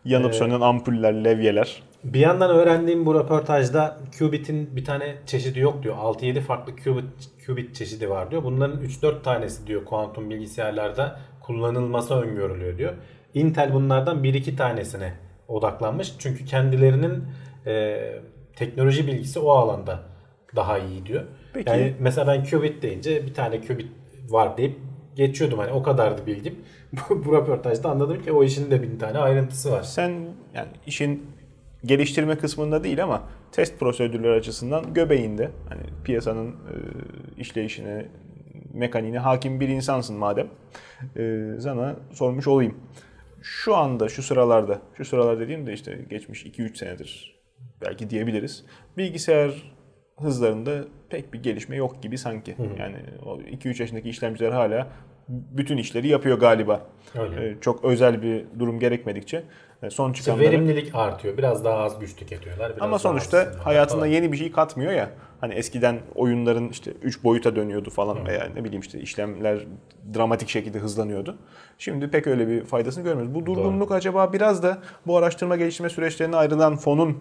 Yanıp 0.05 0.35
sönen 0.35 0.61
ampuller, 0.61 1.25
levyeler. 1.25 1.83
bir 2.05 2.21
yandan 2.21 2.51
öğrendiğim 2.51 3.07
bu 3.07 3.15
röportajda 3.15 3.99
qubit'in 4.19 4.77
bir 4.77 4.85
tane 4.85 5.15
çeşidi 5.27 5.61
yok 5.61 5.83
diyor. 5.83 5.97
6-7 5.97 6.41
farklı 6.41 6.77
qubit, 6.77 7.05
qubit 7.47 7.75
çeşidi 7.75 8.11
var 8.11 8.31
diyor. 8.31 8.45
Bunların 8.45 8.81
3-4 8.83 9.23
tanesi 9.23 9.67
diyor 9.67 9.85
kuantum 9.85 10.31
bilgisayarlarda 10.31 11.21
kullanılması 11.41 12.15
öngörülüyor 12.15 12.79
diyor. 12.79 12.93
Intel 13.35 13.75
bunlardan 13.75 14.25
1-2 14.25 14.57
tanesine 14.57 15.13
odaklanmış. 15.49 16.13
Çünkü 16.19 16.45
kendilerinin 16.45 17.25
e, 17.67 18.01
teknoloji 18.57 19.07
bilgisi 19.07 19.39
o 19.39 19.51
alanda 19.51 20.01
daha 20.57 20.79
iyi 20.79 21.07
diyor. 21.07 21.25
Peki. 21.55 21.71
Yani 21.71 21.95
mesela 22.01 22.27
ben 22.27 22.45
qubit 22.45 22.83
deyince 22.83 23.27
bir 23.27 23.35
tane 23.35 23.61
qubit 23.61 23.89
var 24.29 24.57
deyip 24.57 24.77
geçiyordum. 25.17 25.59
Hani 25.59 25.73
o 25.73 25.83
kadardı 25.83 26.27
bilgim. 26.27 26.55
bu, 27.11 27.37
röportajda 27.37 27.90
anladım 27.90 28.22
ki 28.22 28.33
o 28.33 28.44
işin 28.44 28.70
de 28.70 28.83
bin 28.83 28.98
tane 28.98 29.18
ayrıntısı 29.18 29.72
var. 29.72 29.83
Sen 29.83 30.12
yani 30.55 30.68
işin 30.87 31.27
geliştirme 31.85 32.38
kısmında 32.38 32.85
değil 32.85 33.03
ama 33.03 33.22
test 33.53 33.81
prosedürleri 33.81 34.33
açısından 34.33 34.94
göbeğinde 34.94 35.51
hani 35.68 35.82
piyasanın 36.05 36.49
e, 36.49 36.74
işleyişine, 37.36 38.07
mekaniğine 38.72 39.18
hakim 39.18 39.61
bir 39.61 39.68
insansın 39.68 40.16
madem. 40.16 40.49
E, 41.16 41.45
sana 41.61 41.97
sormuş 42.12 42.47
olayım. 42.47 42.74
Şu 43.43 43.76
anda 43.76 44.09
şu 44.09 44.22
sıralarda, 44.22 44.82
şu 44.95 45.05
sıralar 45.05 45.41
dediğim 45.41 45.66
de 45.66 45.72
işte 45.72 45.99
geçmiş 46.11 46.47
2-3 46.47 46.76
senedir 46.76 47.41
belki 47.80 48.11
diyebiliriz. 48.11 48.64
Bilgisayar 48.97 49.72
hızlarında 50.20 50.84
pek 51.11 51.32
bir 51.32 51.43
gelişme 51.43 51.76
yok 51.76 52.03
gibi 52.03 52.18
sanki. 52.18 52.57
Yani 52.78 52.97
o 53.26 53.39
2-3 53.39 53.80
yaşındaki 53.80 54.09
işlemciler 54.09 54.53
hala 54.53 54.89
bütün 55.29 55.76
işleri 55.76 56.09
yapıyor 56.09 56.39
galiba. 56.39 56.81
Öyle. 57.18 57.49
E, 57.51 57.61
çok 57.61 57.85
özel 57.85 58.22
bir 58.22 58.45
durum 58.59 58.79
gerekmedikçe. 58.81 59.43
E, 59.83 59.91
son 59.91 60.12
İşte 60.12 60.24
çıkanları. 60.24 60.47
verimlilik 60.49 60.95
artıyor. 60.95 61.37
Biraz 61.39 61.64
daha 61.64 61.79
az 61.79 61.99
güç 61.99 62.16
tüketiyorlar. 62.16 62.70
Biraz 62.70 62.83
Ama 62.83 62.99
sonuçta 62.99 63.53
hayatında 63.64 64.01
falan. 64.01 64.12
yeni 64.12 64.33
bir 64.33 64.37
şey 64.37 64.53
katmıyor 64.53 64.93
ya. 64.93 65.11
Hani 65.41 65.55
eskiden 65.55 65.99
oyunların 66.14 66.68
işte 66.68 66.91
3 67.03 67.24
boyuta 67.24 67.57
dönüyordu 67.57 67.91
falan 67.91 68.26
veya 68.26 68.49
ne 68.57 68.64
bileyim 68.64 68.81
işte 68.81 69.01
işlemler 69.01 69.59
dramatik 70.14 70.49
şekilde 70.49 70.79
hızlanıyordu. 70.79 71.37
Şimdi 71.79 72.11
pek 72.11 72.26
öyle 72.26 72.49
bir 72.49 72.64
faydasını 72.64 73.05
görmüyoruz. 73.05 73.35
Bu 73.35 73.47
durgunluk 73.47 73.93
acaba 73.93 74.33
biraz 74.33 74.62
da 74.62 74.79
bu 75.07 75.16
araştırma 75.16 75.57
geliştirme 75.57 75.91
süreçlerine 75.91 76.37
ayrılan 76.37 76.76
fonun 76.76 77.18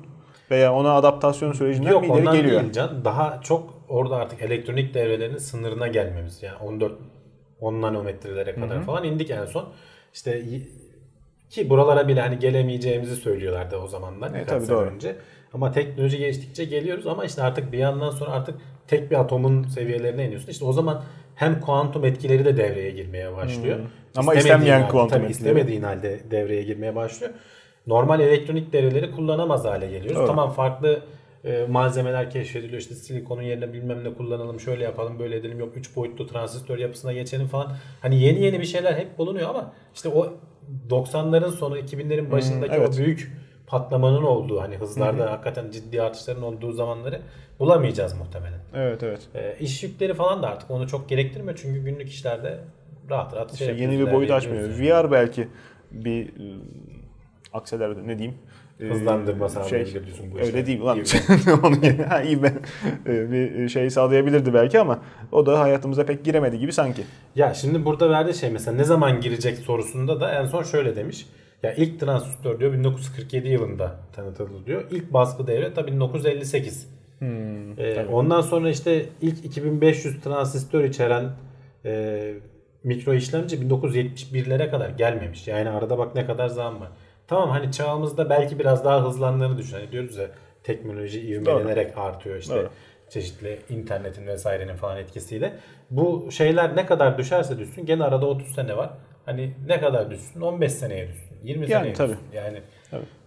veya 0.51 0.73
ona 0.73 0.93
adaptasyon 0.93 1.53
sürecinden 1.53 1.91
Yok 1.91 2.01
mi 2.01 2.07
ileri 2.07 2.19
ondan 2.19 2.35
geliyor? 2.35 2.61
değil 2.61 2.73
can. 2.73 3.05
Daha 3.05 3.39
çok 3.43 3.73
orada 3.89 4.15
artık 4.15 4.41
elektronik 4.41 4.93
devrelerin 4.93 5.37
sınırına 5.37 5.87
gelmemiz. 5.87 6.43
Yani 6.43 6.57
14 6.57 6.91
10 7.61 7.81
nanometrelere 7.81 8.55
kadar 8.55 8.83
falan 8.83 9.03
indik 9.03 9.29
en 9.29 9.45
son. 9.45 9.69
İşte 10.13 10.43
ki 11.49 11.69
buralara 11.69 12.07
bile 12.07 12.21
hani 12.21 12.39
gelemeyeceğimizi 12.39 13.15
söylüyorlardı 13.15 13.77
o 13.77 13.87
zamanlar 13.87 14.35
E, 14.35 14.45
tabii, 14.45 14.67
doğru. 14.67 14.89
önce. 14.89 15.15
Ama 15.53 15.71
teknoloji 15.71 16.17
geçtikçe 16.17 16.65
geliyoruz 16.65 17.07
ama 17.07 17.25
işte 17.25 17.41
artık 17.41 17.71
bir 17.71 17.77
yandan 17.77 18.09
sonra 18.09 18.31
artık 18.31 18.55
tek 18.87 19.11
bir 19.11 19.19
atomun 19.19 19.63
seviyelerine 19.63 20.25
iniyorsun. 20.25 20.49
İşte 20.51 20.65
o 20.65 20.73
zaman 20.73 21.03
hem 21.35 21.61
kuantum 21.61 22.05
etkileri 22.05 22.45
de 22.45 22.57
devreye 22.57 22.91
girmeye 22.91 23.35
başlıyor. 23.35 23.77
Hmm. 23.79 23.85
Ama 24.15 24.35
istenmeyen 24.35 24.79
halde, 24.81 24.91
kuantum 24.91 25.17
etkileri. 25.17 25.31
istemediğin 25.31 25.83
halde 25.83 26.19
devreye 26.31 26.63
girmeye 26.63 26.95
başlıyor. 26.95 27.33
Normal 27.87 28.19
elektronik 28.19 28.73
devreleri 28.73 29.11
kullanamaz 29.11 29.65
hale 29.65 29.87
geliyoruz. 29.87 30.15
Doğru. 30.17 30.27
Tamam 30.27 30.51
farklı 30.51 31.01
e, 31.43 31.65
malzemeler 31.69 32.29
keşfediliyor. 32.29 32.81
İşte 32.81 32.95
silikonun 32.95 33.41
yerine 33.41 33.73
bilmem 33.73 34.03
ne 34.03 34.13
kullanalım, 34.13 34.59
şöyle 34.59 34.83
yapalım, 34.83 35.19
böyle 35.19 35.35
edelim. 35.35 35.59
Yok 35.59 35.77
3 35.77 35.95
boyutlu 35.95 36.27
transistör 36.27 36.77
yapısına 36.77 37.13
geçelim 37.13 37.47
falan. 37.47 37.71
Hani 38.01 38.21
yeni 38.21 38.43
yeni 38.43 38.59
bir 38.59 38.65
şeyler 38.65 38.93
hep 38.93 39.17
bulunuyor 39.17 39.49
ama 39.49 39.73
işte 39.95 40.09
o 40.09 40.33
90'ların 40.89 41.51
sonu 41.51 41.79
2000'lerin 41.79 42.31
başındaki 42.31 42.75
evet. 42.75 42.89
o 42.89 42.97
büyük 42.97 43.31
patlamanın 43.67 44.23
olduğu 44.23 44.61
hani 44.61 44.77
hızlarda 44.77 45.31
hakikaten 45.31 45.71
ciddi 45.71 46.01
artışların 46.01 46.43
olduğu 46.43 46.71
zamanları 46.71 47.21
bulamayacağız 47.59 48.13
muhtemelen. 48.13 48.59
Evet 48.73 49.03
evet. 49.03 49.27
E, 49.35 49.55
iş 49.59 49.83
yükleri 49.83 50.13
falan 50.13 50.43
da 50.43 50.47
artık 50.47 50.71
onu 50.71 50.87
çok 50.87 51.09
gerektirmiyor 51.09 51.59
çünkü 51.61 51.83
günlük 51.83 52.09
işlerde 52.09 52.59
rahat 53.09 53.35
rahat 53.35 53.53
İşte 53.53 53.65
şey 53.65 53.77
yeni 53.77 53.99
bir 53.99 54.13
boyut 54.13 54.31
açmıyor. 54.31 54.69
yani. 54.69 55.03
VR 55.03 55.11
belki 55.11 55.47
bir 55.91 56.27
e, 56.27 56.31
akseler 57.53 58.07
ne 58.07 58.17
diyeyim? 58.17 58.37
E, 58.79 58.85
Hızlandırma 58.85 59.49
sağlayabilir 59.49 60.05
diyorsun 60.05 60.31
bu 60.31 60.35
Öyle 60.37 60.47
işleri. 60.47 60.65
değil 60.65 60.81
lan. 60.81 60.99
Onu 61.63 61.75
ha, 62.09 62.21
ivme. 62.23 62.53
E, 63.07 63.31
bir 63.31 63.69
şey 63.69 63.89
sağlayabilirdi 63.89 64.53
belki 64.53 64.79
ama 64.79 64.99
o 65.31 65.45
da 65.45 65.59
hayatımıza 65.59 66.05
pek 66.05 66.23
giremedi 66.25 66.59
gibi 66.59 66.73
sanki. 66.73 67.01
Ya 67.35 67.53
şimdi 67.53 67.85
burada 67.85 68.09
verdiği 68.09 68.33
şey 68.33 68.49
mesela 68.49 68.77
ne 68.77 68.83
zaman 68.83 69.21
girecek 69.21 69.57
sorusunda 69.57 70.19
da 70.21 70.31
en 70.41 70.45
son 70.45 70.63
şöyle 70.63 70.95
demiş. 70.95 71.25
Ya 71.63 71.73
ilk 71.73 71.99
transistör 71.99 72.59
diyor 72.59 72.73
1947 72.73 73.47
yılında 73.47 73.95
tanıtıldı 74.15 74.65
diyor. 74.65 74.83
İlk 74.91 75.13
baskı 75.13 75.47
devre 75.47 75.73
tabii 75.73 75.91
1958. 75.91 76.87
Ee, 77.21 78.05
ondan 78.11 78.41
sonra 78.41 78.69
işte 78.69 79.05
ilk 79.21 79.45
2500 79.45 80.21
transistör 80.21 80.83
içeren 80.83 81.29
e, 81.85 82.33
mikro 82.83 83.13
işlemci 83.13 83.57
1971'lere 83.57 84.69
kadar 84.71 84.89
gelmemiş. 84.89 85.47
Yani 85.47 85.69
arada 85.69 85.97
bak 85.97 86.15
ne 86.15 86.25
kadar 86.25 86.47
zaman 86.47 86.81
var. 86.81 86.89
Tamam 87.27 87.49
hani 87.49 87.71
çağımızda 87.71 88.29
belki 88.29 88.59
biraz 88.59 88.85
daha 88.85 89.05
hızlandığını 89.05 89.57
düşün. 89.57 89.77
Hani 89.77 89.91
diyoruz 89.91 90.17
ya 90.17 90.27
teknoloji 90.63 91.21
ivmelenerek 91.21 91.97
artıyor 91.97 92.35
işte. 92.37 92.55
Doğru. 92.55 92.69
Çeşitli 93.09 93.59
internetin 93.69 94.27
vesairenin 94.27 94.75
falan 94.75 94.97
etkisiyle. 94.97 95.53
Bu 95.91 96.27
şeyler 96.31 96.75
ne 96.75 96.85
kadar 96.85 97.17
düşerse 97.17 97.59
düşsün 97.59 97.85
gene 97.85 98.03
arada 98.03 98.25
30 98.25 98.47
sene 98.55 98.77
var. 98.77 98.89
Hani 99.25 99.53
ne 99.67 99.79
kadar 99.79 100.11
düşsün? 100.11 100.41
15 100.41 100.71
seneye 100.71 101.07
düşsün. 101.07 101.27
20 101.43 101.61
Yani 101.61 101.69
seneye 101.71 101.93
tabii. 101.93 102.11
düşsün. 102.11 102.25
Yani 102.35 102.57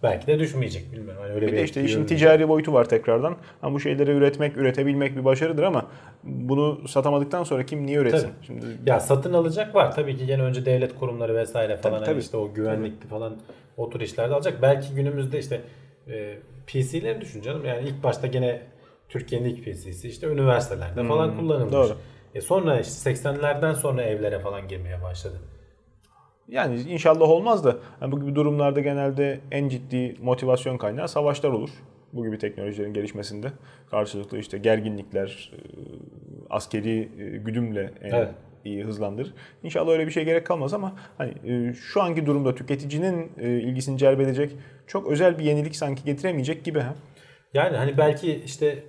belki 0.03 0.27
de 0.27 0.39
düşmeyecek 0.39 0.91
bilmiyorum. 0.93 1.21
Hani 1.21 1.33
öyle 1.33 1.47
Bir 1.47 1.51
bir 1.51 1.57
de 1.57 1.63
işte 1.63 1.83
işin 1.83 2.05
ticari 2.05 2.49
boyutu 2.49 2.73
var 2.73 2.89
tekrardan. 2.89 3.35
Ama 3.61 3.75
bu 3.75 3.79
şeyleri 3.79 4.11
üretmek, 4.11 4.57
üretebilmek 4.57 5.15
bir 5.17 5.25
başarıdır 5.25 5.63
ama 5.63 5.85
bunu 6.23 6.87
satamadıktan 6.87 7.43
sonra 7.43 7.65
kim 7.65 7.85
niye 7.85 7.97
üretsin? 7.97 8.19
Tabii. 8.27 8.45
Şimdi 8.45 8.65
Ya 8.85 8.99
satın 8.99 9.33
alacak 9.33 9.75
var. 9.75 9.91
Tabii 9.95 10.17
ki 10.17 10.25
gene 10.25 10.41
önce 10.41 10.65
devlet 10.65 10.95
kurumları 10.99 11.35
vesaire 11.35 11.77
falan 11.77 11.81
Tabii, 11.81 11.93
hani 11.95 12.05
tabii. 12.05 12.19
işte 12.19 12.37
o 12.37 12.53
güvenlikli 12.53 13.07
falan 13.07 13.37
o 13.77 13.89
tür 13.89 14.01
işlerde 14.01 14.33
alacak. 14.33 14.61
Belki 14.61 14.95
günümüzde 14.95 15.39
işte 15.39 15.61
e, 16.07 16.37
PC'leri 16.67 17.21
düşün 17.21 17.41
canım. 17.41 17.65
Yani 17.65 17.87
ilk 17.87 18.03
başta 18.03 18.27
gene 18.27 18.61
Türkiye'nin 19.09 19.49
ilk 19.49 19.65
PC'si 19.65 20.09
işte 20.09 20.27
üniversitelerde 20.27 21.07
falan 21.07 21.37
kullanılmış. 21.37 21.73
Hmm, 21.73 21.81
doğru. 21.81 21.97
E 22.35 22.41
sonra 22.41 22.79
işte 22.79 23.11
80'lerden 23.11 23.73
sonra 23.73 24.03
evlere 24.03 24.39
falan 24.39 24.67
girmeye 24.67 25.01
başladı. 25.03 25.39
Yani 26.47 26.81
inşallah 26.81 27.29
olmaz 27.29 27.65
da 27.65 27.77
yani 28.01 28.11
bu 28.11 28.21
gibi 28.21 28.35
durumlarda 28.35 28.79
genelde 28.79 29.39
en 29.51 29.69
ciddi 29.69 30.15
motivasyon 30.21 30.77
kaynağı 30.77 31.07
savaşlar 31.07 31.49
olur. 31.49 31.69
Bu 32.13 32.25
gibi 32.25 32.37
teknolojilerin 32.37 32.93
gelişmesinde 32.93 33.51
karşılıklı 33.91 34.39
işte 34.39 34.57
gerginlikler, 34.57 35.51
e, 35.53 35.59
askeri 36.49 36.99
e, 36.99 37.37
güdümle 37.37 37.91
en 38.01 38.09
Evet. 38.09 38.29
Hızlandırır. 38.65 39.33
İnşallah 39.63 39.91
öyle 39.91 40.05
bir 40.07 40.11
şey 40.11 40.25
gerek 40.25 40.45
kalmaz 40.47 40.73
ama 40.73 40.95
hani 41.17 41.33
e, 41.47 41.73
şu 41.73 42.01
anki 42.01 42.25
durumda 42.25 42.55
tüketicinin 42.55 43.31
e, 43.39 43.49
ilgisini 43.49 43.97
celbedecek 43.97 44.51
çok 44.87 45.07
özel 45.07 45.39
bir 45.39 45.43
yenilik 45.43 45.75
sanki 45.75 46.03
getiremeyecek 46.03 46.63
gibi 46.63 46.79
ha. 46.79 46.95
Yani 47.53 47.77
hani 47.77 47.97
belki 47.97 48.41
işte 48.45 48.83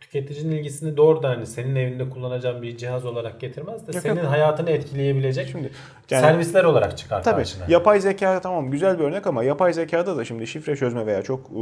tüketicinin 0.00 0.56
ilgisini 0.56 0.96
doğrudan 0.96 1.34
hani 1.34 1.46
senin 1.46 1.76
evinde 1.76 2.10
kullanacağın 2.10 2.62
bir 2.62 2.76
cihaz 2.76 3.04
olarak 3.06 3.40
getirmez 3.40 3.88
de 3.88 3.92
Yok, 3.92 4.02
senin 4.02 4.16
yok. 4.22 4.30
hayatını 4.30 4.70
etkileyebilecek 4.70 5.48
Şimdi 5.48 5.70
yani- 6.10 6.20
servisler 6.20 6.64
olarak 6.64 6.98
çıkar 6.98 7.22
Tabii 7.22 7.36
karşına. 7.36 7.64
yapay 7.68 8.00
zeka 8.00 8.40
tamam 8.40 8.70
güzel 8.70 8.98
bir 8.98 9.04
örnek 9.04 9.26
ama 9.26 9.44
yapay 9.44 9.72
zekada 9.72 10.16
da 10.16 10.24
şimdi 10.24 10.46
şifre 10.46 10.76
çözme 10.76 11.06
veya 11.06 11.22
çok 11.22 11.40
e, 11.50 11.54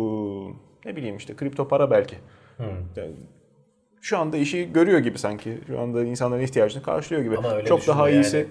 ne 0.84 0.96
bileyim 0.96 1.16
işte 1.16 1.36
kripto 1.36 1.68
para 1.68 1.90
belki. 1.90 2.16
Hı. 2.56 2.62
Yani 2.96 3.10
şu 4.02 4.18
anda 4.18 4.36
işi 4.36 4.72
görüyor 4.72 4.98
gibi 4.98 5.18
sanki. 5.18 5.58
Şu 5.66 5.80
anda 5.80 6.04
insanların 6.04 6.42
ihtiyacını 6.42 6.82
karşılıyor 6.82 7.22
gibi. 7.24 7.36
Ama 7.36 7.50
öyle 7.54 7.66
Çok 7.66 7.86
daha 7.86 8.08
yani. 8.08 8.18
iyisi. 8.18 8.48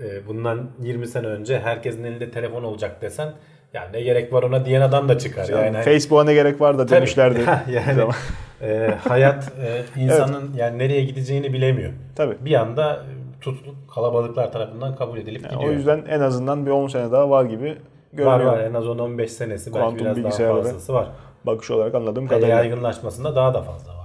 e, 0.00 0.26
bundan 0.26 0.70
20 0.82 1.06
sene 1.06 1.26
önce 1.26 1.58
herkesin 1.58 2.04
elinde 2.04 2.30
telefon 2.30 2.64
olacak 2.64 3.02
desen 3.02 3.32
yani 3.74 3.92
ne 3.92 4.00
gerek 4.02 4.32
var 4.32 4.42
ona 4.42 4.64
diyen 4.64 4.80
adam 4.80 5.08
da 5.08 5.18
çıkar. 5.18 5.48
Yani, 5.48 5.76
hani- 5.76 5.84
Facebook'a 5.84 6.24
ne 6.24 6.34
gerek 6.34 6.60
var 6.60 6.78
da 6.78 6.86
Tabii. 6.86 6.96
demişlerdi. 6.96 7.38
yani 7.72 8.02
e, 8.62 8.94
hayat 9.08 9.52
e, 9.62 9.82
insanın 10.00 10.50
yani 10.56 10.78
nereye 10.78 11.04
gideceğini 11.04 11.52
bilemiyor. 11.52 11.92
Tabii. 12.16 12.36
Bir 12.40 12.54
anda 12.54 13.02
tutulup 13.40 13.76
kalabalıklar 13.94 14.52
tarafından 14.52 14.96
kabul 14.96 15.18
edilip 15.18 15.42
Yani 15.42 15.54
gidiyor. 15.54 15.70
o 15.72 15.74
yüzden 15.74 16.04
en 16.08 16.20
azından 16.20 16.66
bir 16.66 16.70
10 16.70 16.88
sene 16.88 17.12
daha 17.12 17.30
var 17.30 17.44
gibi 17.44 17.76
görünüyor. 18.12 18.40
var 18.40 18.52
var 18.52 18.60
en 18.60 18.74
az 18.74 18.84
10-15 18.84 19.28
senesi 19.28 19.74
belki 19.74 19.80
Kuantum 19.80 20.06
biraz 20.06 20.38
daha 20.38 20.54
fazlası 20.54 20.94
var. 20.94 21.08
Bakış 21.44 21.70
olarak 21.70 21.94
anladığım 21.94 22.26
kadarıyla. 22.26 22.56
yaygınlaşmasında 22.56 23.36
daha 23.36 23.54
da 23.54 23.62
fazla 23.62 23.90
vardır. 23.92 23.97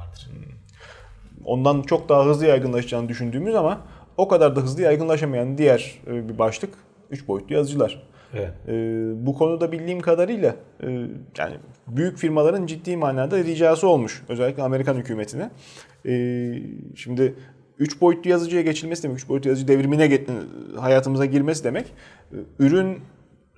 Ondan 1.45 1.81
çok 1.81 2.09
daha 2.09 2.25
hızlı 2.25 2.45
yaygınlaşacağını 2.45 3.09
düşündüğümüz 3.09 3.55
ama 3.55 3.81
o 4.17 4.27
kadar 4.27 4.55
da 4.55 4.61
hızlı 4.61 4.81
yaygınlaşamayan 4.81 5.57
diğer 5.57 6.01
e, 6.07 6.29
bir 6.29 6.37
başlık 6.37 6.73
3 7.11 7.27
boyutlu 7.27 7.55
yazıcılar. 7.55 8.07
Evet. 8.33 8.51
E, 8.67 8.73
bu 9.25 9.33
konuda 9.33 9.71
bildiğim 9.71 9.99
kadarıyla 9.99 10.55
e, 10.83 10.87
yani 11.37 11.55
büyük 11.87 12.17
firmaların 12.17 12.65
ciddi 12.65 12.97
manada 12.97 13.37
ricası 13.37 13.87
olmuş. 13.87 14.23
Özellikle 14.29 14.63
Amerikan 14.63 14.95
hükümetine. 14.95 15.49
E, 16.05 16.13
şimdi 16.95 17.35
3 17.79 18.01
boyutlu 18.01 18.29
yazıcıya 18.29 18.61
geçilmesi 18.61 19.03
demek, 19.03 19.17
3 19.17 19.29
boyutlu 19.29 19.49
yazıcı 19.49 19.67
devrimine 19.67 20.21
hayatımıza 20.79 21.25
girmesi 21.25 21.63
demek. 21.63 21.85
ürün 22.59 22.99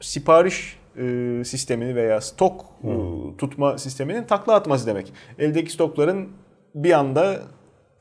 sipariş 0.01 0.77
e, 0.97 1.43
sistemini 1.45 1.95
veya 1.95 2.21
stok 2.21 2.65
e, 2.83 2.91
tutma 3.37 3.77
sisteminin 3.77 4.23
takla 4.23 4.55
atması 4.55 4.87
demek. 4.87 5.13
Eldeki 5.39 5.71
stokların 5.71 6.29
bir 6.75 6.91
anda 6.91 7.41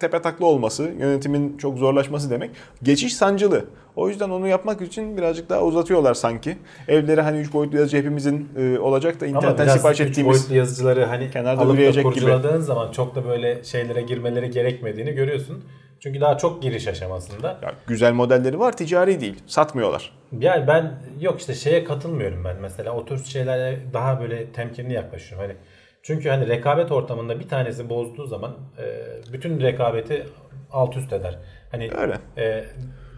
tepe 0.05 0.23
takla 0.23 0.47
olması, 0.47 0.83
yönetimin 0.83 1.57
çok 1.59 1.79
zorlaşması 1.79 2.31
demek. 2.31 2.51
Geçiş 2.83 3.17
sancılı. 3.17 3.65
O 3.97 4.09
yüzden 4.09 4.31
onu 4.31 4.49
yapmak 4.49 4.83
için 4.83 5.17
birazcık 5.17 5.51
daha 5.51 5.63
uzatıyorlar 5.63 6.15
sanki. 6.15 6.57
Evlere 6.89 7.21
hani 7.21 7.39
3 7.39 7.53
boyutlu 7.53 7.79
yazıcı 7.79 7.97
hepimizin 7.97 8.49
e, 8.57 8.79
olacak 8.79 9.21
da 9.21 9.27
internetten 9.27 9.69
sipariş 9.69 10.01
ettiğimiz 10.01 10.39
boyutlu 10.39 10.55
yazıcıları 10.55 11.05
hani 11.05 11.31
kenarda 11.31 11.65
üreyecek 11.65 12.15
gibi. 12.15 12.31
zaman 12.59 12.93
çok 12.93 13.15
da 13.15 13.29
böyle 13.29 13.65
şeylere 13.65 14.03
girmeleri 14.03 14.51
gerekmediğini 14.51 15.13
görüyorsun. 15.13 15.65
Çünkü 16.01 16.21
daha 16.21 16.39
çok 16.39 16.63
giriş 16.63 16.89
aşamasında. 16.89 17.59
Ya, 17.63 17.75
güzel 17.87 18.13
modelleri 18.13 18.59
var, 18.59 18.77
ticari 18.77 19.21
değil. 19.21 19.43
Satmıyorlar. 19.47 20.13
Yani 20.41 20.67
ben 20.67 20.93
yok 21.21 21.41
işte 21.41 21.55
şeye 21.55 21.85
katılmıyorum 21.85 22.45
ben 22.45 22.57
mesela 22.61 22.93
o 22.93 23.05
tür 23.05 23.25
şeylere 23.25 23.79
daha 23.93 24.21
böyle 24.21 24.47
temkinli 24.47 24.93
yaklaşıyorum. 24.93 25.49
Hani 25.49 25.57
çünkü 26.05 26.29
hani 26.29 26.49
rekabet 26.49 26.93
ortamında 26.93 27.41
bir 27.41 27.49
tanesi 27.49 27.89
bozduğu 27.89 28.27
zaman 28.27 28.57
e, 28.79 28.85
bütün 29.33 29.61
rekabeti 29.61 30.27
alt 30.73 30.97
üst 30.97 31.13
eder. 31.13 31.39
Hani 31.71 31.91
Öyle. 31.97 32.19
e, 32.39 32.65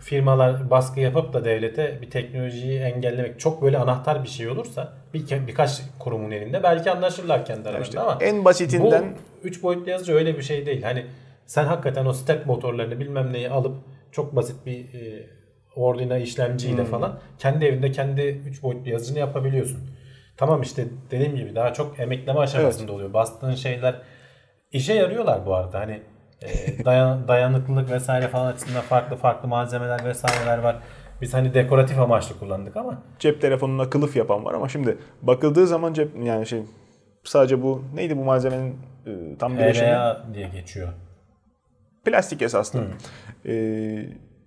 firmalar 0.01 0.71
baskı 0.71 1.01
yapıp 1.01 1.33
da 1.33 1.45
devlete 1.45 1.99
bir 2.03 2.11
teknolojiyi 2.11 2.81
engellemek 2.81 3.41
çok 3.41 3.63
böyle 3.63 3.79
anahtar 3.79 4.23
bir 4.23 4.29
şey 4.29 4.49
olursa 4.49 4.93
bir 5.15 5.47
birkaç 5.47 5.83
kurumun 5.99 6.31
elinde 6.31 6.63
belki 6.63 6.91
anlaşırlar 6.91 7.45
kendi 7.45 7.69
aralarında 7.69 7.85
işte 7.87 8.01
ama 8.01 8.19
en 8.21 8.45
basitinden- 8.45 9.15
bu 9.43 9.49
3 9.49 9.63
boyutlu 9.63 9.91
yazıcı 9.91 10.15
öyle 10.15 10.37
bir 10.37 10.43
şey 10.43 10.67
değil. 10.67 10.83
Hani 10.83 11.07
sen 11.47 11.65
hakikaten 11.65 12.07
o 12.07 12.13
step 12.13 12.47
motorlarını 12.47 13.01
bilmem 13.01 13.33
neyi 13.33 13.51
alıp 13.51 13.77
çok 14.13 14.37
basit 14.37 14.67
bir 14.67 14.79
e, 14.79 15.27
Ordina 15.77 16.19
işlemciyle 16.19 16.85
falan 16.85 17.19
kendi 17.39 17.65
evinde 17.65 17.91
kendi 17.91 18.23
3 18.23 18.63
boyutlu 18.63 18.91
yazıcını 18.91 19.19
yapabiliyorsun. 19.19 19.81
Tamam 20.37 20.63
işte 20.63 20.87
dediğim 21.11 21.37
gibi 21.37 21.55
daha 21.55 21.73
çok 21.73 22.01
emekleme 22.01 22.39
aşamasında 22.39 22.93
oluyor. 22.93 23.13
Bastığın 23.13 23.55
şeyler 23.55 23.95
işe 24.73 24.95
yarıyorlar 24.95 25.47
bu 25.47 25.55
arada. 25.55 25.81
Hani 25.81 26.03
e, 26.43 26.85
dayan, 26.85 27.29
dayanıklılık 27.29 27.91
vesaire 27.91 28.29
falan 28.29 28.47
açısından 28.53 28.83
farklı 28.83 29.17
farklı 29.17 29.49
malzemeler 29.49 30.05
vesaireler 30.05 30.59
var. 30.59 30.77
Biz 31.21 31.35
hani 31.35 31.55
dekoratif 31.55 31.99
amaçlı 31.99 32.39
kullandık 32.39 32.77
ama 32.77 33.03
Cep 33.19 33.41
telefonuna 33.41 33.91
kılıf 33.91 34.17
yapan 34.17 34.45
var 34.45 34.55
ama 34.55 34.69
şimdi 34.69 34.99
bakıldığı 35.23 35.67
zaman 35.67 35.93
cep 35.93 36.11
yani 36.23 36.47
şey 36.47 36.63
sadece 37.25 37.63
bu 37.63 37.83
neydi 37.95 38.17
bu 38.17 38.25
malzemenin 38.25 38.79
e, 39.07 39.39
tam 39.39 39.59
bileşeni? 39.59 39.89
HRA 39.89 40.27
diye 40.35 40.49
geçiyor. 40.49 40.89
Plastik 42.05 42.43
esaslı. 42.43 42.85
E, 43.47 43.55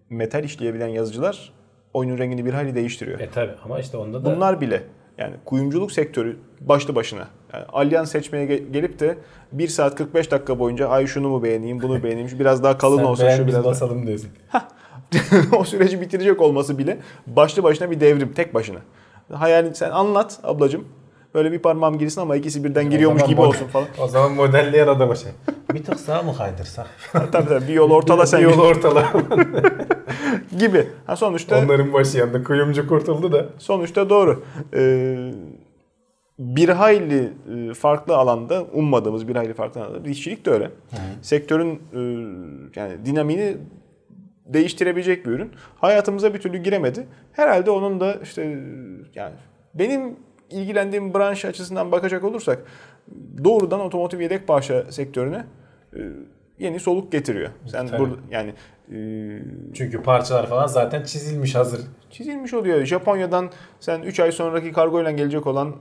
metal 0.10 0.44
işleyebilen 0.44 0.88
yazıcılar 0.88 1.54
oyunun 1.94 2.18
rengini 2.18 2.46
bir 2.46 2.54
hayli 2.54 2.76
değiştiriyor. 2.76 3.20
E 3.20 3.30
tabi 3.30 3.52
ama 3.66 3.80
işte 3.80 3.98
onda 3.98 4.26
da 4.26 4.36
Bunlar 4.36 4.62
bile 4.62 4.84
yani 5.20 5.34
kuyumculuk 5.46 5.92
sektörü 5.92 6.38
başlı 6.62 6.96
başına. 6.96 7.28
Yani 7.54 7.66
alyans 7.74 8.12
seçmeye 8.12 8.46
ge- 8.46 8.72
gelip 8.72 9.00
de 9.00 9.18
1 9.52 9.68
saat 9.68 9.96
45 9.96 10.32
dakika 10.32 10.60
boyunca 10.60 10.88
ay 10.90 11.08
şunu 11.08 11.30
mu 11.30 11.44
beğeneyim 11.44 11.82
bunu 11.82 12.04
beğeneyim 12.04 12.30
biraz 12.40 12.64
daha 12.64 12.78
kalın 12.78 12.98
sen 12.98 13.04
olsa 13.04 13.26
beğen 13.26 13.38
şu 13.38 13.44
biraz 13.44 13.56
daha- 13.56 13.66
basalım 13.66 14.08
diyorsun. 14.08 14.30
o 15.58 15.64
süreci 15.64 16.02
bitirecek 16.02 16.42
olması 16.42 16.78
bile 16.78 16.98
başlı 17.28 17.64
başına 17.64 17.92
bir 17.92 18.00
devrim 18.00 18.34
tek 18.34 18.54
başına. 18.54 18.80
Hayalini 19.34 19.76
sen 19.76 19.90
anlat 19.92 20.40
ablacığım. 20.44 20.86
Böyle 21.34 21.52
bir 21.52 21.60
parmağım 21.60 21.98
girsin 21.98 22.22
ama 22.22 22.36
ikisi 22.36 22.64
birden 22.64 22.90
giriyormuş 22.90 23.22
O 23.22 23.26
zaman 23.26 23.32
gibi 23.36 23.42
olsun 23.42 23.68
falan. 23.68 23.88
O 24.00 24.08
zaman 24.08 24.32
modelleyen 24.32 24.88
adama 24.88 25.16
şey. 25.16 25.32
Bir 25.74 25.84
tık 25.84 26.00
sağa 26.00 26.22
mı 26.22 26.36
kaydırsak? 26.38 26.88
tabii 27.32 27.48
tabii 27.48 27.68
bir 27.68 27.74
yol 27.74 27.92
ortala 27.92 28.26
sen 28.26 28.40
Bir 28.40 28.46
yolu 28.46 28.62
ortala. 28.62 29.14
gibi. 30.60 30.88
Ha 31.06 31.16
sonuçta 31.16 31.60
Onların 31.60 31.94
başı 31.94 32.18
yandı. 32.18 32.44
Kuyumcu 32.44 32.88
kurtuldu 32.88 33.32
da. 33.32 33.46
sonuçta 33.58 34.10
doğru. 34.10 34.44
Ee, 34.74 35.32
bir 36.40 36.70
hayli 36.70 37.34
e, 37.70 37.74
farklı 37.74 38.18
alanda 38.18 38.64
ummadığımız 38.74 39.28
bir 39.28 39.36
hayli 39.36 39.54
farklı 39.54 39.84
alanda 39.86 40.10
işçilik 40.10 40.46
de 40.46 40.52
öyle. 40.52 40.72
Sektörün 41.22 41.82
e, 41.94 42.00
yani 42.80 43.06
dinamini 43.06 43.58
değiştirebilecek 44.46 45.26
bir 45.26 45.32
ürün. 45.32 45.52
Hayatımıza 45.78 46.34
bir 46.34 46.40
türlü 46.40 46.58
giremedi. 46.58 47.08
Herhalde 47.32 47.72
onun 47.72 48.00
da 48.00 48.16
işte 48.24 48.60
yani 49.16 49.34
benim 49.74 50.16
ilgilendiğim 50.50 51.14
branş 51.14 51.46
açısından 51.46 51.92
bakacak 51.92 52.24
olursak 52.24 52.60
doğrudan 53.44 53.80
otomotiv 53.80 54.20
yedek 54.22 54.48
parça 54.48 54.92
sektörüne 54.92 55.46
e, 55.96 56.00
yeni 56.60 56.80
soluk 56.80 57.12
getiriyor. 57.12 57.50
Sen 57.68 57.88
Tabii. 57.88 58.00
burada 58.00 58.16
yani 58.32 58.54
e, 58.92 58.98
Çünkü 59.74 60.02
parçalar 60.04 60.48
falan 60.48 60.68
zaten 60.68 61.04
çizilmiş 61.04 61.56
hazır. 61.56 61.82
çizilmiş 62.10 62.54
oluyor. 62.54 62.86
Japonya'dan 62.86 63.50
sen 63.80 64.02
3 64.02 64.20
ay 64.20 64.32
sonraki 64.32 64.72
kargoyla 64.72 65.12
gelecek 65.12 65.48
olan 65.48 65.76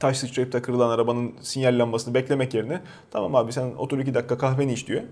taş 0.00 0.16
sıçrayıp 0.16 0.52
da 0.52 0.62
kırılan 0.62 0.90
arabanın 0.90 1.34
sinyal 1.40 1.78
lambasını 1.78 2.14
beklemek 2.14 2.54
yerine 2.54 2.80
tamam 3.10 3.34
abi 3.34 3.52
sen 3.52 3.72
otur 3.78 3.98
2 3.98 4.14
dakika 4.14 4.38
kahveni 4.38 4.72
iç 4.72 4.88
diyor. 4.88 5.02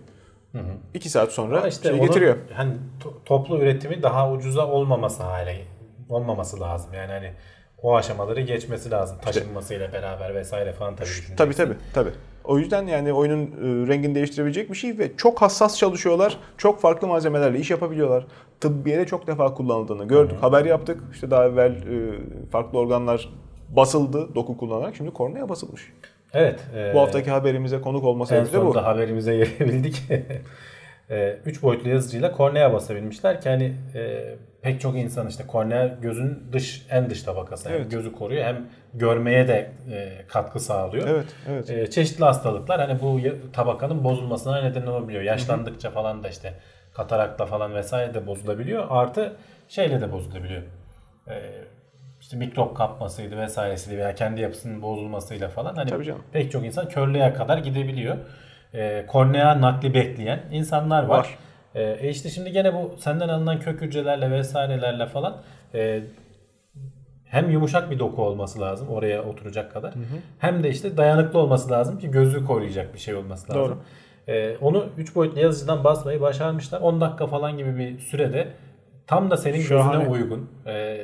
2 0.95 1.11
saat 1.11 1.33
sonra 1.33 1.59
Ama 1.59 1.69
işte 1.69 1.89
şey 1.89 2.01
getiriyor. 2.01 2.37
hani 2.55 2.73
to- 3.05 3.25
toplu 3.25 3.59
üretimi 3.59 4.03
daha 4.03 4.33
ucuza 4.33 4.67
olmaması 4.67 5.23
hale 5.23 5.65
olmaması 6.09 6.61
lazım. 6.61 6.95
Yani 6.95 7.13
hani 7.13 7.33
o 7.83 7.97
aşamaları 7.97 8.41
geçmesi 8.41 8.91
lazım. 8.91 9.17
Taşınmasıyla 9.25 9.93
beraber 9.93 10.35
vesaire 10.35 10.73
falan 10.73 10.95
tabii. 10.97 11.07
düşüneceksin. 11.07 11.37
Tabii 11.37 11.55
tabii 11.55 11.75
tabii. 11.95 12.11
O 12.45 12.59
yüzden 12.59 12.87
yani 12.87 13.13
oyunun 13.13 13.43
e, 13.47 13.89
rengini 13.89 14.15
değiştirebilecek 14.15 14.71
bir 14.71 14.75
şey 14.77 14.99
ve 14.99 15.17
çok 15.17 15.43
hassas 15.43 15.79
çalışıyorlar. 15.79 16.39
Çok 16.59 16.81
farklı 16.81 17.09
malzemelerle 17.09 17.59
iş 17.59 17.71
yapabiliyorlar. 17.71 18.27
Tıbbiyede 18.61 19.07
çok 19.07 19.27
defa 19.27 19.55
kullanıldığını 19.55 20.09
gördük. 20.09 20.37
Haber 20.41 20.65
yaptık. 20.65 21.01
İşte 21.13 21.31
daha 21.31 21.45
evvel 21.47 21.71
e, 21.71 22.19
farklı 22.51 22.79
organlar 22.79 23.29
basıldı 23.69 24.35
doku 24.35 24.57
kullanarak. 24.57 24.97
Şimdi 24.97 25.11
kornea 25.11 25.49
basılmış. 25.49 25.93
Evet. 26.33 26.61
e, 26.77 26.95
Bu 26.95 27.01
haftaki 27.01 27.31
haberimize 27.31 27.81
konuk 27.81 28.05
olma 28.05 28.25
en 28.25 28.29
sebebi 28.29 28.47
de 28.53 28.53
bu. 28.59 28.61
sonunda 28.61 28.85
haberimize 28.85 29.37
gelebildik. 29.59 30.03
3 31.45 31.63
boyutlu 31.63 31.89
yazıcıyla 31.91 32.33
kornea 32.33 32.73
basabilmişler 32.73 33.41
ki 33.41 33.49
hani 33.49 33.75
e, 33.95 34.35
pek 34.63 34.81
çok 34.81 34.97
insan 34.97 35.29
işte 35.29 35.47
kornea 35.47 35.87
gözün 35.87 36.43
dış 36.53 36.87
en 36.91 37.11
dış 37.11 37.23
tabakası. 37.23 37.69
Hem 37.69 37.77
Evet. 37.77 37.91
gözü 37.91 38.13
koruyor 38.13 38.45
hem 38.45 38.67
görmeye 38.95 39.49
de 39.49 39.71
e, 39.93 40.27
katkı 40.29 40.61
sağlıyor. 40.61 41.09
Evet, 41.09 41.27
evet. 41.49 41.71
E, 41.71 41.91
çeşitli 41.91 42.25
hastalıklar 42.25 42.81
hani 42.89 43.01
bu 43.01 43.21
tabakanın 43.53 44.05
bozulmasına 44.05 44.63
neden 44.63 44.87
olabiliyor. 44.87 45.23
Yaşlandıkça 45.23 45.91
falan 45.91 46.23
da 46.25 46.29
işte 46.29 46.55
katarakla 46.95 47.47
falan 47.47 47.75
vesaire 47.75 48.15
de 48.15 48.27
bozulabiliyor. 48.27 48.87
Artı 48.91 49.37
şeyle 49.69 50.01
de 50.01 50.13
bozulabiliyor. 50.13 50.63
E, 51.29 51.35
işte 52.21 52.37
mikrop 52.37 52.77
kapmasıydı 52.77 53.37
vesairesiydi 53.37 53.99
veya 53.99 54.15
kendi 54.15 54.41
yapısının 54.41 54.83
bozulmasıyla 54.83 55.49
falan 55.49 55.75
hani 55.75 55.91
pek 56.33 56.53
çok 56.53 56.65
insan 56.65 56.89
körlüğe 56.89 57.33
kadar 57.33 57.59
gidebiliyor. 57.59 58.17
E, 58.75 59.07
kornea 59.07 59.61
nakli 59.61 59.95
bekleyen 59.95 60.41
insanlar 60.53 61.03
var. 61.03 61.19
Var. 61.19 61.39
E, 61.75 61.83
e 61.83 62.09
işte 62.11 62.29
şimdi 62.29 62.53
gene 62.53 62.75
bu 62.75 62.97
senden 62.99 63.29
alınan 63.29 63.61
kök 63.61 63.81
hücrelerle 63.81 64.31
vesairelerle 64.31 65.07
falan 65.07 65.43
e, 65.75 66.03
hem 67.25 67.51
yumuşak 67.51 67.91
bir 67.91 67.99
doku 67.99 68.23
olması 68.23 68.61
lazım 68.61 68.89
oraya 68.89 69.25
oturacak 69.25 69.73
kadar. 69.73 69.95
Hem 70.39 70.63
de 70.63 70.71
işte 70.71 70.97
dayanıklı 70.97 71.39
olması 71.39 71.71
lazım 71.71 71.99
ki 71.99 72.11
gözü 72.11 72.45
koruyacak 72.45 72.95
bir 72.95 72.99
şey 72.99 73.15
olması 73.15 73.53
lazım. 73.53 73.63
Doğru. 73.63 73.79
Ee, 74.29 74.57
onu 74.61 74.87
3 74.99 75.15
boyutlu 75.15 75.41
yazıcıdan 75.41 75.85
basmayı 75.85 76.21
başarmışlar. 76.21 76.81
10 76.81 77.01
dakika 77.01 77.27
falan 77.27 77.59
gibi 77.59 77.79
bir 77.79 77.99
sürede 77.99 78.49
tam 79.07 79.31
da 79.31 79.37
senin 79.37 79.61
Şahane. 79.61 79.97
gözüne 79.97 80.13
uygun 80.13 80.51
e, 80.67 80.99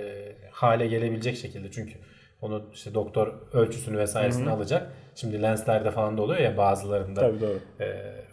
hale 0.51 0.87
gelebilecek 0.87 1.37
şekilde. 1.37 1.71
Çünkü 1.71 1.95
onu 2.43 2.63
işte 2.73 2.95
doktor 2.95 3.35
ölçüsünü 3.53 3.99
vesairesini 3.99 4.51
alacak. 4.51 4.93
Şimdi 5.21 5.43
lenslerde 5.43 5.91
falan 5.91 6.19
da 6.19 6.23
oluyor 6.23 6.41
ya 6.41 6.57
bazılarında. 6.57 7.21
Tabii 7.21 7.41
doğru. 7.41 7.59
E, 7.81 7.85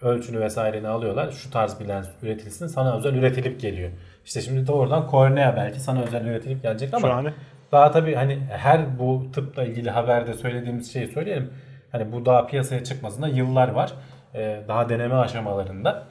ölçünü 0.02 0.40
vesaireni 0.40 0.88
alıyorlar. 0.88 1.32
Şu 1.32 1.52
tarz 1.52 1.80
bir 1.80 1.88
lens 1.88 2.08
üretilsin 2.22 2.68
sana 2.68 2.98
özel 2.98 3.14
üretilip 3.14 3.62
geliyor. 3.62 3.90
İşte 4.26 4.42
şimdi 4.42 4.68
doğrudan 4.68 5.08
kornea 5.08 5.56
belki 5.56 5.80
sana 5.80 6.02
özel 6.02 6.26
üretilip 6.26 6.64
gelecek 6.64 6.94
ama 6.94 7.08
Şahane. 7.08 7.34
daha 7.72 7.92
tabii 7.92 8.16
hani 8.16 8.40
her 8.50 9.00
bu 9.00 9.32
tıpla 9.34 9.64
ilgili 9.64 9.90
haberde 9.90 10.34
söylediğimiz 10.34 10.94
şeyi 10.94 11.08
söyleyelim. 11.08 11.54
Hani 11.92 12.12
bu 12.12 12.26
daha 12.26 12.48
piyasaya 12.48 12.84
çıkmasında 12.84 13.28
yıllar 13.28 13.70
var. 13.70 13.94
Ee, 14.36 14.62
daha 14.68 14.90
deneme 14.90 15.16
aşamalarında. 15.16 16.04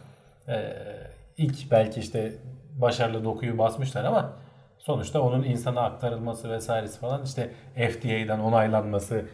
Ee, 0.49 0.73
ilk 1.37 1.71
belki 1.71 2.01
işte 2.01 2.33
başarılı 2.81 3.25
dokuyu 3.25 3.59
basmışlar 3.59 4.05
ama 4.05 4.33
sonuçta 4.79 5.21
onun 5.21 5.43
insana 5.43 5.81
aktarılması 5.81 6.51
vesairesi 6.51 7.01
falan 7.01 7.23
işte 7.25 7.51
FDA'dan 7.75 8.41
onaylanması, 8.41 9.25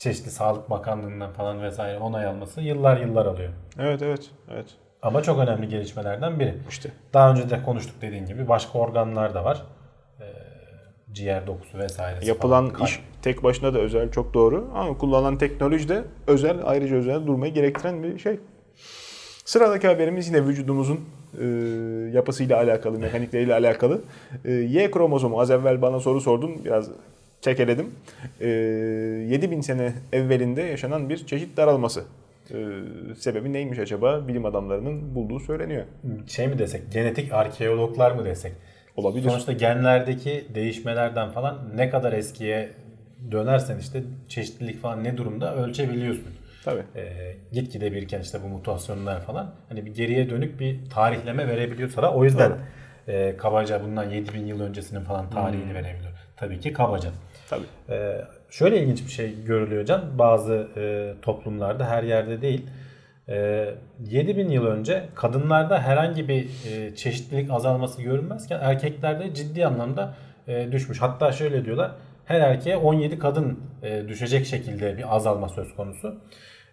çeşitli 0.00 0.30
Sağlık 0.30 0.70
Bakanlığı'ndan 0.70 1.32
falan 1.32 1.62
vesaire 1.62 1.98
onay 1.98 2.26
alması 2.26 2.60
yıllar 2.60 3.00
yıllar 3.00 3.26
alıyor. 3.26 3.50
Evet 3.78 4.02
evet 4.02 4.30
evet. 4.50 4.66
Ama 5.02 5.22
çok 5.22 5.38
önemli 5.38 5.68
gelişmelerden 5.68 6.40
biri. 6.40 6.54
İşte 6.68 6.90
Daha 7.14 7.30
önce 7.30 7.50
de 7.50 7.62
konuştuk 7.62 8.02
dediğin 8.02 8.26
gibi 8.26 8.48
başka 8.48 8.78
organlar 8.78 9.34
da 9.34 9.44
var. 9.44 9.62
Ee, 10.20 10.24
ciğer 11.12 11.46
dokusu 11.46 11.78
vesairesi 11.78 12.28
yapılan 12.28 12.70
falan. 12.70 12.86
İş 12.86 13.00
tek 13.22 13.42
başına 13.42 13.74
da 13.74 13.78
özel 13.78 14.10
çok 14.10 14.34
doğru 14.34 14.70
ama 14.74 14.98
kullanılan 14.98 15.38
teknoloji 15.38 15.88
de 15.88 16.04
özel 16.26 16.56
ayrıca 16.64 16.96
özel 16.96 17.26
durmayı 17.26 17.54
gerektiren 17.54 18.02
bir 18.02 18.18
şey. 18.18 18.40
Sıradaki 19.44 19.88
haberimiz 19.88 20.28
yine 20.28 20.46
vücudumuzun 20.46 21.00
e, 21.40 21.44
yapısıyla 22.12 22.56
alakalı, 22.56 22.98
mekanikleriyle 22.98 23.54
alakalı. 23.54 24.02
E, 24.44 24.52
y 24.52 24.90
kromozomu 24.90 25.40
az 25.40 25.50
evvel 25.50 25.82
bana 25.82 26.00
soru 26.00 26.20
sordun 26.20 26.64
biraz 26.64 26.90
çekeledim. 27.40 27.94
E, 28.40 28.48
7000 28.48 29.60
sene 29.60 29.92
evvelinde 30.12 30.62
yaşanan 30.62 31.08
bir 31.08 31.26
çeşit 31.26 31.56
daralması. 31.56 32.04
E, 32.50 32.54
sebebi 33.18 33.52
neymiş 33.52 33.78
acaba? 33.78 34.28
Bilim 34.28 34.44
adamlarının 34.44 35.14
bulduğu 35.14 35.40
söyleniyor. 35.40 35.84
Şey 36.26 36.48
mi 36.48 36.58
desek, 36.58 36.92
genetik 36.92 37.32
arkeologlar 37.32 38.10
mı 38.12 38.24
desek? 38.24 38.52
Olabilir. 38.96 39.28
Sonuçta 39.28 39.52
genlerdeki 39.52 40.44
değişmelerden 40.54 41.30
falan 41.30 41.58
ne 41.76 41.90
kadar 41.90 42.12
eskiye 42.12 42.68
dönersen 43.30 43.78
işte 43.78 44.02
çeşitlilik 44.28 44.82
falan 44.82 45.04
ne 45.04 45.16
durumda 45.16 45.56
ölçebiliyorsun. 45.56 46.28
Tabii. 46.64 46.82
Ee, 46.96 47.36
gitgide 47.52 47.92
biriken 47.92 48.20
işte 48.20 48.38
bu 48.44 48.48
mutasyonlar 48.48 49.20
falan 49.22 49.54
hani 49.68 49.86
bir 49.86 49.94
geriye 49.94 50.30
dönük 50.30 50.60
bir 50.60 50.90
tarihleme 50.90 51.48
verebiliyor 51.48 51.88
sana. 51.88 52.12
O 52.14 52.24
yüzden 52.24 52.52
e, 53.08 53.36
kabaca 53.36 53.84
bundan 53.84 54.10
7000 54.10 54.46
yıl 54.46 54.60
öncesinin 54.60 55.00
falan 55.00 55.30
tarihini 55.30 55.64
Hmm. 55.64 55.74
verebiliyor. 55.74 56.12
Tabii 56.36 56.60
ki 56.60 56.72
kabaca. 56.72 57.10
Tabii. 57.50 57.66
Ee, 57.90 58.24
şöyle 58.50 58.82
ilginç 58.82 59.06
bir 59.06 59.10
şey 59.10 59.44
görülüyor 59.44 59.84
Can. 59.84 60.18
Bazı 60.18 60.68
e, 60.76 61.14
toplumlarda 61.22 61.88
her 61.90 62.02
yerde 62.02 62.42
değil. 62.42 62.66
Ee, 63.28 63.74
7000 64.00 64.48
yıl 64.48 64.66
önce 64.66 65.04
kadınlarda 65.14 65.82
herhangi 65.82 66.28
bir 66.28 66.48
e, 66.70 66.94
çeşitlilik 66.94 67.50
azalması 67.50 68.02
görünmezken 68.02 68.60
erkeklerde 68.62 69.34
ciddi 69.34 69.66
anlamda 69.66 70.14
e, 70.48 70.72
düşmüş. 70.72 71.02
Hatta 71.02 71.32
şöyle 71.32 71.64
diyorlar. 71.64 71.90
Her 72.24 72.40
erkeğe 72.40 72.76
17 72.76 73.18
kadın 73.18 73.60
e, 73.82 74.08
düşecek 74.08 74.46
şekilde 74.46 74.98
bir 74.98 75.16
azalma 75.16 75.48
söz 75.48 75.74
konusu. 75.74 76.20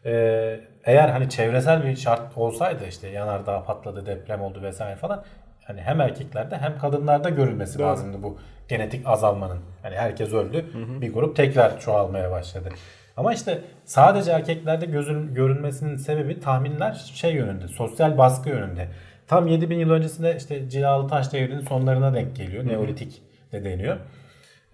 Ee, 0.05 0.59
eğer 0.85 1.09
hani 1.09 1.29
çevresel 1.29 1.83
bir 1.83 1.95
şart 1.95 2.37
olsaydı 2.37 2.87
işte 2.87 3.07
yanardağ 3.07 3.63
patladı, 3.63 4.05
deprem 4.05 4.41
oldu 4.41 4.61
vesaire 4.61 4.95
falan 4.95 5.23
hani 5.67 5.81
hem 5.81 6.01
erkeklerde 6.01 6.57
hem 6.57 6.79
kadınlarda 6.79 7.29
görülmesi 7.29 7.79
Doğru. 7.79 7.87
lazımdı 7.87 8.23
bu 8.23 8.37
genetik 8.67 9.07
azalmanın. 9.07 9.59
Hani 9.83 9.95
herkes 9.95 10.33
öldü. 10.33 10.65
Bir 11.01 11.13
grup 11.13 11.35
tekrar 11.35 11.79
çoğalmaya 11.79 12.31
başladı. 12.31 12.69
Ama 13.17 13.33
işte 13.33 13.61
sadece 13.85 14.31
erkeklerde 14.31 14.85
gözün, 14.85 15.33
görülmesinin 15.33 15.97
sebebi 15.97 16.39
tahminler 16.39 16.93
şey 17.13 17.33
yönünde, 17.33 17.67
sosyal 17.67 18.17
baskı 18.17 18.49
yönünde. 18.49 18.87
Tam 19.27 19.47
7000 19.47 19.79
yıl 19.79 19.89
öncesinde 19.89 20.35
işte 20.37 20.69
cilalı 20.69 21.07
taş 21.07 21.33
devrinin 21.33 21.61
sonlarına 21.61 22.13
denk 22.13 22.35
geliyor. 22.35 22.67
Neolitik 22.67 23.21
de 23.51 23.63
deniyor. 23.63 23.97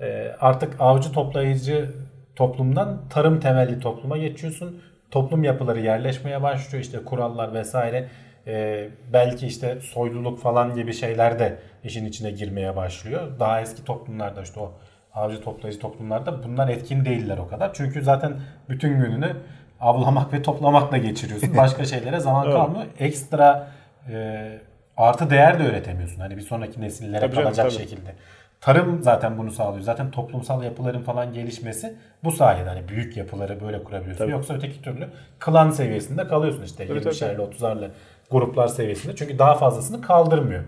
Ee, 0.01 0.35
artık 0.39 0.75
avcı 0.79 1.11
toplayıcı 1.11 1.91
toplumdan 2.35 3.09
tarım 3.09 3.39
temelli 3.39 3.79
topluma 3.79 4.17
geçiyorsun. 4.17 4.81
Toplum 5.11 5.43
yapıları 5.43 5.79
yerleşmeye 5.79 6.41
başlıyor. 6.41 6.83
İşte 6.83 7.03
kurallar 7.05 7.53
vesaire 7.53 8.07
e, 8.47 8.87
belki 9.13 9.47
işte 9.47 9.81
soyluluk 9.81 10.39
falan 10.39 10.75
gibi 10.75 10.93
şeyler 10.93 11.39
de 11.39 11.57
işin 11.83 12.05
içine 12.05 12.31
girmeye 12.31 12.75
başlıyor. 12.75 13.39
Daha 13.39 13.61
eski 13.61 13.83
toplumlarda 13.83 14.41
işte 14.41 14.59
o 14.59 14.71
avcı 15.13 15.41
toplayıcı 15.41 15.79
toplumlarda 15.79 16.43
bunlar 16.43 16.67
etkin 16.69 17.05
değiller 17.05 17.37
o 17.37 17.47
kadar. 17.47 17.73
Çünkü 17.73 18.01
zaten 18.01 18.35
bütün 18.69 18.99
gününü 18.99 19.35
avlamak 19.79 20.33
ve 20.33 20.41
toplamakla 20.41 20.97
geçiriyorsun. 20.97 21.57
Başka 21.57 21.85
şeylere 21.85 22.19
zaman 22.19 22.51
kalmıyor. 22.51 22.85
Ekstra 22.99 23.67
e, 24.09 24.59
artı 24.97 25.29
değer 25.29 25.59
de 25.59 25.63
öğretemiyorsun. 25.63 26.19
Hani 26.19 26.37
bir 26.37 26.41
sonraki 26.41 26.81
nesillere 26.81 27.19
tabii 27.19 27.35
kalacak 27.35 27.55
canım, 27.55 27.71
şekilde. 27.71 28.15
Tarım 28.61 29.03
zaten 29.03 29.37
bunu 29.37 29.51
sağlıyor. 29.51 29.83
Zaten 29.83 30.11
toplumsal 30.11 30.63
yapıların 30.63 31.01
falan 31.01 31.33
gelişmesi 31.33 31.95
bu 32.23 32.31
sayede 32.31 32.69
hani 32.69 32.87
büyük 32.87 33.17
yapıları 33.17 33.61
böyle 33.61 33.83
kurabiliyorsun. 33.83 34.23
Tabii. 34.23 34.31
Yoksa 34.31 34.53
öteki 34.53 34.81
türlü 34.81 35.07
klan 35.39 35.69
seviyesinde 35.69 36.27
kalıyorsun 36.27 36.63
işte 36.63 36.85
20'şerli 36.85 37.37
30'arlı 37.37 37.89
gruplar 38.31 38.67
seviyesinde. 38.67 39.15
Çünkü 39.15 39.39
daha 39.39 39.55
fazlasını 39.55 40.01
kaldırmıyor. 40.01 40.63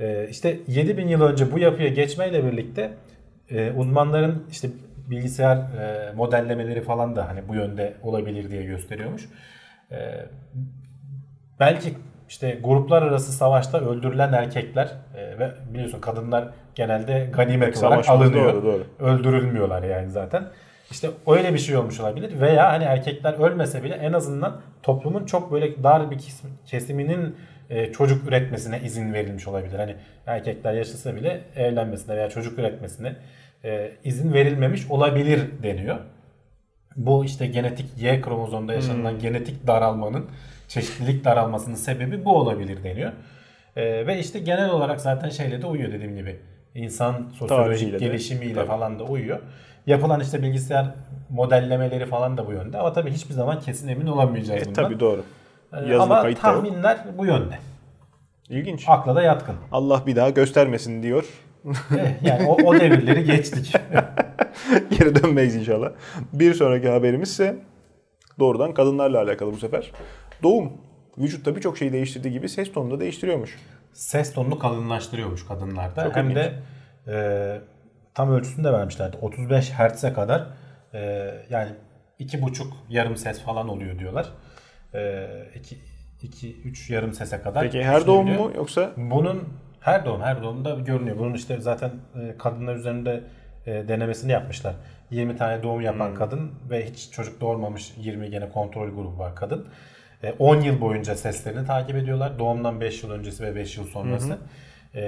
Ee, 0.00 0.28
işte 0.30 0.58
7000 0.68 1.08
yıl 1.08 1.22
önce 1.22 1.52
bu 1.52 1.58
yapıya 1.58 1.88
geçmeyle 1.88 2.44
birlikte 2.44 2.90
e, 3.50 3.72
uzmanların 3.72 4.46
işte 4.50 4.68
bilgisayar 5.10 5.56
e, 5.56 6.12
modellemeleri 6.16 6.80
falan 6.80 7.16
da 7.16 7.28
hani 7.28 7.48
bu 7.48 7.54
yönde 7.54 7.94
olabilir 8.02 8.50
diye 8.50 8.62
gösteriyormuş. 8.62 9.28
E, 9.90 10.26
belki 11.60 11.94
işte 12.28 12.58
gruplar 12.64 13.02
arası 13.02 13.32
savaşta 13.32 13.80
öldürülen 13.80 14.32
erkekler 14.32 14.88
e, 15.16 15.38
ve 15.38 15.52
biliyorsun 15.74 16.00
kadınlar 16.00 16.48
genelde 16.74 17.30
ganimet 17.36 17.74
Pek 17.74 17.82
olarak 17.82 18.08
alınıyor. 18.08 18.52
doğru, 18.54 18.62
doğru. 18.64 18.84
Öldürülmüyorlar 19.10 19.82
yani 19.82 20.10
zaten. 20.10 20.44
İşte 20.92 21.10
öyle 21.26 21.54
bir 21.54 21.58
şey 21.58 21.76
olmuş 21.76 22.00
olabilir 22.00 22.40
veya 22.40 22.72
hani 22.72 22.84
erkekler 22.84 23.32
ölmese 23.32 23.82
bile 23.82 23.94
en 23.94 24.12
azından 24.12 24.60
toplumun 24.82 25.26
çok 25.26 25.52
böyle 25.52 25.82
dar 25.82 26.10
bir 26.10 26.18
kesim- 26.18 26.50
kesiminin 26.66 27.36
e, 27.70 27.92
çocuk 27.92 28.28
üretmesine 28.28 28.80
izin 28.84 29.12
verilmiş 29.12 29.48
olabilir. 29.48 29.78
Hani 29.78 29.96
erkekler 30.26 30.72
yaşasa 30.72 31.16
bile 31.16 31.40
evlenmesine 31.56 32.16
veya 32.16 32.30
çocuk 32.30 32.58
üretmesine 32.58 33.16
e, 33.64 33.92
izin 34.04 34.32
verilmemiş 34.32 34.90
olabilir 34.90 35.40
deniyor. 35.62 35.98
Bu 36.96 37.24
işte 37.24 37.46
genetik 37.46 37.86
Y 37.98 38.20
kromozomda 38.20 38.74
yaşanılan 38.74 39.18
genetik 39.18 39.66
daralmanın, 39.66 40.26
çeşitlilik 40.68 41.24
daralmasının 41.24 41.74
sebebi 41.74 42.24
bu 42.24 42.36
olabilir 42.36 42.84
deniyor. 42.84 43.12
Ee, 43.76 44.06
ve 44.06 44.18
işte 44.18 44.38
genel 44.38 44.70
olarak 44.70 45.00
zaten 45.00 45.28
şeyle 45.28 45.62
de 45.62 45.66
uyuyor 45.66 45.92
dediğim 45.92 46.16
gibi. 46.16 46.40
İnsan 46.74 47.32
sosyolojik 47.38 47.92
de. 47.92 47.98
gelişimiyle 47.98 48.54
Tabii. 48.54 48.66
falan 48.66 48.98
da 48.98 49.04
uyuyor. 49.04 49.38
Yapılan 49.86 50.20
işte 50.20 50.42
bilgisayar 50.42 50.94
modellemeleri 51.30 52.06
falan 52.06 52.36
da 52.36 52.46
bu 52.46 52.52
yönde. 52.52 52.78
Ama 52.78 52.92
tabii 52.92 53.10
hiçbir 53.10 53.34
zaman 53.34 53.60
kesin 53.60 53.88
emin 53.88 54.06
olamayacağız 54.06 54.62
E, 54.62 54.64
bundan. 54.66 54.84
tabii 54.84 55.00
doğru. 55.00 55.24
Ee, 55.72 55.76
Yazılı 55.76 56.02
Ama 56.02 56.22
kayıt 56.22 56.42
da 56.42 56.48
yok. 56.48 56.56
tahminler 56.64 56.98
bu 57.18 57.26
yönde. 57.26 57.58
İlginç. 58.48 58.84
Akla 58.88 59.14
da 59.14 59.22
yatkın. 59.22 59.54
Allah 59.72 60.02
bir 60.06 60.16
daha 60.16 60.30
göstermesin 60.30 61.02
diyor. 61.02 61.24
Eh, 61.98 62.22
yani 62.22 62.48
o, 62.48 62.52
o 62.68 62.74
devirleri 62.80 63.24
geçtik. 63.24 63.72
Geri 64.90 65.22
dönmeyiz 65.22 65.54
inşallah. 65.56 65.90
Bir 66.32 66.54
sonraki 66.54 66.88
haberimiz 66.88 67.30
ise 67.30 67.56
doğrudan 68.38 68.74
kadınlarla 68.74 69.22
alakalı 69.22 69.52
bu 69.52 69.56
sefer. 69.56 69.92
Doğum. 70.42 70.72
Vücutta 71.18 71.56
birçok 71.56 71.78
şeyi 71.78 71.92
değiştirdiği 71.92 72.32
gibi 72.34 72.48
ses 72.48 72.72
tonunu 72.72 72.90
da 72.90 73.00
değiştiriyormuş. 73.00 73.58
ses 73.92 74.34
tonunu 74.34 74.58
kalınlaştırıyormuş 74.58 75.46
kadınlarda. 75.46 76.04
Çok 76.04 76.16
Hem 76.16 76.30
ilginç. 76.30 76.36
de 76.36 76.52
e, 77.08 77.60
tam 78.14 78.32
ölçüsünü 78.32 78.64
de 78.64 78.72
vermişlerdi. 78.72 79.16
35 79.20 79.70
Hz'e 79.70 80.12
kadar 80.12 80.46
e, 80.94 81.30
yani 81.50 81.70
iki 82.18 82.42
buçuk 82.42 82.72
yarım 82.88 83.16
ses 83.16 83.40
falan 83.40 83.68
oluyor 83.68 83.98
diyorlar. 83.98 84.28
2 85.54 85.78
2 86.22 86.62
3 86.62 86.90
yarım 86.90 87.12
sese 87.12 87.42
kadar. 87.42 87.62
Peki 87.62 87.84
her 87.84 88.06
doğum 88.06 88.28
mu 88.28 88.52
yoksa 88.56 88.90
Bunun 88.96 89.48
her 89.80 90.06
doğum 90.06 90.22
her 90.22 90.42
doğumda 90.42 90.74
görünüyor. 90.74 91.18
Bunun 91.18 91.34
işte 91.34 91.60
zaten 91.60 91.90
e, 92.22 92.38
kadınlar 92.38 92.76
üzerinde 92.76 93.20
e, 93.66 93.88
denemesini 93.88 94.32
yapmışlar. 94.32 94.74
20 95.10 95.36
tane 95.36 95.62
doğum 95.62 95.80
yapan 95.80 96.08
Hmm. 96.08 96.14
kadın 96.14 96.50
ve 96.70 96.86
hiç 96.90 97.10
çocuk 97.10 97.40
doğurmamış 97.40 97.92
20 97.96 98.30
gene 98.30 98.48
kontrol 98.48 98.88
grubu 98.88 99.18
var 99.18 99.36
kadın. 99.36 99.66
E, 100.22 100.32
10 100.32 100.60
yıl 100.60 100.80
boyunca 100.80 101.14
seslerini 101.14 101.66
takip 101.66 101.96
ediyorlar. 101.96 102.38
Doğumdan 102.38 102.80
5 102.80 103.02
yıl 103.02 103.10
öncesi 103.10 103.44
ve 103.44 103.54
5 103.56 103.76
yıl 103.78 103.86
sonrası. 103.86 104.38
E, 104.94 105.02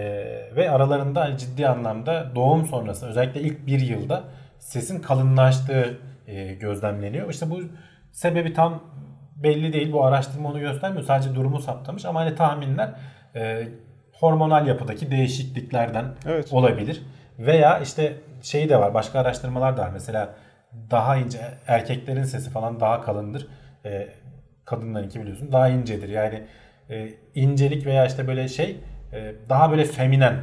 ve 0.57 0.71
aralarında 0.71 1.37
ciddi 1.37 1.69
anlamda 1.69 2.35
doğum 2.35 2.67
sonrası 2.67 3.07
özellikle 3.07 3.41
ilk 3.41 3.67
bir 3.67 3.81
yılda 3.81 4.25
sesin 4.59 5.01
kalınlaştığı 5.03 5.99
e, 6.27 6.55
gözlemleniyor. 6.55 7.31
İşte 7.31 7.51
bu 7.51 7.61
sebebi 8.13 8.53
tam 8.53 8.83
belli 9.37 9.73
değil. 9.73 9.93
Bu 9.93 10.05
araştırma 10.05 10.49
onu 10.49 10.61
göstermiyor. 10.61 11.05
Sadece 11.05 11.35
durumu 11.35 11.61
saptamış 11.61 12.05
ama 12.05 12.21
hani 12.21 12.35
tahminler 12.35 12.91
e, 13.35 13.69
hormonal 14.13 14.67
yapıdaki 14.67 15.11
değişikliklerden 15.11 16.05
Evet. 16.27 16.53
olabilir. 16.53 17.03
Veya 17.39 17.79
işte 17.79 18.13
şey 18.43 18.69
de 18.69 18.81
var. 18.81 18.95
Başka 18.95 19.21
araştırmalar 19.21 19.77
da 19.77 19.83
var. 19.83 19.91
Mesela 19.93 20.35
daha 20.91 21.17
ince 21.17 21.39
erkeklerin 21.67 22.25
sesi 22.25 22.51
falan 22.51 22.81
daha 22.81 23.01
kalındır. 23.03 23.47
E, 23.85 24.09
kadınlarınki 24.65 25.21
biliyorsun 25.21 25.53
daha 25.53 25.69
incedir. 25.69 26.09
Yani 26.09 26.43
e, 26.91 27.09
incelik 27.35 27.87
veya 27.87 28.07
işte 28.07 28.27
böyle 28.29 28.49
şey 28.49 28.77
e, 29.15 29.35
daha 29.49 29.71
böyle 29.71 29.85
feminen 29.85 30.35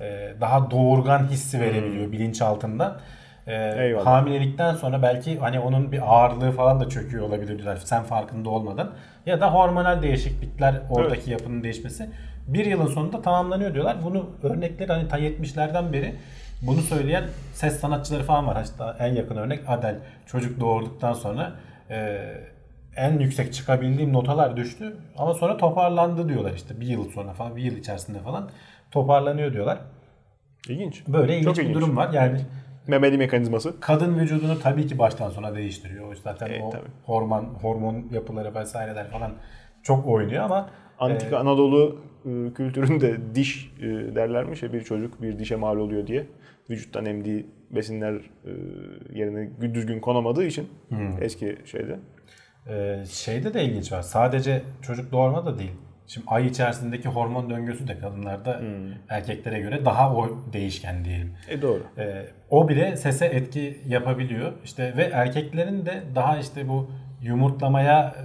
e, 0.00 0.34
daha 0.40 0.70
doğurgan 0.70 1.26
hissi 1.26 1.60
verebiliyor 1.60 2.12
bilinç 2.12 2.42
altında. 2.42 3.00
Eyvallah. 3.48 4.06
hamilelikten 4.06 4.74
sonra 4.74 5.02
belki 5.02 5.38
hani 5.38 5.60
onun 5.60 5.92
bir 5.92 6.14
ağırlığı 6.14 6.52
falan 6.52 6.80
da 6.80 6.88
çöküyor 6.88 7.28
olabilir 7.28 7.58
diyorlar. 7.58 7.76
Sen 7.76 8.02
farkında 8.02 8.50
olmadan. 8.50 8.92
Ya 9.26 9.40
da 9.40 9.54
hormonal 9.54 10.02
değişiklikler 10.02 10.74
oradaki 10.90 11.30
yapının 11.30 11.62
değişmesi 11.62 12.10
bir 12.46 12.66
yılın 12.66 12.86
sonunda 12.86 13.22
tamamlanıyor 13.22 13.74
diyorlar. 13.74 13.96
Bunu 14.04 14.30
örnekleri 14.42 14.92
hani 14.92 15.08
ta 15.08 15.18
70'lerden 15.18 15.92
beri 15.92 16.14
bunu 16.62 16.80
söyleyen 16.80 17.24
ses 17.52 17.80
sanatçıları 17.80 18.22
falan 18.22 18.46
var. 18.46 18.56
Hatta 18.56 18.96
en 19.04 19.14
yakın 19.14 19.36
örnek 19.36 19.60
Adele. 19.68 19.98
Çocuk 20.26 20.60
doğurduktan 20.60 21.12
sonra 21.12 21.52
e, 21.90 22.18
en 22.96 23.18
yüksek 23.18 23.52
çıkabildiğim 23.54 24.12
notalar 24.12 24.56
düştü. 24.56 24.96
Ama 25.18 25.34
sonra 25.34 25.56
toparlandı 25.56 26.28
diyorlar 26.28 26.52
işte 26.54 26.80
bir 26.80 26.86
yıl 26.86 27.10
sonra 27.10 27.32
falan 27.32 27.56
bir 27.56 27.62
yıl 27.62 27.76
içerisinde 27.76 28.18
falan 28.18 28.50
toparlanıyor 28.90 29.52
diyorlar. 29.52 29.78
ilginç. 30.68 31.04
Böyle 31.08 31.32
ilginç 31.32 31.44
Çok 31.44 31.56
bir 31.58 31.62
ilginç. 31.62 31.76
durum 31.76 31.96
var. 31.96 32.12
Yani 32.12 32.40
Memeli 32.86 33.18
mekanizması. 33.18 33.80
kadın 33.80 34.18
vücudunu 34.18 34.58
tabii 34.58 34.86
ki 34.86 34.98
baştan 34.98 35.30
sona 35.30 35.54
değiştiriyor. 35.54 36.14
Zaten 36.24 36.46
E, 36.50 36.62
o 36.62 36.70
tabii. 36.70 36.82
hormon 37.04 37.44
hormon 37.44 38.06
yapıları 38.12 38.54
vesaireler 38.54 39.10
falan 39.10 39.32
çok 39.82 40.06
oynuyor 40.06 40.42
ama 40.44 40.70
Antik 40.98 41.32
Anadolu 41.32 42.00
e, 42.24 42.52
kültüründe 42.54 43.34
diş 43.34 43.72
e, 43.80 43.84
derlermiş 44.14 44.62
ya 44.62 44.72
bir 44.72 44.80
çocuk 44.84 45.22
bir 45.22 45.38
dişe 45.38 45.56
mal 45.56 45.76
oluyor 45.76 46.06
diye. 46.06 46.26
Vücuttan 46.70 47.06
emdiği 47.06 47.46
besinler 47.70 48.14
e, 48.14 48.50
yerine 49.18 49.74
düzgün 49.74 50.00
konamadığı 50.00 50.44
için 50.44 50.68
eski 51.20 51.56
şeyde. 51.64 51.98
E, 52.70 53.04
şeyde 53.10 53.54
de 53.54 53.64
ilginç 53.64 53.92
var. 53.92 54.02
Sadece 54.02 54.62
çocuk 54.82 55.12
doğurma 55.12 55.46
da 55.46 55.58
değil. 55.58 55.72
Şimdi 56.06 56.26
ay 56.30 56.46
içerisindeki 56.46 57.08
hormon 57.08 57.50
döngüsü 57.50 57.88
de 57.88 57.98
kadınlarda 57.98 58.58
Hmm. 58.60 58.92
erkeklere 59.08 59.60
göre 59.60 59.84
daha 59.84 60.14
o 60.16 60.38
değişken 60.52 61.04
diyelim. 61.04 61.34
E 61.48 61.62
doğru. 61.62 61.82
Ee, 61.98 62.26
o 62.50 62.68
bile 62.68 62.96
sese 62.96 63.26
etki 63.26 63.80
yapabiliyor. 63.86 64.52
İşte 64.64 64.96
ve 64.96 65.02
erkeklerin 65.02 65.86
de 65.86 66.02
daha 66.14 66.38
işte 66.38 66.68
bu 66.68 66.90
yumurtlamaya 67.22 68.14
e, 68.18 68.22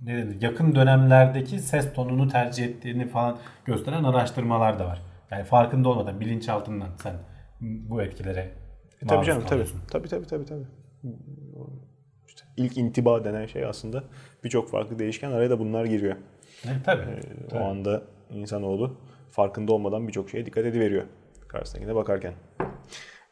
ne 0.00 0.16
denir, 0.16 0.42
yakın 0.42 0.74
dönemlerdeki 0.74 1.58
ses 1.58 1.92
tonunu 1.94 2.28
tercih 2.28 2.64
ettiğini 2.64 3.08
falan 3.08 3.38
gösteren 3.64 4.04
araştırmalar 4.04 4.78
da 4.78 4.86
var. 4.86 5.02
Yani 5.30 5.44
farkında 5.44 5.88
olmadan 5.88 6.20
bilinçaltından 6.20 6.88
sen 7.02 7.14
bu 7.60 8.02
etkilere 8.02 8.50
E, 9.02 9.06
tabii 9.06 9.26
canım 9.26 9.42
tabii. 9.46 9.64
Tabii 9.90 10.08
tabii 10.08 10.26
tabii 10.26 10.44
tabii. 10.44 10.64
İlk 12.58 12.76
intiba 12.76 13.24
denen 13.24 13.46
şey 13.46 13.64
aslında 13.64 14.04
birçok 14.44 14.70
farklı 14.70 14.98
değişken 14.98 15.30
araya 15.30 15.50
da 15.50 15.58
bunlar 15.58 15.84
giriyor. 15.84 16.16
E, 16.64 16.68
tabii. 16.84 17.02
O 17.54 17.58
anda 17.58 18.02
insanoğlu 18.30 18.96
farkında 19.30 19.72
olmadan 19.72 20.08
birçok 20.08 20.30
şeye 20.30 20.46
dikkat 20.46 20.66
ediveriyor 20.66 21.04
karşısındakine 21.48 21.94
bakarken. 21.94 22.34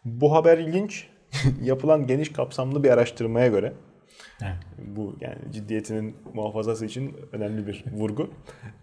Bu 0.05 0.35
haber 0.35 0.59
ilginç. 0.59 1.09
Yapılan 1.63 2.07
geniş 2.07 2.33
kapsamlı 2.33 2.85
bir 2.85 2.91
araştırmaya 2.91 3.47
göre 3.47 3.73
Evet. 4.43 4.55
Bu 4.79 5.17
yani 5.21 5.39
ciddiyetinin 5.53 6.17
muhafazası 6.35 6.87
için 6.87 7.17
önemli 7.33 7.67
bir 7.67 7.85
vurgu. 7.93 8.31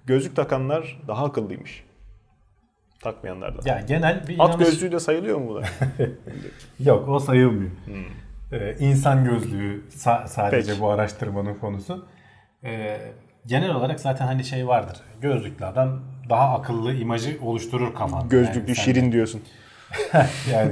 Gözlük 0.06 0.36
takanlar 0.36 1.02
daha 1.08 1.26
akıllıymış. 1.26 1.84
Takmayanlardan. 3.02 3.62
Ya 3.66 3.82
genel 3.88 4.28
bir 4.28 4.40
At 4.40 4.50
inanış... 4.50 4.70
gözlüğü 4.70 4.92
de 4.92 5.00
sayılıyor 5.00 5.38
mu 5.38 5.50
bu 5.50 5.56
da? 5.56 5.64
Yok 6.80 7.10
o 7.10 7.20
sayılmıyor. 7.20 7.72
Ee, 8.54 8.76
insan 8.80 9.26
gözlüğü 9.26 9.84
sa- 9.90 10.28
sadece 10.28 10.72
Peki. 10.72 10.82
bu 10.82 10.90
araştırmanın 10.90 11.54
konusu. 11.56 12.06
Ee, 12.64 12.98
genel 13.46 13.72
olarak 13.76 14.00
zaten 14.00 14.26
hani 14.26 14.44
şey 14.44 14.68
vardır. 14.68 14.98
Gözlüklü 15.22 15.66
adam 15.66 16.00
daha 16.30 16.58
akıllı 16.60 16.94
imajı 16.94 17.38
oluşturur 17.42 17.96
kafanda. 17.96 18.28
Gözlüklü 18.28 18.60
Yani 18.60 18.76
sen- 18.76 18.84
şirin 18.84 19.12
diyorsun. 19.12 19.42
yani. 20.52 20.72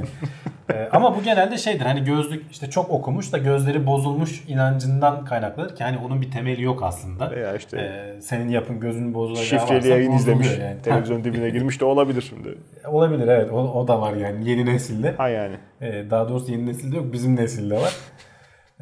Ee, 0.70 0.88
ama 0.92 1.16
bu 1.16 1.22
genelde 1.22 1.58
şeydir 1.58 1.84
hani 1.84 2.04
gözlük 2.04 2.50
işte 2.50 2.70
çok 2.70 2.90
okumuş 2.90 3.32
da 3.32 3.38
gözleri 3.38 3.86
bozulmuş 3.86 4.44
inancından 4.48 5.24
kaynaklanır 5.24 5.76
ki 5.76 5.84
hani 5.84 5.98
onun 5.98 6.22
bir 6.22 6.30
temeli 6.30 6.62
yok 6.62 6.82
aslında. 6.82 7.30
Veya 7.30 7.56
işte 7.56 7.78
Ee, 7.78 8.20
senin 8.20 8.48
yapın 8.48 8.80
gözünün 8.80 9.14
bozulacağı 9.14 9.44
şifreli 9.60 9.88
yayın 9.88 10.12
izlemiş. 10.12 10.58
Yani. 10.58 10.76
Televizyon 10.82 11.24
dibine 11.24 11.50
girmiş 11.50 11.80
de 11.80 11.84
olabilir 11.84 12.22
şimdi. 12.28 12.58
Olabilir 12.86 13.28
evet 13.28 13.50
o, 13.52 13.56
o 13.56 13.88
da 13.88 14.00
var 14.00 14.14
yani 14.14 14.48
yeni 14.50 14.66
nesilde. 14.66 15.12
Ha 15.12 15.28
yani. 15.28 15.56
Ee, 15.80 16.04
daha 16.10 16.28
doğrusu 16.28 16.52
yeni 16.52 16.66
nesilde 16.66 16.96
yok 16.96 17.12
bizim 17.12 17.36
nesilde 17.36 17.76
var. 17.76 17.92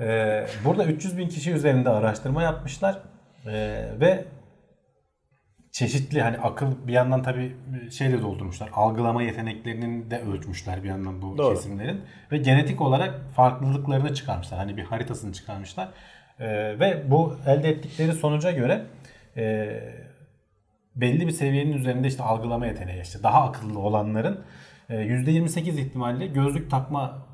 Ee, 0.00 0.46
burada 0.64 0.84
300 0.84 1.18
bin 1.18 1.28
kişi 1.28 1.52
üzerinde 1.52 1.90
araştırma 1.90 2.42
yapmışlar 2.42 2.98
Ee, 3.46 3.84
ve 4.00 4.24
çeşitli 5.72 6.22
hani 6.22 6.38
akıl 6.38 6.86
bir 6.86 6.92
yandan 6.92 7.22
tabi 7.22 7.56
şeyle 7.90 8.22
doldurmuşlar. 8.22 8.70
Algılama 8.74 9.22
yeteneklerinin 9.22 10.10
de 10.10 10.20
ölçmüşler 10.20 10.82
bir 10.82 10.88
yandan 10.88 11.22
bu 11.22 11.38
Doğru. 11.38 11.54
kesimlerin 11.54 12.00
ve 12.32 12.38
genetik 12.38 12.80
olarak 12.80 13.14
farklılıklarını 13.36 14.14
çıkarmışlar. 14.14 14.58
Hani 14.58 14.76
bir 14.76 14.84
haritasını 14.84 15.32
çıkarmışlar. 15.32 15.88
Ee, 16.40 16.46
ve 16.80 17.10
bu 17.10 17.36
elde 17.46 17.68
ettikleri 17.68 18.12
sonuca 18.12 18.50
göre 18.50 18.86
e, 19.36 19.70
belli 20.96 21.26
bir 21.26 21.32
seviyenin 21.32 21.72
üzerinde 21.72 22.08
işte 22.08 22.22
algılama 22.22 22.66
yeteneği 22.66 23.02
işte 23.02 23.22
daha 23.22 23.42
akıllı 23.42 23.78
olanların 23.78 24.40
e, 24.88 24.94
%28 24.94 25.80
ihtimalle 25.80 26.26
gözlük 26.26 26.70
takma 26.70 27.26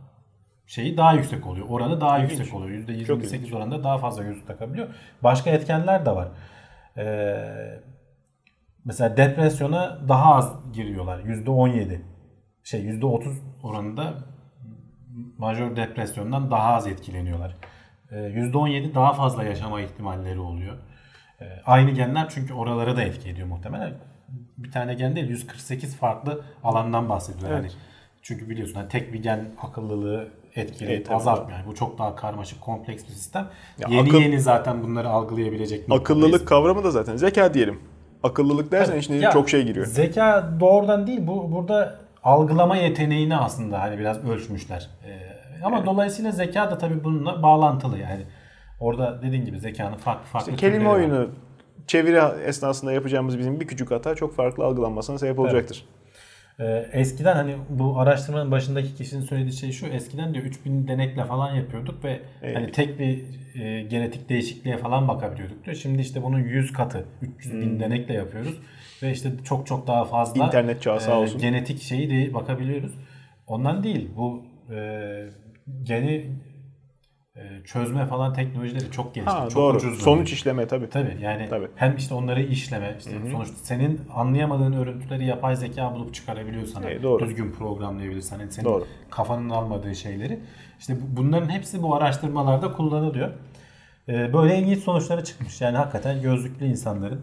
şeyi 0.67 0.97
daha 0.97 1.13
yüksek 1.13 1.47
oluyor. 1.47 1.67
Oranı 1.69 2.01
daha 2.01 2.19
İlginç. 2.19 2.39
yüksek 2.39 2.55
oluyor. 2.55 3.07
Çok 3.07 3.23
%28 3.25 3.57
oranında 3.57 3.85
daha 3.85 3.99
fazla 3.99 4.23
gözlük 4.23 4.47
takabiliyor. 4.47 4.89
Başka 5.23 5.51
etkenler 5.51 6.07
de 6.07 6.11
var. 6.11 6.29
Ee, 6.97 7.81
mesela 8.87 9.17
depresyona 9.17 9.99
daha 10.09 10.35
az 10.35 10.53
giriyorlar. 10.73 11.19
%17. 11.21 12.01
Şey 12.65 12.81
%30 12.81 13.35
oranında 13.63 14.15
majör 15.39 15.77
depresyondan 15.77 16.51
daha 16.51 16.75
az 16.75 16.87
etkileniyorlar. 16.87 17.57
Ee, 18.11 18.17
%17 18.17 18.95
daha 18.95 19.13
fazla 19.13 19.45
yaşama 19.45 19.81
ihtimalleri 19.81 20.39
oluyor. 20.41 20.77
Ee, 21.41 21.45
aynı 21.67 21.91
genler 21.91 22.27
çünkü 22.29 22.55
oralara 22.55 22.97
da 22.97 23.03
etki 23.03 23.29
ediyor 23.29 23.49
muhtemelen. 23.49 23.95
Bir 24.59 24.71
tane 24.71 24.95
gen 24.95 25.17
değil 25.17 25.29
148 25.29 25.97
farklı 25.97 26.41
alandan 26.65 27.09
bahsediyorlar. 27.09 27.61
Evet. 27.61 27.73
Hani 27.73 27.83
çünkü 28.23 28.51
biliyorsun 28.51 28.75
hani 28.75 28.89
tek 28.89 29.13
bir 29.13 29.23
gen 29.23 29.49
akıllılığı 29.63 30.29
etkileyip 30.55 31.01
Evet, 31.01 31.11
azaltmıyor. 31.11 31.59
Yani 31.59 31.67
bu 31.69 31.75
çok 31.75 31.99
daha 31.99 32.17
karmaşık, 32.17 32.61
kompleks 32.61 33.05
bir 33.05 33.13
sistem. 33.13 33.49
Ya 33.79 33.89
yeni 33.91 34.09
akıl- 34.09 34.21
yeni 34.23 34.41
zaten 34.41 34.83
bunları 34.83 35.09
algılayabilecek 35.09 35.89
noktadayız. 35.89 36.27
Akıllılık 36.27 36.49
kavramı 36.49 36.85
da 36.85 36.91
zaten 36.91 37.17
zeka 37.17 37.55
diyelim. 37.55 37.81
Akıllılık 38.27 38.73
dersen 38.73 38.91
Tabii. 38.91 39.01
içine 39.01 39.17
Ya, 39.17 39.31
çok 39.31 39.51
şey 39.51 39.63
giriyor. 39.63 39.87
Zeka 39.87 40.51
doğrudan 40.61 41.07
değil. 41.07 41.27
Bu 41.27 41.53
burada 41.53 41.99
algılama 42.25 42.77
yeteneğini 42.77 43.37
aslında 43.37 43.81
hani 43.81 43.99
biraz 43.99 44.25
ölçmüşler. 44.25 44.91
Ee, 45.07 45.65
ama 45.65 45.87
dolayısıyla 45.87 46.31
zeka 46.31 46.71
da 46.71 46.79
tabii 46.79 47.05
bununla 47.05 47.43
bağlantılı 47.43 47.99
yani. 47.99 48.23
Orada 48.81 49.23
dediğin 49.23 49.45
gibi 49.45 49.61
zekanın 49.61 49.97
farklı 49.97 50.27
farklı 50.27 50.53
İşte 50.53 50.61
kelime 50.61 50.79
türleri 50.79 50.91
var. 50.91 50.99
oyunu 50.99 51.31
çeviri 51.87 52.21
esnasında 52.47 52.93
yapacağımız 52.93 53.39
bizim 53.39 53.61
bir 53.61 53.67
küçük 53.67 53.91
hata 53.91 54.15
çok 54.15 54.37
farklı 54.37 54.65
algılanmasına 54.65 55.19
sebep 55.19 55.39
olacaktır. 55.39 55.85
Ee, 56.61 56.87
eskiden 56.93 57.37
hani 57.37 57.55
bu 57.69 58.01
araştırmanın 58.01 58.51
başındaki 58.51 58.95
kişinin 58.95 59.21
söylediği 59.23 59.53
şey 59.53 59.73
şu. 59.73 59.87
Eskiden 59.87 60.35
diyor 60.35 60.45
3000 60.45 60.89
denekle 60.89 61.25
falan 61.25 61.55
yapıyorduk 61.55 62.05
ve 62.05 62.21
Evet. 62.43 62.57
hani 62.57 62.73
tek 62.73 62.99
bir 62.99 63.25
e, 63.63 63.83
genetik 63.83 64.29
değişikliğe 64.29 64.77
falan 64.79 65.09
bakabiliyorduk 65.09 65.65
diyor. 65.65 65.77
Şimdi 65.77 66.01
işte 66.03 66.23
bunun 66.23 66.39
100 66.39 66.73
katı 66.73 67.05
300 67.23 67.55
bin 67.55 67.81
denekle 67.81 68.15
yapıyoruz 68.15 68.59
ve 69.03 69.11
işte 69.13 69.31
çok 69.45 69.67
çok 69.67 69.87
daha 69.87 70.05
fazla 70.05 70.35
Hmm. 70.41 70.43
İnternet 70.47 70.83
çağı 70.83 71.01
sağ 71.01 71.13
e, 71.13 71.15
olsun. 71.15 71.41
genetik 71.41 71.83
şeyi 71.83 72.11
de 72.11 72.35
bakabiliyoruz. 72.35 72.93
Ondan 73.47 73.85
değil. 73.85 74.09
Bu 74.17 74.43
e, 74.75 74.79
geni 75.83 76.15
e, 76.15 76.25
çözme 77.65 78.07
falan 78.07 78.35
teknolojileri 78.35 78.91
çok 78.91 79.15
gelişti. 79.15 79.37
Ha, 79.37 79.49
çok 79.49 79.57
doğru. 79.63 79.77
ucuz. 79.77 80.03
Sonuç 80.03 80.33
işleme 80.33 80.67
tabii. 80.67 80.89
Tabii 80.91 81.17
yani 81.23 81.47
Tabii. 81.51 81.69
hem 81.75 81.97
işte 81.97 82.15
onları 82.15 82.43
işleme, 82.43 82.97
işte 82.99 83.11
sonuçta 83.33 83.57
senin 83.57 84.01
anlayamadığın 84.15 84.73
örüntüleri 84.73 85.27
yapay 85.27 85.57
zeka 85.57 85.95
bulup 85.95 86.15
çıkarabiliyorsan, 86.15 86.83
E, 86.83 87.03
doğru. 87.03 87.25
düzgün 87.25 87.53
programlayabilirsen, 87.53 88.39
hani 88.39 88.53
senin 88.53 88.65
Doğru. 88.69 88.87
kafanın 89.11 89.51
almadığı 89.51 89.95
şeyleri. 89.95 90.41
İşte 90.79 90.97
bu- 90.97 91.17
bunların 91.23 91.49
hepsi 91.49 91.83
bu 91.83 91.95
araştırmalarda 91.95 92.73
kullanılıyor. 92.73 93.31
Ee, 94.09 94.33
böyle 94.33 94.59
ilginç 94.59 94.79
sonuçları 94.79 95.25
çıkmış. 95.25 95.61
Yani 95.61 95.77
hakikaten 95.77 96.23
gözlüklü 96.23 96.67
insanların 96.67 97.21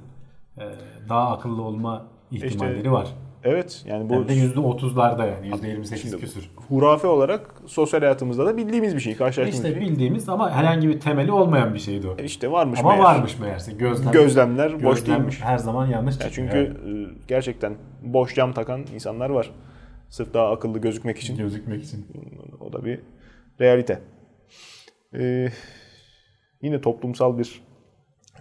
e, 0.58 0.62
daha 1.10 1.32
akıllı 1.32 1.62
olma 1.62 2.06
ihtimalleri 2.32 2.92
var. 2.92 3.08
Evet 3.46 3.84
yani 3.88 4.10
bu 4.10 4.14
Hem 4.14 4.28
de 4.28 4.34
%30'larda 4.34 5.28
yani 5.28 5.48
%28 5.48 5.98
Şimdi- 5.98 6.18
küsür. 6.18 6.50
hurafe 6.70 7.08
olarak 7.08 7.56
sosyal 7.66 8.00
hayatımızda 8.02 8.46
da 8.46 8.58
bildiğimiz 8.58 8.96
bir 8.96 9.00
şey, 9.00 9.16
karşılaştığımız 9.16 9.66
İşte 9.66 9.80
şey. 9.80 9.90
bildiğimiz 9.90 10.30
ama 10.30 10.52
herhangi 10.52 10.88
bir 10.90 11.00
temeli 11.00 11.32
olmayan 11.32 11.74
bir 11.74 11.80
şeydi 11.80 12.08
o. 12.08 12.18
İşte 12.22 12.52
varmış 12.52 12.80
Ama 12.80 12.90
meğer. 12.90 13.04
varmış 13.04 13.40
meğerse. 13.40 13.72
Gözlem, 13.72 14.12
Gözlemler 14.12 14.74
boş 14.84 15.00
gözlem 15.00 15.16
değilmiş. 15.18 15.42
her 15.42 15.58
zaman 15.58 15.86
yanlış 15.88 16.20
Ya 16.22 16.30
çıkıyor. 16.30 16.48
çünkü 16.52 16.60
e, 16.90 16.92
gerçekten 17.28 17.76
boş 18.02 18.36
cam 18.36 18.54
takan 18.54 18.86
insanlar 18.94 19.30
var. 19.30 19.52
Sırf 20.10 20.34
daha 20.34 20.52
akıllı 20.52 20.80
gözükmek 20.80 21.18
için. 21.20 21.38
gözükmek 21.38 21.84
için. 21.84 22.08
O 22.60 22.74
da 22.74 22.86
bir 22.86 23.00
realite. 23.62 24.00
Ee, 25.16 25.50
yine 26.62 26.82
toplumsal 26.82 27.38
bir 27.38 27.62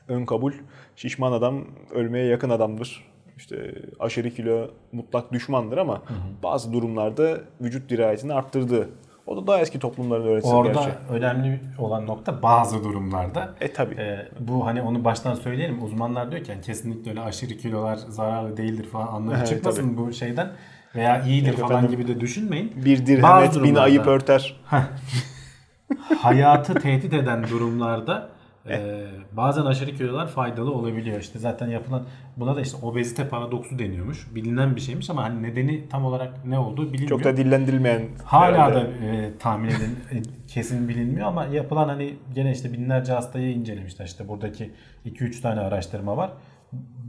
ön 0.09 0.25
kabul. 0.25 0.53
Şişman 0.97 1.33
adam 1.33 1.65
ölmeye 1.91 2.27
yakın 2.27 2.51
adamdır. 2.51 3.12
İşte 3.37 3.75
aşırı 4.01 4.31
kilo 4.31 4.71
mutlak 4.93 5.33
düşmandır 5.33 5.79
ama 5.79 6.03
bazı 6.43 6.73
durumlarda 6.73 7.39
vücut 7.61 7.91
dirayetini 7.91 8.35
arttırdığı. 8.35 8.89
O 9.27 9.37
da 9.37 9.47
daha 9.47 9.61
eski 9.61 9.79
toplumların 9.79 10.25
öğretisi 10.27 10.55
Orada 10.55 10.73
gerçi. 10.73 10.91
önemli 11.11 11.61
olan 11.79 12.07
nokta 12.07 12.43
bazı 12.43 12.85
durumlarda. 12.85 13.55
E 13.61 13.73
tabi. 13.73 13.95
e, 13.95 14.29
bu 14.41 14.67
hani 14.67 14.83
onu 14.83 15.05
baştan 15.05 15.35
söyleyelim. 15.35 15.83
Uzmanlar 15.83 16.31
diyor 16.31 16.45
ki 16.45 16.51
yani 16.51 16.61
kesinlikle 16.63 17.11
öyle 17.11 17.21
aşırı 17.21 17.55
kilolar 17.57 17.97
zararlı 17.97 18.57
değildir 18.57 18.85
falan 18.89 19.07
anlamı 19.07 19.45
çıkmasın 19.47 19.97
bu 19.97 20.13
şeyden. 20.13 20.49
Veya 20.95 21.23
iyidir 21.23 21.49
Yok 21.51 21.59
falan 21.59 21.73
efendim. 21.85 21.91
gibi 21.99 22.09
de 22.15 22.21
düşünmeyin. 22.21 22.73
Bir 22.85 23.07
dirhem 23.07 23.23
Bazı 23.23 23.59
et 23.59 23.65
bin 23.65 23.75
ayıp 23.75 24.07
örter. 24.07 24.61
Hayatı 26.19 26.75
tehdit 26.75 27.13
eden 27.13 27.49
durumlarda 27.49 28.29
e, 28.69 29.07
bazen 29.33 29.63
aşırı 29.63 29.97
kilolar 29.97 30.29
faydalı 30.29 30.73
olabiliyor. 30.73 31.21
İşte 31.21 31.39
zaten 31.39 31.69
yapılan 31.69 32.03
buna 32.37 32.57
da 32.57 32.61
işte 32.61 32.87
obezite 32.87 33.29
paradoksu 33.29 33.79
deniyormuş. 33.79 34.35
Bilinen 34.35 34.77
bir 34.77 34.81
şeymiş 34.81 35.11
ama 35.11 35.25
hani 35.25 35.43
nedeni 35.43 35.89
tam 35.89 36.05
olarak 36.05 36.45
ne 36.45 36.59
olduğu 36.59 36.93
bilinmiyor. 36.93 37.09
Çok 37.09 37.25
da 37.25 37.37
dillendirilmeyen. 37.37 38.09
Hala 38.25 38.47
herhalde. 38.47 38.75
da 38.75 39.07
e, 39.07 39.39
tahmin 39.39 39.69
edin 39.69 39.99
e, 40.13 40.23
kesin 40.49 40.89
bilinmiyor 40.89 41.27
ama 41.27 41.47
yapılan 41.47 41.89
hani 41.89 42.15
gene 42.35 42.53
işte 42.53 42.73
binlerce 42.73 43.13
hastayı 43.13 43.53
incelemişler. 43.53 44.05
İşte 44.05 44.29
buradaki 44.29 44.71
2-3 45.07 45.41
tane 45.41 45.61
araştırma 45.61 46.17
var. 46.17 46.31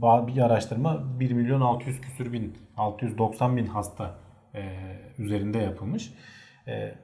Bir 0.02 0.40
araştırma 0.40 1.20
1 1.20 1.32
milyon 1.32 1.60
600 1.60 2.00
küsür 2.00 2.32
bin 2.32 2.56
690 2.76 3.56
bin 3.56 3.66
hasta 3.66 4.14
e, 4.54 4.62
üzerinde 5.18 5.58
yapılmış. 5.58 6.14
E, 6.68 6.94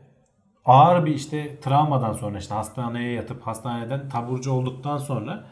ağır 0.64 1.06
bir 1.06 1.14
işte 1.14 1.60
travmadan 1.60 2.12
sonra 2.12 2.38
işte 2.38 2.54
hastaneye 2.54 3.12
yatıp 3.12 3.42
hastaneden 3.46 4.08
taburcu 4.08 4.52
olduktan 4.52 4.98
sonra 4.98 5.44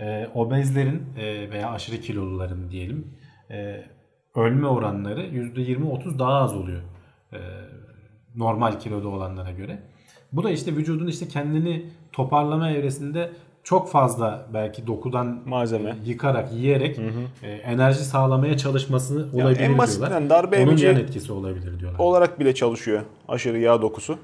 e, 0.00 0.28
obezlerin 0.34 1.02
e, 1.18 1.50
veya 1.50 1.70
aşırı 1.70 2.00
kiloluların 2.00 2.70
diyelim 2.70 3.14
e, 3.50 3.84
ölme 4.34 4.66
oranları 4.66 5.26
%20-30 5.26 6.18
daha 6.18 6.34
az 6.34 6.56
oluyor. 6.56 6.82
E, 7.32 7.38
normal 8.36 8.78
kiloda 8.80 9.08
olanlara 9.08 9.50
göre. 9.50 9.78
Bu 10.32 10.44
da 10.44 10.50
işte 10.50 10.76
vücudun 10.76 11.06
işte 11.06 11.28
kendini 11.28 11.86
toparlama 12.12 12.70
evresinde 12.70 13.30
çok 13.64 13.90
fazla 13.90 14.46
belki 14.54 14.86
dokudan 14.86 15.42
Malzeme. 15.46 15.90
e, 15.90 15.94
yıkarak, 16.04 16.52
yiyerek 16.52 16.98
e, 17.42 17.50
enerji 17.50 18.04
sağlamaya 18.04 18.56
çalışması 18.56 19.28
olabilir 19.34 19.60
en 19.60 19.78
basitinden 19.78 20.10
diyorlar. 20.10 20.30
darbe 20.30 20.62
Onun 20.64 20.76
yan 20.76 20.96
etkisi 20.96 21.32
olabilir 21.32 21.80
diyorlar. 21.80 21.98
olarak 21.98 22.40
bile 22.40 22.54
çalışıyor 22.54 23.02
aşırı 23.28 23.58
yağ 23.58 23.82
dokusu. 23.82 24.18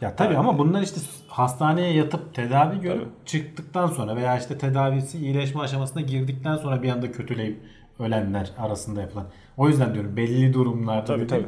Ya 0.00 0.16
tabii 0.16 0.36
ama 0.36 0.58
bunlar 0.58 0.82
işte 0.82 1.00
hastaneye 1.28 1.92
yatıp 1.92 2.34
tedavi 2.34 2.80
görüp 2.80 3.26
çıktıktan 3.26 3.86
sonra 3.86 4.16
veya 4.16 4.38
işte 4.38 4.58
tedavisi 4.58 5.18
iyileşme 5.18 5.60
aşamasına 5.60 6.02
girdikten 6.02 6.56
sonra 6.56 6.82
bir 6.82 6.88
anda 6.88 7.12
kötüleyip 7.12 7.60
ölenler 7.98 8.50
arasında 8.58 9.00
yapılan. 9.00 9.26
O 9.56 9.68
yüzden 9.68 9.94
diyorum 9.94 10.16
belli 10.16 10.52
durumlarda 10.54 11.04
Tabii, 11.04 11.28
dedim, 11.28 11.46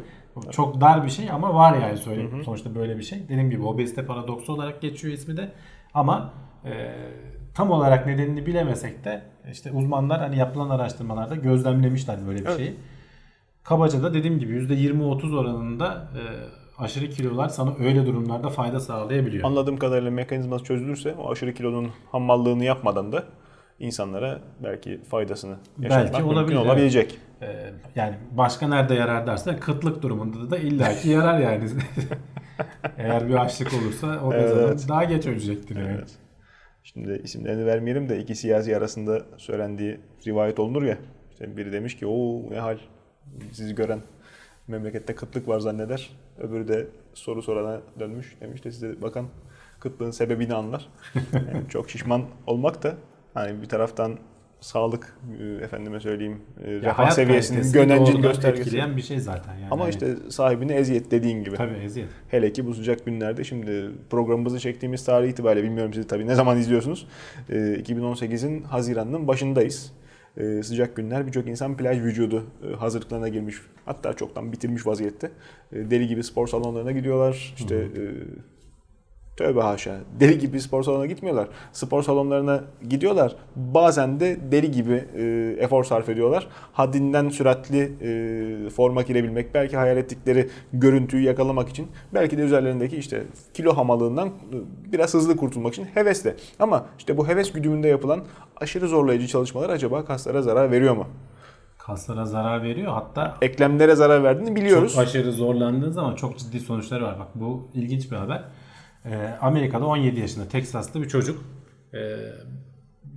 çok 0.51 0.81
dar 0.81 1.05
bir 1.05 1.11
şey 1.11 1.31
ama 1.31 1.55
var 1.55 1.79
yani 1.79 1.97
söyle 1.97 2.43
sonuçta 2.45 2.75
böyle 2.75 2.99
bir 2.99 3.03
şey. 3.03 3.23
Dediğim 3.29 3.51
gibi 3.51 3.63
obezite 3.63 4.07
paradoksu 4.07 4.53
olarak 4.53 4.83
geçiyor 4.83 5.15
ismi 5.15 5.37
de 5.37 5.53
ama 5.95 6.33
e, 6.65 6.95
tam 7.55 7.71
olarak 7.71 8.07
nedenini 8.07 8.47
bilemesek 8.47 9.05
de 9.05 9.23
işte 9.53 9.73
uzmanlar 9.73 10.21
hani 10.21 10.37
yapılan 10.37 10.71
araştırmalarda 10.71 11.35
gözlemlemişler 11.37 12.27
böyle 12.27 12.39
bir 12.41 12.47
Evet. 12.47 12.57
şeyi. 12.57 12.77
Kabaca 13.65 14.03
da 14.03 14.15
dediğim 14.15 14.39
gibi 14.39 14.53
%20-30 14.53 15.37
oranında 15.37 16.09
e, 16.15 16.23
aşırı 16.79 17.11
kilolar 17.11 17.49
sana 17.49 17.75
öyle 17.81 18.07
durumlarda 18.07 18.49
fayda 18.49 18.81
sağlayabiliyor. 18.81 19.45
Anladığım 19.45 19.77
kadarıyla 19.77 20.11
mekanizması 20.11 20.65
çözülürse 20.65 21.15
o 21.15 21.31
aşırı 21.33 21.55
kilonun 21.55 21.91
hammallığını 22.13 22.65
yapmadan 22.65 23.13
da 23.13 23.25
insanlara 23.79 24.41
belki 24.65 25.01
faydasını 25.11 25.57
yaşatmak 25.79 26.13
Belki 26.13 26.23
mümkün 26.23 26.35
olabilir, 26.37 26.57
olabilecek. 26.57 27.19
Ee, 27.43 27.71
yani 27.95 28.15
başka 28.31 28.69
nerede 28.69 28.95
yarar 28.95 29.27
dersen 29.27 29.61
kıtlık 29.61 30.03
durumunda 30.03 30.51
da 30.51 30.59
illaki 30.59 31.09
yarar 31.09 31.39
yani. 31.39 31.69
Eğer 32.99 33.29
bir 33.29 33.35
açlık 33.35 33.73
olursa 33.75 34.21
o 34.25 34.33
Evet, 34.33 34.49
zaman 34.49 34.65
evet. 34.65 34.87
daha 34.89 35.05
geç 35.05 35.27
ölecektir 35.27 35.77
yani. 35.77 35.95
Evet. 35.99 36.11
Şimdi 36.83 37.21
isimlerini 37.25 37.67
vermeyelim 37.67 38.09
de 38.09 38.19
iki 38.19 38.35
siyasi 38.35 38.77
arasında 38.77 39.23
söylendiği 39.37 40.01
rivayet 40.27 40.59
olunur 40.61 40.83
ya. 40.83 40.99
İşte 41.31 41.57
biri 41.57 41.73
demiş 41.73 41.97
ki 41.97 42.07
o 42.07 42.43
ne 42.51 42.59
hal 42.59 42.79
sizi 43.53 43.75
gören 43.75 44.01
memlekette 44.69 45.15
kıtlık 45.15 45.49
var 45.49 45.61
zanneder. 45.61 46.11
Öbürü 46.39 46.69
de 46.69 46.87
soru 47.15 47.43
sorana 47.43 47.81
dönmüş. 48.01 48.37
Demiş 48.41 48.65
de 48.65 48.73
size 48.73 49.03
bakan 49.03 49.27
kıtlığın 49.81 50.11
sebebini 50.11 50.55
anlar. 50.55 50.89
Yani 51.33 51.69
çok 51.69 51.91
şişman 51.91 52.23
olmak 52.47 52.83
da 52.83 52.95
hani 53.35 53.63
bir 53.63 53.69
taraftan 53.69 54.19
sağlık 54.61 55.19
e, 55.41 55.65
efendime 55.65 56.01
söyleyeyim 56.01 56.41
e, 56.65 56.71
refah 56.71 57.11
seviyesinin 57.11 57.73
gönencil 57.73 58.17
göstergesi. 58.23 58.63
etkileyen 58.63 58.97
bir 58.97 59.03
şey 59.03 59.21
zaten 59.21 59.55
yani. 59.55 59.69
Ama 59.71 59.85
Hani 59.85 59.91
işte 59.91 60.17
sahibine 60.29 60.75
eziyet 60.75 61.11
dediğin 61.11 61.45
gibi. 61.45 61.57
tabii 61.57 61.75
eziyet. 61.75 62.09
Hele 62.29 62.53
ki 62.53 62.67
bu 62.67 62.75
sıcak 62.75 63.05
günlerde 63.07 63.45
şimdi 63.45 63.91
programımızı 64.11 64.61
çektiğimiz 64.61 65.05
tarih 65.05 65.29
itibariyle 65.29 65.65
bilmiyorum 65.67 65.95
siz 65.95 66.07
tabii 66.07 66.27
ne 66.27 66.35
zaman 66.35 66.59
izliyorsunuz. 66.59 67.07
Ee, 67.51 67.55
2018'in 67.55 68.63
Haziran'ın 68.63 69.29
başındayız. 69.29 69.93
Ee, 70.37 70.63
sıcak 70.63 70.97
günler 70.97 71.27
birçok 71.27 71.49
insan 71.49 71.77
plaj 71.77 72.01
vücudu 72.01 72.45
e, 72.71 72.75
hazırlıklarına 72.75 73.29
girmiş. 73.29 73.57
Hatta 73.85 74.13
çoktan 74.13 74.53
bitirmiş 74.53 74.87
vaziyette. 74.87 75.31
Ee, 75.73 75.91
deli 75.91 76.07
gibi 76.07 76.25
spor 76.25 76.47
salonlarına 76.47 76.93
gidiyorlar. 76.93 77.55
İşte 77.57 77.75
e, 77.77 78.03
Tövbe 79.37 79.61
haşa. 79.61 79.97
Deli 80.21 80.39
gibi 80.39 80.61
spor 80.61 80.83
salonuna 80.83 81.07
gitmiyorlar. 81.07 81.49
Spor 81.73 82.03
salonlarına 82.03 82.65
gidiyorlar. 82.89 83.37
Bazen 83.57 84.21
de 84.21 84.37
deli 84.53 84.71
gibi 84.71 85.05
e, 85.17 85.57
efor 85.59 85.85
sarf 85.85 86.09
ediyorlar. 86.09 86.49
Haddinden 86.73 87.29
süratli 87.29 87.93
e, 88.03 88.71
forma 88.71 89.03
girebilmek, 89.03 89.55
belki 89.55 89.77
hayal 89.77 89.97
ettikleri 89.97 90.49
görüntüyü 90.73 91.23
yakalamak 91.23 91.69
için, 91.69 91.89
belki 92.15 92.39
de 92.39 92.43
üzerlerindeki 92.43 92.97
işte 92.97 93.23
kilo 93.55 93.77
hamalığından 93.77 94.29
e, 94.29 94.33
biraz 94.93 95.15
hızlı 95.15 95.37
kurtulmak 95.37 95.73
için 95.73 95.85
hevesle. 95.85 96.35
Ama 96.59 96.87
işte 96.99 97.17
bu 97.17 97.29
heves 97.29 97.53
güdümünde 97.53 97.89
yapılan 97.89 98.21
aşırı 98.57 98.89
zorlayıcı 98.89 99.27
çalışmalar 99.29 99.71
acaba 99.71 100.05
kaslara 100.05 100.43
zarar 100.43 100.71
veriyor 100.71 100.97
mu? 100.97 101.07
Kaslara 101.79 102.25
zarar 102.27 102.63
veriyor. 102.63 102.93
Hatta 102.93 103.37
Eklemlere 103.43 103.95
zarar 103.95 104.23
verdiğini 104.25 104.57
biliyoruz. 104.57 104.93
çok 104.93 105.03
aşırı 105.03 105.33
zorlandığın 105.33 105.91
zaman 105.91 106.15
çok 106.15 106.39
ciddi 106.39 106.61
sonuçları 106.61 107.05
var. 107.05 107.19
Bak 107.19 107.29
bu 107.35 107.69
ilginç 107.75 108.11
bir 108.11 108.17
haber. 108.17 108.45
Ee, 109.05 109.39
Amerika'da 109.41 109.87
17 109.87 110.21
yaşında 110.21 110.49
Teksas'ta 110.49 111.03
bir 111.03 111.09
çocuk 111.09 111.45
e, 111.95 111.99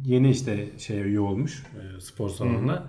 yeni 0.06 0.30
işte 0.30 0.68
şeye 0.78 1.02
üye 1.02 1.20
olmuş 1.20 1.64
e, 1.98 2.02
spor 2.02 2.30
salonuna. 2.30 2.84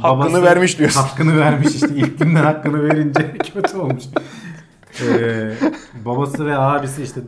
Hakkını 0.00 0.42
vermiş 0.42 0.78
diyorsun. 0.78 1.00
Hakkını 1.00 1.36
vermiş 1.38 1.74
işte 1.74 1.88
ilk 1.94 2.18
günden 2.18 2.44
hakkını 2.44 2.82
verince 2.88 3.32
kötü 3.54 3.76
olmuş. 3.76 4.04
Ee, 5.02 5.52
babası 6.04 6.46
ve 6.46 6.56
abisi 6.58 7.02
işte 7.02 7.20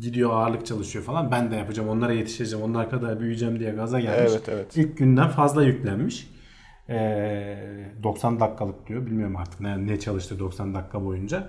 gidiyor 0.00 0.30
ağırlık 0.30 0.66
çalışıyor 0.66 1.04
falan. 1.04 1.30
Ben 1.30 1.50
de 1.50 1.56
yapacağım 1.56 1.88
onlara 1.88 2.12
yetişeceğim 2.12 2.64
onlar 2.64 2.90
kadar 2.90 3.20
büyüyeceğim 3.20 3.60
diye 3.60 3.70
gaza 3.70 4.00
gelmiş. 4.00 4.32
Evet, 4.32 4.48
evet. 4.48 4.76
İlk 4.76 4.98
günden 4.98 5.28
fazla 5.28 5.64
yüklenmiş. 5.64 6.28
Ee, 6.88 7.56
90 8.02 8.40
dakikalık 8.40 8.88
diyor. 8.88 9.06
Bilmiyorum 9.06 9.36
artık 9.36 9.60
ne, 9.60 9.86
ne 9.86 10.00
çalıştı 10.00 10.38
90 10.38 10.74
dakika 10.74 11.04
boyunca. 11.04 11.48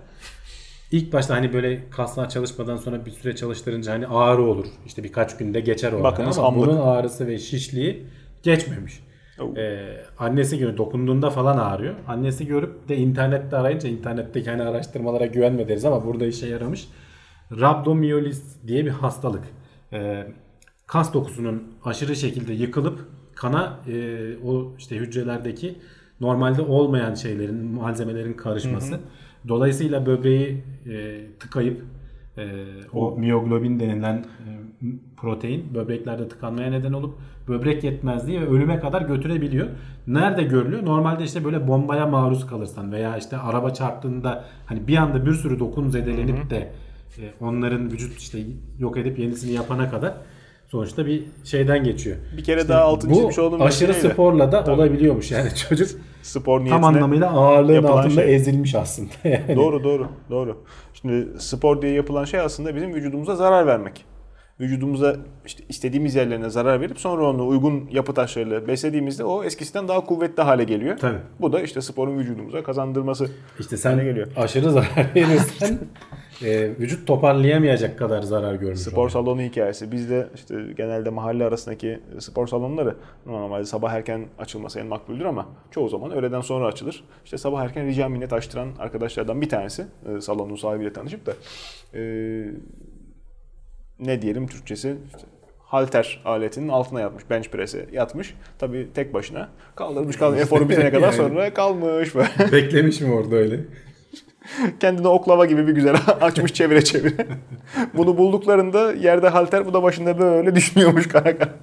İlk 0.91 1.14
başta 1.14 1.36
hani 1.36 1.54
böyle 1.54 1.89
kaslar 1.89 2.30
çalışmadan 2.30 2.78
sonra 2.78 3.06
bir 3.06 3.12
süre 3.12 3.36
çalıştırınca 3.36 3.93
hani 3.93 4.08
ağrı 4.08 4.41
olur. 4.41 4.66
İşte 4.86 5.04
birkaç 5.04 5.38
günde 5.38 5.60
geçer 5.60 5.91
o 5.91 6.04
Bakınız. 6.04 6.38
Ama 6.38 6.47
hamlık. 6.47 6.68
bunun 6.68 6.80
ağrısı 6.80 7.28
ve 7.28 7.38
şişliği 7.38 8.06
geçmemiş. 8.43 9.04
Oh. 9.39 9.58
Ee, 9.58 9.95
annesi 10.20 10.58
görüyor 10.58 10.78
dokunduğunda 10.78 11.30
falan 11.30 11.58
ağrıyor. 11.58 11.95
Annesi 12.08 12.47
görüp 12.47 12.89
de 12.89 12.97
internette 12.97 13.58
arayınca 13.58 13.89
internetteki 13.89 14.50
hani 14.50 14.64
araştırmalara 14.64 15.26
güvenme 15.26 15.68
deriz 15.68 15.86
ama 15.86 16.06
burada 16.06 16.26
işe 16.26 16.47
yaramış. 16.47 16.88
Rhabdomyolis 17.52 18.68
diye 18.68 18.86
bir 18.86 18.91
hastalık. 18.91 19.43
Ee, 19.93 20.28
kas 20.88 21.14
dokusunun 21.14 21.64
aşırı 21.86 22.16
şekilde 22.16 22.54
yıkılıp 22.54 23.00
kana 23.36 23.80
e, 23.88 24.38
o 24.45 24.74
işte 24.78 24.95
hücrelerdeki 24.95 25.76
normalde 26.22 26.62
olmayan 26.62 27.14
şeylerin 27.14 27.66
malzemelerin 27.66 28.34
karışması. 28.34 29.00
Dolayısıyla 29.47 30.06
böbreği 30.06 30.64
e, 30.89 31.22
tıkayıp 31.39 31.86
e, 32.38 32.66
o 32.93 33.12
miyoglobin 33.18 33.80
denilen 33.80 34.16
e, 34.16 34.50
protein 35.18 35.74
böbreklerde 35.74 36.28
tıkanmaya 36.28 36.70
neden 36.70 36.93
olup 36.93 37.16
böbrek 37.47 37.84
yetmezliği 37.84 38.41
ve 38.41 38.47
ölüme 38.47 38.80
kadar 38.80 39.02
götürebiliyor. 39.02 39.68
Nerede 40.08 40.43
görülüyor? 40.43 40.86
Normalde 40.86 41.24
işte 41.24 41.45
böyle 41.45 41.68
bombaya 41.68 42.08
maruz 42.08 42.47
kalırsan 42.47 42.91
veya 42.91 43.18
işte 43.18 43.38
araba 43.38 43.74
çarptığında 43.74 44.45
hani 44.66 44.88
bir 44.88 44.97
anda 44.97 45.26
bir 45.26 45.34
sürü 45.34 45.60
dokun 45.60 45.89
zedelenip 45.89 46.50
de 46.50 46.72
onların 47.41 47.91
vücut 47.91 48.17
işte 48.17 48.39
yok 48.80 48.97
edip 48.97 49.20
yenisini 49.20 49.51
yapana 49.51 49.89
kadar 49.91 50.13
sonuçta 50.72 51.05
bir 51.05 51.24
şeyden 51.43 51.84
geçiyor. 51.84 52.17
Bir 52.38 52.43
kere 52.43 52.67
daha 52.67 52.82
altını 52.82 53.11
Bu 53.11 53.15
çizmiş 53.15 53.39
olduğum 53.39 53.63
aşırı 53.63 53.88
meseleyle 53.88 54.13
sporla 54.13 54.51
da 54.51 54.74
olabiliyormuş. 54.74 55.32
Yani 55.32 55.55
çocuk 55.55 55.89
spor 56.22 56.65
tam 56.65 56.84
anlamıyla 56.84 57.30
ağırlığın 57.30 57.84
altında 57.84 58.24
şey. 58.24 58.36
ezilmiş 58.36 58.76
aslında. 58.76 59.09
Yani. 59.24 59.55
Doğru 59.55 59.84
doğru 59.84 60.07
doğru. 60.30 60.63
Şimdi 60.93 61.28
spor 61.39 61.82
diye 61.82 61.93
yapılan 61.93 62.26
şey 62.26 62.39
aslında 62.39 62.76
bizim 62.76 62.93
vücudumuza 62.93 63.36
zarar 63.36 63.67
vermek. 63.67 64.05
Vücudumuza 64.59 65.15
işte 65.45 65.63
istediğimiz 65.70 66.15
yerlerine 66.15 66.49
zarar 66.49 66.82
verip 66.82 66.99
sonra 66.99 67.30
onu 67.30 67.47
uygun 67.47 67.89
yapı 67.91 68.13
taşlarıyla 68.13 68.67
beslediğimizde 68.67 69.24
o 69.24 69.43
eskisinden 69.43 69.88
daha 69.88 70.05
kuvvetli 70.05 70.43
hale 70.43 70.63
geliyor. 70.63 70.97
Tabii. 70.97 71.17
Bu 71.41 71.53
da 71.53 71.61
işte 71.61 71.82
sporun 71.82 72.17
vücudumuza 72.17 72.63
kazandırması. 72.63 73.30
İşte 73.59 73.78
sen 73.78 74.03
geliyor. 74.03 74.28
aşırı 74.36 74.72
zarar 74.72 75.11
verirsen 75.15 75.80
e, 76.46 76.70
vücut 76.80 77.08
toparlayamayacak 77.08 78.00
kadar 78.00 78.22
zarar 78.22 78.56
görmüş 78.56 78.80
Spor 78.80 78.98
oluyor. 78.98 79.10
salonu 79.10 79.42
hikayesi. 79.42 79.92
Bizde 79.92 80.28
işte 80.36 80.56
genelde 80.78 81.10
mahalle 81.10 81.44
arasındaki 81.46 82.00
spor 82.20 82.48
salonları 82.48 82.96
normalde 83.26 83.66
sabah 83.66 83.92
erken 83.94 84.26
açılması 84.40 84.80
en 84.80 84.86
makbuldür 84.86 85.26
ama 85.26 85.48
çoğu 85.72 85.90
zaman 85.90 86.12
öğleden 86.12 86.42
sonra 86.42 86.66
açılır. 86.68 87.04
İşte 87.26 87.38
sabah 87.38 87.64
erken 87.64 87.86
rica 87.88 88.10
minnet 88.10 88.34
açtıran 88.34 88.70
arkadaşlardan 88.80 89.42
bir 89.42 89.50
tanesi 89.50 89.86
e, 90.18 90.22
salonun 90.22 90.56
sahibiyle 90.56 90.94
tanışıp 90.94 91.26
da 91.26 91.34
e, 91.94 92.02
ne 94.00 94.22
diyelim 94.22 94.48
Türkçesi 94.48 94.96
işte 95.08 95.28
halter 95.60 96.22
aletinin 96.26 96.70
altına 96.70 97.02
yatmış. 97.02 97.30
Bench 97.30 97.48
press'e 97.50 97.86
yatmış. 97.92 98.36
Tabii 98.60 98.90
tek 98.94 99.14
başına 99.14 99.50
kaldırmış 99.76 100.18
kaldırmış. 100.18 100.44
Eforu 100.46 100.70
bitene 100.70 100.92
kadar 100.92 101.02
Yani. 101.02 101.16
sonra 101.16 101.54
kalmış. 101.54 102.16
Beklemiş 102.52 103.02
mi 103.02 103.14
orada 103.14 103.36
öyle? 103.36 103.60
Kendine 104.80 105.08
oklava 105.08 105.45
gibi 105.45 105.68
bir 105.68 105.72
güzel 105.72 105.95
açmış 106.22 106.54
çevire 106.54 106.84
çevire. 106.84 107.28
Bunu 107.93 108.18
bulduklarında 108.18 108.93
yerde 108.93 109.30
halter 109.30 109.66
bu 109.66 109.74
da 109.74 109.84
başında 109.84 110.20
böyle 110.20 110.56
düşünüyormuş 110.56 111.08
kara 111.08 111.38
kara. 111.38 111.56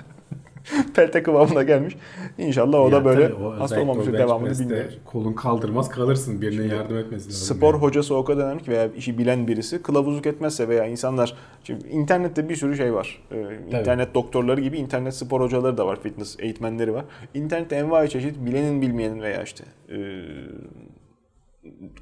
Pelte 0.95 1.23
kıvamına 1.23 1.63
gelmiş. 1.63 1.97
İnşallah 2.39 2.81
o 2.81 2.93
da 2.93 2.97
Ya 2.97 3.05
böyle 3.05 3.23
tabii, 3.23 3.45
o 3.45 3.51
hasta 3.51 3.65
özellikle 3.65 3.81
olmamıştır 3.81 4.13
o 4.13 4.15
bench 4.15 4.25
devamını 4.25 4.59
bilmiyoruz. 4.59 4.99
Kolun 5.05 5.33
kaldırmaz 5.33 5.89
kalırsın 5.89 6.43
birine 6.43 6.75
yardım 6.75 6.99
etmesin 6.99 7.29
lazım. 7.29 7.57
Spor 7.57 7.75
yani. 7.75 7.83
hocası 7.83 8.15
o 8.15 8.25
kadar 8.25 8.45
önemli 8.45 8.63
ki 8.63 8.71
veya 8.71 8.89
işi 8.97 9.19
bilen 9.19 9.49
birisi 9.49 9.83
kılavuzluk 9.83 10.27
etmezse 10.27 10.69
veya 10.69 10.87
insanlar 10.87 11.35
şimdi 11.65 11.89
internette 11.89 12.49
bir 12.49 12.57
sürü 12.57 12.77
şey 12.77 12.95
var. 12.95 13.23
Ee, 13.33 13.79
internet 13.79 14.15
doktorları 14.15 14.61
gibi 14.61 14.79
internet 14.79 15.15
spor 15.15 15.41
hocaları 15.41 15.77
da 15.77 15.87
var, 15.87 16.01
fitness 16.03 16.37
eğitmenleri 16.39 16.95
var. 16.95 17.05
İnternette 17.35 17.77
envai 17.77 18.11
çeşit 18.11 18.37
bilenin 18.47 18.83
bilmeyenin 18.83 19.23
veya 19.23 19.43
işte 19.43 19.65
e, 19.89 19.97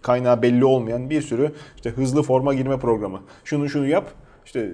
kaynağı 0.03 0.43
belli 0.43 0.65
olmayan 0.65 1.11
bir 1.11 1.23
sürü 1.23 1.53
işte 1.77 1.91
hızlı 1.91 2.23
forma 2.23 2.55
girme 2.55 2.79
programı. 2.79 3.21
Şunu 3.45 3.69
şunu 3.69 3.87
yap. 3.87 4.11
işte 4.45 4.73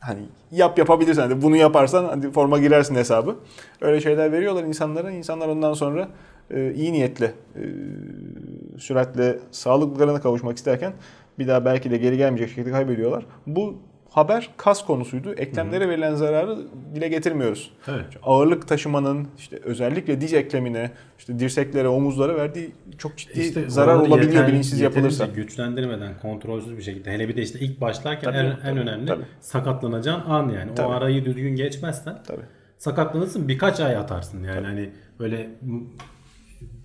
hani 0.00 0.20
yap 0.50 0.78
yapabilirsen 0.78 1.30
de 1.30 1.42
bunu 1.42 1.56
yaparsan 1.56 2.04
hadi 2.04 2.30
forma 2.30 2.58
girersin 2.58 2.94
hesabı. 2.94 3.36
Öyle 3.80 4.00
şeyler 4.00 4.32
veriyorlar 4.32 4.64
insanlara. 4.64 5.10
İnsanlar 5.10 5.48
ondan 5.48 5.74
sonra 5.74 6.08
e, 6.50 6.72
iyi 6.74 6.92
niyetle 6.92 7.34
e, 7.56 7.62
süratle 8.78 9.38
sağlıklarına 9.50 10.20
kavuşmak 10.20 10.56
isterken 10.56 10.92
bir 11.38 11.48
daha 11.48 11.64
belki 11.64 11.90
de 11.90 11.96
geri 11.96 12.16
gelmeyecek 12.16 12.48
şekilde 12.48 12.70
kaybediyorlar. 12.70 13.26
Bu 13.46 13.74
haber 14.10 14.50
kas 14.56 14.84
konusuydu. 14.86 15.32
Eklemlere 15.34 15.88
verilen 15.88 16.14
zararı 16.14 16.58
dile 16.94 17.08
getirmiyoruz. 17.08 17.70
Evet. 17.88 18.04
Ağırlık 18.22 18.68
taşımanın 18.68 19.28
işte 19.38 19.58
özellikle 19.64 20.20
diz 20.20 20.34
eklemine, 20.34 20.90
işte 21.18 21.38
dirseklere, 21.38 21.88
omuzlara 21.88 22.36
verdiği 22.36 22.70
çok 22.98 23.16
ciddi 23.18 23.40
İşte 23.40 23.70
zarar 23.70 23.96
olabiliyor 23.96 24.32
yeter- 24.32 24.48
bilinçsiz 24.48 24.80
yapılırsa. 24.80 25.26
güçlendirmeden 25.26 26.18
kontrolsüz 26.22 26.76
bir 26.76 26.82
şekilde 26.82 27.10
hele 27.12 27.28
bir 27.28 27.36
de 27.36 27.42
işte 27.42 27.58
ilk 27.58 27.80
başlarken 27.80 28.24
Tabii, 28.32 28.36
en, 28.46 28.56
tabii, 28.56 28.68
en 28.68 28.76
önemli 28.78 29.06
tabii. 29.06 29.24
sakatlanacağın 29.40 30.20
an 30.20 30.48
yani. 30.48 30.74
Tabii. 30.74 30.86
O 30.86 30.90
arayı 30.90 31.24
düzgün 31.24 31.56
geçmezsen 31.56 32.18
Tabii. 32.26 32.42
sakatlanırsın 32.78 33.48
birkaç 33.48 33.80
ay 33.80 33.96
atarsın 33.96 34.44
yani 34.44 34.66
hani 34.66 34.90
böyle 35.18 35.50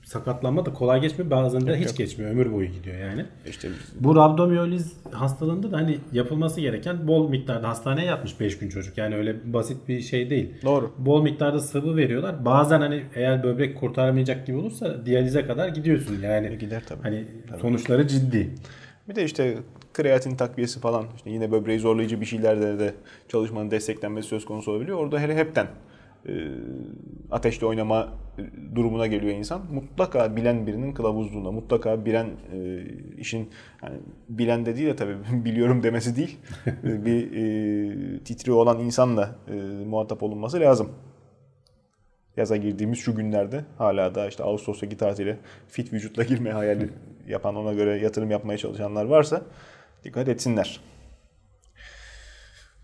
sakatlanma 0.05 0.65
da 0.65 0.73
kolay 0.73 1.01
geçmiyor 1.01 1.31
bazen 1.31 1.67
de 1.67 1.79
hiç 1.79 1.95
geçmiyor 1.95 2.31
ömür 2.31 2.53
boyu 2.53 2.67
gidiyor 2.67 2.97
yani. 2.97 3.25
İşte 3.49 3.69
Bu 3.99 4.15
rabdomiyoliz 4.15 4.93
hastalığında 5.11 5.71
da 5.71 5.77
hani 5.77 5.97
yapılması 6.11 6.61
gereken 6.61 7.07
bol 7.07 7.29
miktarda 7.29 7.69
hastaneye 7.69 8.05
yatmış 8.05 8.39
5 8.39 8.57
gün 8.57 8.69
çocuk. 8.69 8.97
Yani 8.97 9.15
öyle 9.15 9.53
basit 9.53 9.87
bir 9.87 10.01
şey 10.01 10.29
değil. 10.29 10.53
Doğru. 10.63 10.91
Bol 10.97 11.23
miktarda 11.23 11.59
sıvı 11.59 11.95
veriyorlar. 11.95 12.45
Bazen 12.45 12.81
hani 12.81 13.03
eğer 13.15 13.43
böbrek 13.43 13.79
kurtarmayacak 13.79 14.47
gibi 14.47 14.57
olursa 14.57 15.05
diyalize 15.05 15.45
kadar 15.45 15.67
gidiyorsun 15.67 16.17
yani. 16.23 16.57
gider 16.57 16.83
tabii. 16.87 17.01
Hani 17.01 17.25
sonuçları 17.61 18.07
ciddi. 18.07 18.49
Bir 19.09 19.15
de 19.15 19.23
işte 19.23 19.57
kreatin 19.93 20.35
takviyesi 20.35 20.79
falan 20.79 21.05
işte 21.15 21.29
yine 21.29 21.51
böbreği 21.51 21.79
zorlayıcı 21.79 22.21
bir 22.21 22.25
şeylerde 22.25 22.79
de 22.79 22.93
çalışmanın 23.27 23.71
desteklenmesi 23.71 24.27
söz 24.27 24.45
konusu 24.45 24.71
olabiliyor. 24.71 24.97
Orada 24.97 25.19
hele 25.19 25.35
hepten 25.35 25.65
e, 25.65 25.69
ateşle 27.32 27.65
oynama 27.65 28.13
e, 28.38 28.76
durumuna 28.76 29.07
geliyor 29.07 29.34
insan. 29.34 29.61
Mutlaka 29.73 30.36
bilen 30.36 30.67
birinin 30.67 30.93
kılavuzluğunda, 30.93 31.51
mutlaka 31.51 32.05
bilen 32.05 32.28
e, 32.53 32.84
işin 33.17 33.49
yani 33.84 33.97
bilen 34.30 34.65
de 34.65 34.76
değil 34.76 34.88
de 34.88 34.95
tabii 34.95 35.15
biliyorum 35.45 35.84
demesi 35.84 36.15
değil. 36.15 36.38
E, 36.84 37.05
bir 37.05 37.32
e, 37.32 38.19
titri 38.19 38.51
olan 38.51 38.80
insanla 38.80 39.36
e, 39.47 39.53
muhatap 39.86 40.23
olunması 40.23 40.59
lazım. 40.59 40.89
Yaza 42.38 42.57
girdiğimiz 42.57 42.99
şu 42.99 43.15
günlerde 43.15 43.65
hala 43.78 44.15
da 44.15 44.28
işte 44.28 44.43
Ağustos'taki 44.43 44.97
tatile 44.97 45.38
fit 45.67 45.93
vücutla 45.93 46.23
girme 46.23 46.51
hayali 46.51 46.89
yapan 47.28 47.55
ona 47.55 47.73
göre 47.73 47.97
yatırım 47.97 48.32
yapmaya 48.32 48.57
çalışanlar 48.57 49.05
varsa 49.05 49.41
dikkat 50.03 50.28
etsinler. 50.28 50.80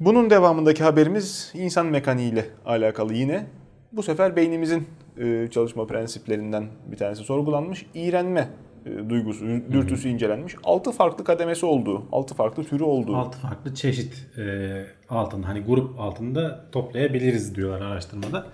Bunun 0.02 0.30
devamındaki 0.30 0.84
haberimiz 0.84 1.52
insan 1.56 1.86
mekaniğiyle 1.86 2.45
alakalı 2.66 3.14
yine. 3.14 3.45
Bu 3.91 4.04
sefer 4.04 4.36
beynimizin 4.36 4.88
e, 5.18 5.47
çalışma 5.52 5.88
prensiplerinden 5.88 6.68
bir 6.91 6.97
tanesi 6.97 7.24
sorgulanmış. 7.24 7.86
İğrenme 7.93 8.49
e, 8.86 9.10
duygusu, 9.10 9.45
dürtüsü 9.45 10.10
incelenmiş. 10.10 10.56
6 10.64 10.91
farklı 10.91 11.24
kademesi 11.24 11.66
olduğu, 11.66 12.04
6 12.12 12.36
farklı 12.36 12.64
türü 12.64 12.84
olduğu. 12.84 13.16
6 13.16 13.38
farklı 13.38 13.76
çeşit 13.76 14.38
e, 14.38 14.86
altın 15.10 15.43
hani 15.43 15.60
grup 15.60 15.99
altında 15.99 16.66
toplayabiliriz 16.72 17.56
diyorlar 17.56 17.82
araştırmada. 17.82 18.45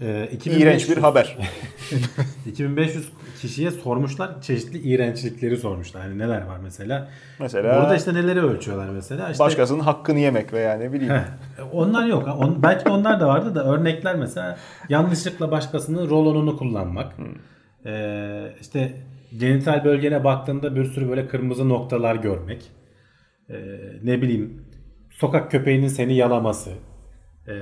E, 0.00 0.28
2500 0.32 0.62
İğrenç 0.62 0.90
bir 0.90 0.96
haber. 0.96 1.38
2500 2.46 3.08
kişiye 3.40 3.70
sormuşlar 3.70 4.42
çeşitli 4.42 4.78
iğrençlikleri 4.78 5.56
sormuşlar. 5.56 6.02
Hani 6.02 6.18
neler 6.18 6.46
var 6.46 6.58
mesela? 6.62 7.08
Mesela 7.38 7.82
Burada 7.82 7.96
işte 7.96 8.14
neleri 8.14 8.40
ölçüyorlar 8.40 8.88
mesela? 8.88 9.30
İşte 9.30 9.44
başkasının 9.44 9.80
hakkını 9.80 10.18
yemek 10.18 10.52
veya 10.52 10.74
ne 10.74 10.92
bileyim. 10.92 11.14
Onlar 11.72 12.06
yok. 12.06 12.28
On, 12.38 12.62
belki 12.62 12.84
de 12.84 12.90
onlar 12.90 13.20
da 13.20 13.28
vardı 13.28 13.54
da 13.54 13.64
örnekler 13.64 14.16
mesela 14.16 14.58
yanlışlıkla 14.88 15.50
başkasının 15.50 16.10
rolonunu 16.10 16.56
kullanmak. 16.56 17.12
Ee, 17.86 18.52
işte 18.60 18.92
genital 19.38 19.84
bölgene 19.84 20.24
baktığında 20.24 20.76
bir 20.76 20.84
sürü 20.84 21.08
böyle 21.08 21.26
kırmızı 21.26 21.68
noktalar 21.68 22.16
görmek. 22.16 22.70
Ee, 23.50 23.54
ne 24.02 24.22
bileyim 24.22 24.62
sokak 25.10 25.50
köpeğinin 25.50 25.88
seni 25.88 26.14
yalaması. 26.14 26.70
Ee, 27.48 27.52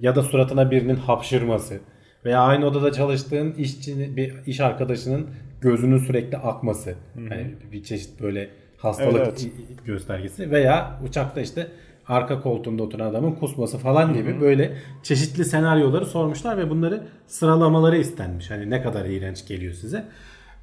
ya 0.00 0.16
da 0.16 0.22
suratına 0.22 0.70
birinin 0.70 0.96
hapşırması. 0.96 1.80
Veya 2.24 2.40
aynı 2.40 2.66
odada 2.66 2.92
çalıştığın 2.92 3.52
işçi, 3.52 4.16
bir 4.16 4.34
iş 4.46 4.60
arkadaşının 4.60 5.26
gözünün 5.60 5.98
sürekli 5.98 6.36
akması. 6.36 6.94
Yani 7.16 7.54
bir 7.72 7.82
çeşit 7.82 8.20
böyle 8.20 8.50
hastalık 8.78 9.16
Evet, 9.16 9.28
evet. 9.44 9.84
göstergesi 9.86 10.50
veya 10.50 11.00
uçakta 11.08 11.40
işte 11.40 11.66
arka 12.08 12.40
koltuğunda 12.40 12.82
oturan 12.82 13.10
adamın 13.10 13.32
kusması 13.32 13.78
falan 13.78 14.14
gibi 14.14 14.40
böyle 14.40 14.76
çeşitli 15.02 15.44
senaryoları 15.44 16.06
sormuşlar 16.06 16.58
ve 16.58 16.70
bunları 16.70 17.02
sıralamaları 17.26 17.96
istenmiş. 17.96 18.50
Hani 18.50 18.70
ne 18.70 18.82
kadar 18.82 19.04
iğrenç 19.04 19.46
geliyor 19.46 19.74
size. 19.74 20.04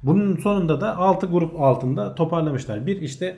Bunun 0.02 0.36
sonunda 0.36 0.80
da 0.80 0.96
6 0.96 1.26
grup 1.26 1.60
altında 1.60 2.14
toparlamışlar. 2.14 2.86
Bir 2.86 3.00
işte 3.00 3.36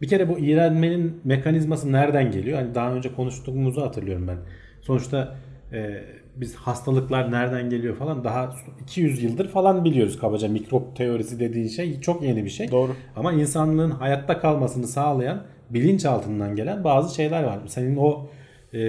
bir 0.00 0.08
kere 0.08 0.28
bu 0.28 0.38
iğrenmenin 0.38 1.20
mekanizması 1.24 1.92
nereden 1.92 2.30
geliyor? 2.30 2.58
Hani 2.58 2.74
daha 2.74 2.92
önce 2.92 3.14
konuştuğumuzu 3.14 3.82
hatırlıyorum 3.82 4.28
ben. 4.28 4.38
Sonuçta 4.80 5.36
e, 5.72 6.02
biz 6.36 6.54
hastalıklar 6.54 7.32
nereden 7.32 7.70
geliyor 7.70 7.96
falan 7.96 8.24
daha 8.24 8.54
200 8.82 9.22
yıldır 9.22 9.48
falan 9.48 9.84
biliyoruz 9.84 10.18
kabaca 10.18 10.48
mikrop 10.48 10.96
teorisi 10.96 11.40
dediğin 11.40 11.68
şey 11.68 12.00
çok 12.00 12.22
yeni 12.22 12.44
bir 12.44 12.50
şey. 12.50 12.70
Doğru. 12.70 12.92
Ama 13.16 13.32
insanlığın 13.32 13.90
hayatta 13.90 14.40
kalmasını 14.40 14.86
sağlayan 14.86 15.42
bilinç 15.70 16.04
altından 16.04 16.56
gelen 16.56 16.84
bazı 16.84 17.14
şeyler 17.14 17.42
var. 17.42 17.58
Senin 17.66 17.96
o 17.96 18.26
e, 18.74 18.80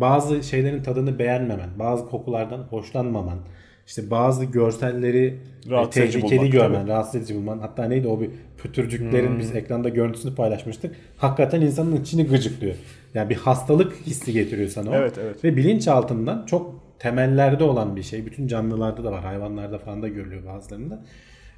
bazı 0.00 0.42
şeylerin 0.42 0.82
tadını 0.82 1.18
beğenmemen, 1.18 1.68
bazı 1.78 2.06
kokulardan 2.06 2.58
hoşlanmaman, 2.58 3.38
işte 3.86 4.10
bazı 4.10 4.44
görselleri 4.44 5.38
e, 5.70 5.90
tehlikeli 5.90 6.38
bulmak, 6.38 6.52
görmen, 6.52 6.72
tabii. 6.72 6.82
Hmm. 6.82 6.88
rahatsız 6.88 7.14
edici 7.14 7.34
bulman. 7.34 7.58
Hatta 7.58 7.84
neydi 7.84 8.08
o 8.08 8.20
bir 8.20 8.30
pütürcüklerin 8.62 9.38
biz 9.38 9.54
ekranda 9.54 9.88
görüntüsünü 9.88 10.34
paylaşmıştık. 10.34 10.96
Hakikaten 11.16 11.60
insanın 11.60 11.96
içini 11.96 12.26
gıcıklıyor. 12.26 12.74
Yani 13.14 13.30
bir 13.30 13.36
hastalık 13.36 13.92
hissi 14.06 14.32
getiriyor 14.32 14.68
sana 14.68 14.90
o. 14.90 14.94
Evet, 14.94 15.18
evet. 15.22 15.44
Ve 15.44 15.56
bilinç 15.56 15.88
altından 15.88 16.46
çok 16.46 16.74
temellerde 16.98 17.64
olan 17.64 17.96
bir 17.96 18.02
şey. 18.02 18.26
Bütün 18.26 18.46
canlılarda 18.46 19.04
da 19.04 19.12
var. 19.12 19.24
Hayvanlarda 19.24 19.78
falan 19.78 20.02
da 20.02 20.08
görülüyor 20.08 20.46
bazılarında. 20.46 21.04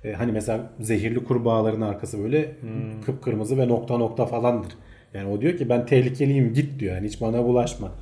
Ee, 0.04 0.12
hani 0.12 0.32
mesela 0.32 0.70
zehirli 0.80 1.24
kurbağaların 1.24 1.80
arkası 1.80 2.22
böyle 2.22 2.52
Hmm. 2.60 3.02
kıpkırmızı 3.06 3.58
ve 3.58 3.68
nokta 3.68 3.96
nokta 3.96 4.26
falandır. 4.26 4.72
Yani 5.14 5.28
o 5.28 5.40
diyor 5.40 5.58
ki 5.58 5.68
ben 5.68 5.86
tehlikeliyim 5.86 6.52
git 6.52 6.80
diyor. 6.80 6.94
Yani 6.94 7.06
hiç 7.06 7.20
bana 7.20 7.44
bulaşma. 7.44 7.92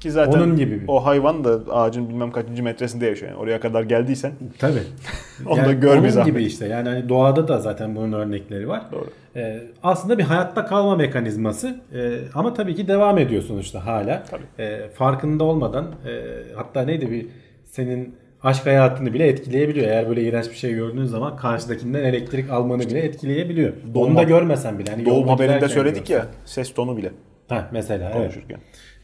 Ki 0.00 0.10
zaten 0.10 0.38
Onun 0.38 0.56
gibi 0.56 0.80
o 0.88 1.04
hayvan 1.06 1.44
da 1.44 1.72
ağacın 1.72 2.08
bilmem 2.08 2.30
kaçıncı 2.30 2.62
metresinde 2.62 3.06
yaşıyor. 3.06 3.30
Yani 3.32 3.40
oraya 3.40 3.60
kadar 3.60 3.82
geldiysen 3.82 4.32
Tabii. 4.58 4.82
Onu 5.46 5.64
da 5.64 5.72
gör 5.72 5.94
bir 5.94 5.98
onun 5.98 6.08
zahmet. 6.08 6.34
gibi 6.34 6.44
işte. 6.44 6.66
Yani 6.66 6.88
hani 6.88 7.08
doğada 7.08 7.48
da 7.48 7.58
zaten 7.58 7.96
bunun 7.96 8.12
örnekleri 8.12 8.68
var. 8.68 8.82
Doğru. 8.92 9.06
Ee, 9.36 9.60
aslında 9.82 10.18
bir 10.18 10.22
hayatta 10.22 10.66
kalma 10.66 10.96
mekanizması 10.96 11.80
Ee, 11.94 12.18
ama 12.34 12.54
tabii 12.54 12.74
ki 12.74 12.88
devam 12.88 13.18
ediyor 13.18 13.42
sonuçta 13.42 13.86
hala. 13.86 14.22
Ee, 14.58 14.80
farkında 14.94 15.44
olmadan 15.44 15.84
e, 15.84 16.22
hatta 16.54 16.82
neydi 16.82 17.10
bir 17.10 17.26
senin 17.64 18.14
aşk 18.42 18.66
hayatını 18.66 19.14
bile 19.14 19.26
etkileyebiliyor. 19.26 19.86
Eğer 19.88 20.08
böyle 20.08 20.22
iğrenç 20.22 20.50
bir 20.50 20.56
şey 20.56 20.74
gördüğün 20.74 21.04
zaman 21.04 21.36
karşıdakinden 21.36 22.04
elektrik 22.04 22.50
almanı 22.50 22.80
bile 22.80 22.98
etkileyebiliyor. 23.00 23.72
Onu 23.94 24.16
da 24.16 24.22
görmesen 24.22 24.78
bile. 24.78 24.90
Hani 24.90 25.06
doğum 25.06 25.28
haberinde 25.28 25.68
söyledik 25.68 26.06
görsen. 26.06 26.14
ya 26.14 26.26
ses 26.44 26.74
tonu 26.74 26.96
bile 26.96 27.10
Ha, 27.48 27.68
mesela 27.72 28.12
evet. 28.16 28.38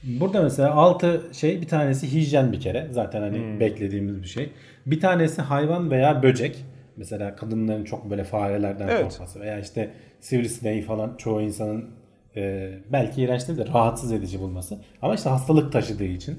Burada 0.07 0.43
mesela 0.43 0.75
altı 0.75 1.23
şey 1.33 1.61
bir 1.63 1.69
tanesi 1.69 2.13
hijyen 2.13 2.53
bir 2.53 2.61
kere. 2.61 2.89
Zaten 2.91 3.21
hani 3.21 3.39
Hmm. 3.39 3.61
beklediğimiz 3.61 4.23
bir 4.23 4.29
şey. 4.29 4.51
Bir 4.87 5.01
tanesi 5.01 5.43
hayvan 5.43 5.91
veya 5.91 6.23
böcek. 6.23 6.65
Mesela 6.97 7.37
kadınların 7.37 7.85
çok 7.85 8.11
böyle 8.11 8.25
farelerden 8.25 8.89
Evet. 8.89 9.03
korkması 9.03 9.41
veya 9.41 9.61
işte 9.61 9.91
sivrisineği 10.21 10.83
falan 10.83 11.15
çoğu 11.19 11.41
insanın 11.43 11.85
e, 12.37 12.71
belki 12.93 13.23
iğrenç 13.23 13.49
değil 13.49 13.59
de 13.59 13.67
rahatsız 13.67 14.13
edici 14.13 14.41
bulması. 14.41 14.79
Ama 15.03 15.15
işte 15.15 15.29
hastalık 15.31 15.73
taşıdığı 15.73 16.05
için. 16.05 16.39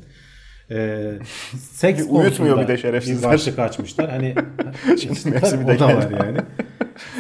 E, 0.72 1.12
seks 1.60 2.06
Uyutmuyor 2.10 2.62
bir 2.62 2.68
de 2.68 2.78
şerefsizler. 2.78 3.30
Bir 3.30 3.34
başlık 3.36 3.60
açmışlar. 3.60 4.10
Hani 4.10 4.36
mevsimi 4.88 5.40
tabii 5.40 5.68
de 5.68 5.72
o 5.72 5.80
da 5.80 5.88
var 5.88 6.12
yani. 6.26 6.38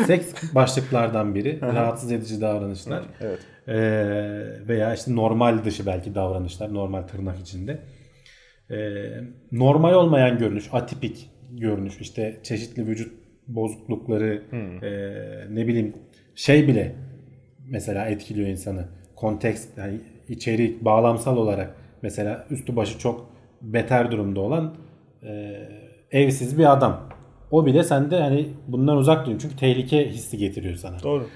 Seks 0.07 0.25
başlıklardan 0.55 1.35
biri. 1.35 1.59
rahatsız 1.61 2.11
edici 2.11 2.41
davranışlar. 2.41 3.03
Evet. 3.21 3.39
Ee, 3.67 3.73
veya 4.67 4.93
işte 4.93 5.15
normal 5.15 5.63
dışı 5.65 5.85
belki 5.85 6.15
davranışlar 6.15 6.73
normal 6.73 7.01
tırnak 7.01 7.39
içinde. 7.39 7.79
Ee, 8.71 8.75
normal 9.51 9.93
olmayan 9.93 10.37
görünüş, 10.37 10.69
atipik 10.71 11.29
görünüş, 11.51 12.01
işte 12.01 12.39
çeşitli 12.43 12.87
vücut 12.87 13.13
bozuklukları, 13.47 14.43
ee, 14.81 15.55
ne 15.55 15.67
bileyim 15.67 15.95
şey 16.35 16.67
bile 16.67 16.95
mesela 17.69 18.05
etkiliyor 18.05 18.47
insanı. 18.47 18.85
Kontekst, 19.15 19.77
yani 19.77 19.99
içerik, 20.29 20.85
bağlamsal 20.85 21.37
olarak 21.37 21.75
mesela 22.01 22.45
üstü 22.49 22.75
başı 22.75 22.99
çok 22.99 23.29
beter 23.61 24.11
durumda 24.11 24.39
olan 24.39 24.75
ee, 25.23 25.69
evsiz 26.11 26.57
bir 26.57 26.73
adam. 26.73 27.09
O 27.55 27.65
bile 27.65 27.83
sende 27.83 28.19
hani 28.19 28.47
bundan 28.67 28.97
uzak 28.97 29.25
durun 29.25 29.37
çünkü 29.37 29.55
tehlike 29.55 30.09
hissi 30.09 30.37
getiriyor 30.37 30.75
sana. 30.75 31.03
Doğru. 31.03 31.27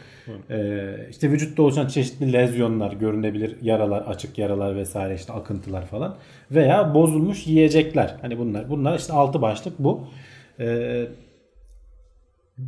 Ee, 0.50 0.96
işte 1.10 1.32
vücutta 1.32 1.64
oluşan 1.64 1.88
çeşitli 1.88 2.34
lezyonlar, 2.34 2.92
görünebilir 2.92 3.56
yaralar, 3.62 4.02
açık 4.02 4.38
yaralar 4.38 4.76
vesaire 4.76 5.16
işte 5.16 5.34
akıntılar 5.34 5.86
falan 5.86 6.16
veya 6.52 6.94
bozulmuş 6.94 7.48
yiyecekler. 7.48 8.16
Hani 8.22 8.38
bunlar 8.38 8.70
bunlar 8.70 9.00
işte 9.00 9.14
altı 9.14 9.42
başlık 9.42 9.80
bu. 9.80 10.08
Ee, 10.60 11.08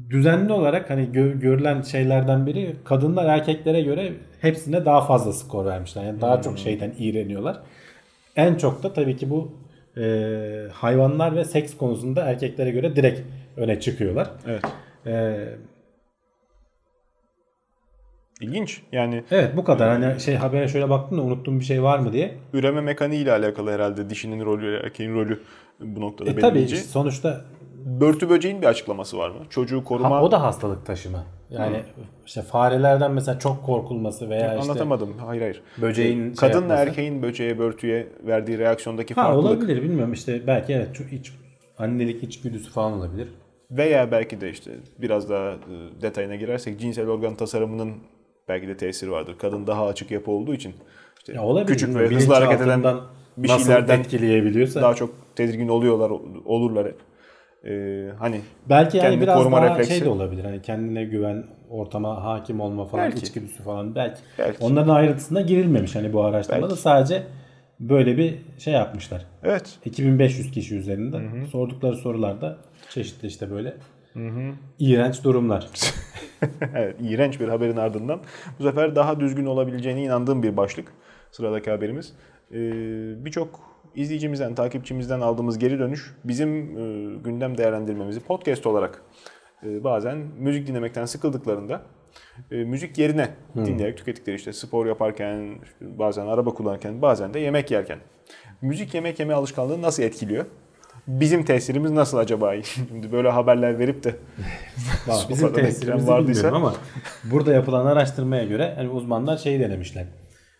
düzenli 0.09 0.53
olarak 0.53 0.89
hani 0.89 1.01
gö- 1.01 1.39
görülen 1.39 1.81
şeylerden 1.81 2.45
biri 2.45 2.75
kadınlar 2.83 3.25
erkeklere 3.25 3.81
göre 3.81 4.13
hepsine 4.41 4.85
daha 4.85 5.01
fazla 5.01 5.33
skor 5.33 5.65
vermişler. 5.65 6.03
Yani 6.03 6.21
daha 6.21 6.41
çok 6.41 6.59
şeyden 6.59 6.93
iğreniyorlar. 6.99 7.57
En 8.35 8.55
çok 8.55 8.83
da 8.83 8.93
tabii 8.93 9.17
ki 9.17 9.29
bu 9.29 9.51
e, 9.97 10.03
hayvanlar 10.73 11.35
ve 11.35 11.45
seks 11.45 11.77
konusunda 11.77 12.21
erkeklere 12.21 12.71
göre 12.71 12.95
direkt 12.95 13.21
öne 13.57 13.79
çıkıyorlar. 13.79 14.29
Evet. 14.47 14.63
E, 15.05 15.45
İlginç. 18.41 18.81
Yani 18.91 19.23
evet 19.31 19.57
bu 19.57 19.63
kadar. 19.63 19.89
Hani 19.89 20.19
şey 20.19 20.35
habere 20.35 20.67
şöyle 20.67 20.89
baktım 20.89 21.17
da 21.17 21.21
unuttuğum 21.21 21.59
bir 21.59 21.65
şey 21.65 21.83
var 21.83 21.99
mı 21.99 22.13
diye. 22.13 22.35
üreme 22.53 22.81
mekaniği 22.81 23.23
ile 23.23 23.31
alakalı 23.31 23.71
herhalde 23.71 24.09
dişinin 24.09 24.45
rolü, 24.45 24.75
erkeğin 24.83 25.13
rolü 25.15 25.39
bu 25.79 26.01
noktada 26.01 26.29
E 26.29 26.33
tabii 26.33 26.43
belirleyici. 26.43 26.77
sonuçta 26.77 27.41
Börtü 27.85 28.29
böceğin 28.29 28.61
bir 28.61 28.67
açıklaması 28.67 29.17
var 29.17 29.29
mı? 29.29 29.35
Çocuğu 29.49 29.83
koruma 29.83 30.17
ha, 30.17 30.23
o 30.23 30.31
da 30.31 30.41
hastalık 30.43 30.85
taşıma. 30.85 31.23
Yani 31.49 31.83
işte 32.25 32.41
farelerden 32.41 33.11
mesela 33.11 33.39
çok 33.39 33.63
korkulması 33.65 34.29
veya 34.29 34.47
işte 34.55 34.61
anlatamadım. 34.61 35.17
Hayır 35.25 35.41
hayır. 35.41 35.61
böceğin 35.77 36.23
şey 36.25 36.35
Kadınla 36.35 36.73
yapması. 36.73 36.89
erkeğin 36.89 37.21
böceğe, 37.21 37.59
börtüye 37.59 38.07
verdiği 38.27 38.57
reaksiyondaki 38.57 39.13
Ha 39.13 39.23
farklılık 39.23 39.45
olabilir 39.45 39.83
bilmiyorum 39.83 40.13
işte 40.13 40.47
belki 40.47 40.73
evet 40.73 40.99
iç 41.11 41.33
annelik 41.77 42.23
içgüdüsü 42.23 42.71
falan 42.71 42.93
olabilir. 42.93 43.27
Veya 43.71 44.11
belki 44.11 44.41
de 44.41 44.49
işte 44.49 44.71
biraz 45.01 45.29
daha 45.29 45.51
e, 45.51 45.55
detayına 46.01 46.35
girersek 46.35 46.79
cinsel 46.79 47.07
organ 47.09 47.35
tasarımının 47.35 47.93
belki 48.47 48.67
de 48.67 48.77
tesiri 48.77 49.11
vardır. 49.11 49.35
Kadın 49.39 49.67
daha 49.67 49.87
açık 49.87 50.11
yapı 50.11 50.31
olduğu 50.31 50.53
için 50.53 50.73
işte 51.19 51.33
Ya 51.33 51.43
olabilir. 51.43 51.67
küçük 51.73 51.95
ve 51.95 52.07
hızlı 52.07 52.33
hareket 52.33 52.61
eden 52.61 52.83
bir 53.37 53.47
şeylerden 53.47 53.99
etkileyebiliyorsa. 53.99 54.81
daha 54.81 54.93
çok 54.93 55.13
tedirgin 55.35 55.67
oluyorlar, 55.67 56.11
olurlar. 56.45 56.87
Ee, 57.65 58.09
hani 58.19 58.41
belki 58.69 58.97
yani 58.97 59.05
kendini 59.05 59.21
biraz 59.21 59.37
koruma 59.37 59.57
daha 59.61 59.69
refleksi. 59.69 59.91
şey 59.97 60.05
de 60.05 60.09
olabilir. 60.09 60.43
Hani 60.43 60.61
kendine 60.61 61.03
güven, 61.03 61.43
ortama 61.69 62.23
hakim 62.23 62.59
olma 62.61 62.85
falan 62.85 63.05
Belki. 63.05 63.25
içgüdüsü 63.25 63.63
falan 63.63 63.95
belki. 63.95 64.21
Belki. 64.39 64.63
Onların 64.63 64.89
ayrıntısına 64.95 65.41
girilmemiş 65.41 65.95
hani 65.95 66.13
bu 66.13 66.23
araştırmada 66.23 66.69
Belki. 66.69 66.81
sadece 66.81 67.23
böyle 67.79 68.17
bir 68.17 68.35
şey 68.57 68.73
yapmışlar. 68.73 69.25
evet 69.43 69.79
2500 69.85 70.51
kişi 70.51 70.75
üzerinde 70.75 71.17
sordukları 71.51 71.95
sorularda 71.95 72.57
çeşitli 72.91 73.27
işte 73.27 73.51
böyle 73.51 73.77
iğrenç 74.79 75.23
durumlar. 75.23 75.69
evet, 76.75 76.95
iğrenç 77.01 77.39
bir 77.39 77.47
haberin 77.47 77.77
ardından 77.77 78.21
bu 78.59 78.63
sefer 78.63 78.95
daha 78.95 79.19
düzgün 79.19 79.45
olabileceğine 79.45 80.03
inandığım 80.03 80.43
bir 80.43 80.57
başlık. 80.57 80.93
Sıradaki 81.31 81.71
haberimiz. 81.71 82.13
Ee, 82.51 82.55
Birçok 83.25 83.59
izleyicimizden, 83.95 84.55
takipçimizden 84.55 85.21
aldığımız 85.21 85.59
geri 85.59 85.79
dönüş 85.79 86.15
bizim 86.23 86.49
e, 86.77 87.15
gündem 87.23 87.57
değerlendirmemizi 87.57 88.19
podcast 88.19 88.65
olarak 88.65 89.03
e, 89.63 89.83
bazen 89.83 90.17
müzik 90.17 90.67
dinlemekten 90.67 91.05
sıkıldıklarında 91.05 91.81
e, 92.51 92.55
müzik 92.55 92.97
yerine 92.97 93.29
dinleyerek 93.55 93.97
tükettikleri 93.97 94.35
işte 94.35 94.53
spor 94.53 94.85
yaparken, 94.85 95.55
bazen 95.81 96.25
araba 96.25 96.53
kullanırken, 96.53 97.01
bazen 97.01 97.33
de 97.33 97.39
yemek 97.39 97.71
yerken. 97.71 97.99
Müzik 98.61 98.93
yemek 98.93 99.19
yeme 99.19 99.33
alışkanlığı 99.33 99.81
nasıl 99.81 100.03
etkiliyor? 100.03 100.45
Bizim 101.19 101.43
tesirimiz 101.45 101.91
nasıl 101.91 102.17
acaba? 102.17 102.61
Şimdi 102.63 103.11
böyle 103.11 103.29
haberler 103.29 103.79
verip 103.79 104.03
de 104.03 104.15
Bizim 105.29 105.47
ekran 105.47 105.99
vardıysa- 105.99 106.51
ama 106.51 106.75
burada 107.23 107.53
yapılan 107.53 107.85
araştırmaya 107.85 108.45
göre 108.45 108.73
hani 108.75 108.89
uzmanlar 108.89 109.37
şey 109.37 109.59
denemişler. 109.59 110.05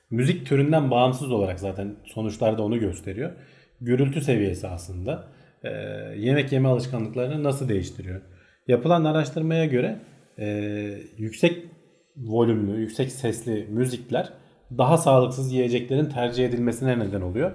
Müzik 0.10 0.46
türünden 0.46 0.92
bağımsız 0.92 1.32
olarak 1.32 1.60
zaten 1.60 1.96
sonuçlarda 2.06 2.64
onu 2.64 2.80
gösteriyor. 2.80 3.32
Gürültü 3.82 4.22
seviyesi 4.22 4.68
aslında 4.68 5.28
e, 5.64 5.70
yemek 6.18 6.52
yeme 6.52 6.70
alışkanlıklarını 6.70 7.44
nasıl 7.44 7.70
değiştiriyor? 7.70 8.22
Yapılan 8.68 9.06
araştırmaya 9.06 9.66
göre 9.66 10.00
e, 10.40 10.46
yüksek 11.18 11.58
volümlü, 12.18 12.80
yüksek 12.80 13.12
sesli 13.12 13.68
müzikler 13.70 14.34
daha 14.78 14.98
sağlıksız 14.98 15.54
yiyeceklerin 15.54 16.06
tercih 16.06 16.46
edilmesine 16.46 17.00
neden 17.00 17.22
oluyor. 17.22 17.52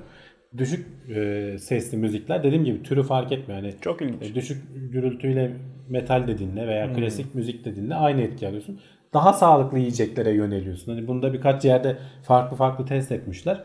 Düşük 0.56 0.86
e, 1.16 1.56
sesli 1.58 1.98
müzikler 1.98 2.42
dediğim 2.42 2.64
gibi 2.64 2.82
türü 2.82 3.02
fark 3.02 3.32
etmiyor. 3.32 3.62
Yani 3.62 3.74
Çok 3.80 4.02
ilginç. 4.02 4.22
e, 4.30 4.34
düşük 4.34 4.62
gürültüyle 4.92 5.52
metal 5.88 6.28
de 6.28 6.38
dinle 6.38 6.66
veya 6.66 6.92
klasik 6.92 7.34
müzik 7.34 7.64
de 7.64 7.76
dinle 7.76 7.94
aynı 7.94 8.20
etki 8.20 8.48
alıyorsun. 8.48 8.80
Daha 9.14 9.32
sağlıklı 9.32 9.78
yiyeceklere 9.78 10.30
yöneliyorsun. 10.30 10.94
Hani 10.94 11.08
bunda 11.08 11.32
birkaç 11.32 11.64
yerde 11.64 11.96
farklı 12.22 12.56
farklı 12.56 12.86
test 12.86 13.12
etmişler. 13.12 13.64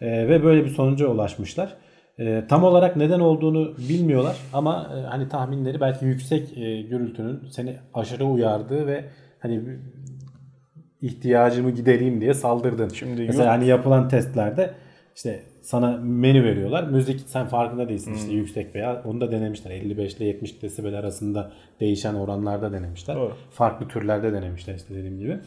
E, 0.00 0.28
ve 0.28 0.44
böyle 0.44 0.64
bir 0.64 0.70
sonuca 0.70 1.06
ulaşmışlar. 1.06 1.76
E, 2.18 2.44
tam 2.48 2.64
olarak 2.64 2.96
neden 2.96 3.20
olduğunu 3.20 3.74
bilmiyorlar 3.88 4.36
ama 4.52 4.90
e, 4.96 5.00
hani 5.00 5.28
tahminleri 5.28 5.80
belki 5.80 6.04
yüksek 6.04 6.58
e, 6.58 6.82
gürültünün 6.82 7.40
seni 7.50 7.76
aşırı 7.94 8.24
uyardığı 8.24 8.86
ve 8.86 9.04
hani 9.38 9.62
ihtiyacımı 11.00 11.70
gidereyim 11.70 12.20
diye 12.20 12.34
saldırdın. 12.34 12.88
Şimdi 12.88 13.22
Mesela 13.26 13.52
hani 13.52 13.66
yapılan 13.66 14.08
testlerde 14.08 14.70
işte 15.16 15.42
sana 15.62 15.96
menü 16.02 16.44
veriyorlar. 16.44 16.84
Müzik 16.84 17.20
sen 17.26 17.46
farkında 17.46 17.88
değilsin 17.88 18.10
Hmm. 18.10 18.18
işte 18.18 18.32
yüksek 18.32 18.74
veya 18.74 19.02
onu 19.04 19.20
da 19.20 19.32
denemişler. 19.32 19.70
55 19.70 20.14
ile 20.14 20.24
70 20.24 20.62
desibel 20.62 20.94
arasında 20.98 21.52
değişen 21.80 22.14
oranlarda 22.14 22.72
denemişler. 22.72 23.16
Doğru. 23.16 23.32
Farklı 23.50 23.88
türlerde 23.88 24.32
denemişler 24.32 24.74
işte 24.74 24.94
dediğim 24.94 25.18
gibi. 25.18 25.38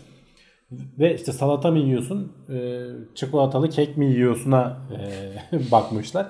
Ve 0.99 1.15
işte 1.15 1.31
salata 1.31 1.71
mı 1.71 1.79
yiyorsun, 1.79 2.31
e, 2.49 2.85
çikolatalı 3.15 3.69
kek 3.69 3.97
mi 3.97 4.05
yiyorsun'a 4.05 4.77
e, 5.51 5.71
bakmışlar. 5.71 6.27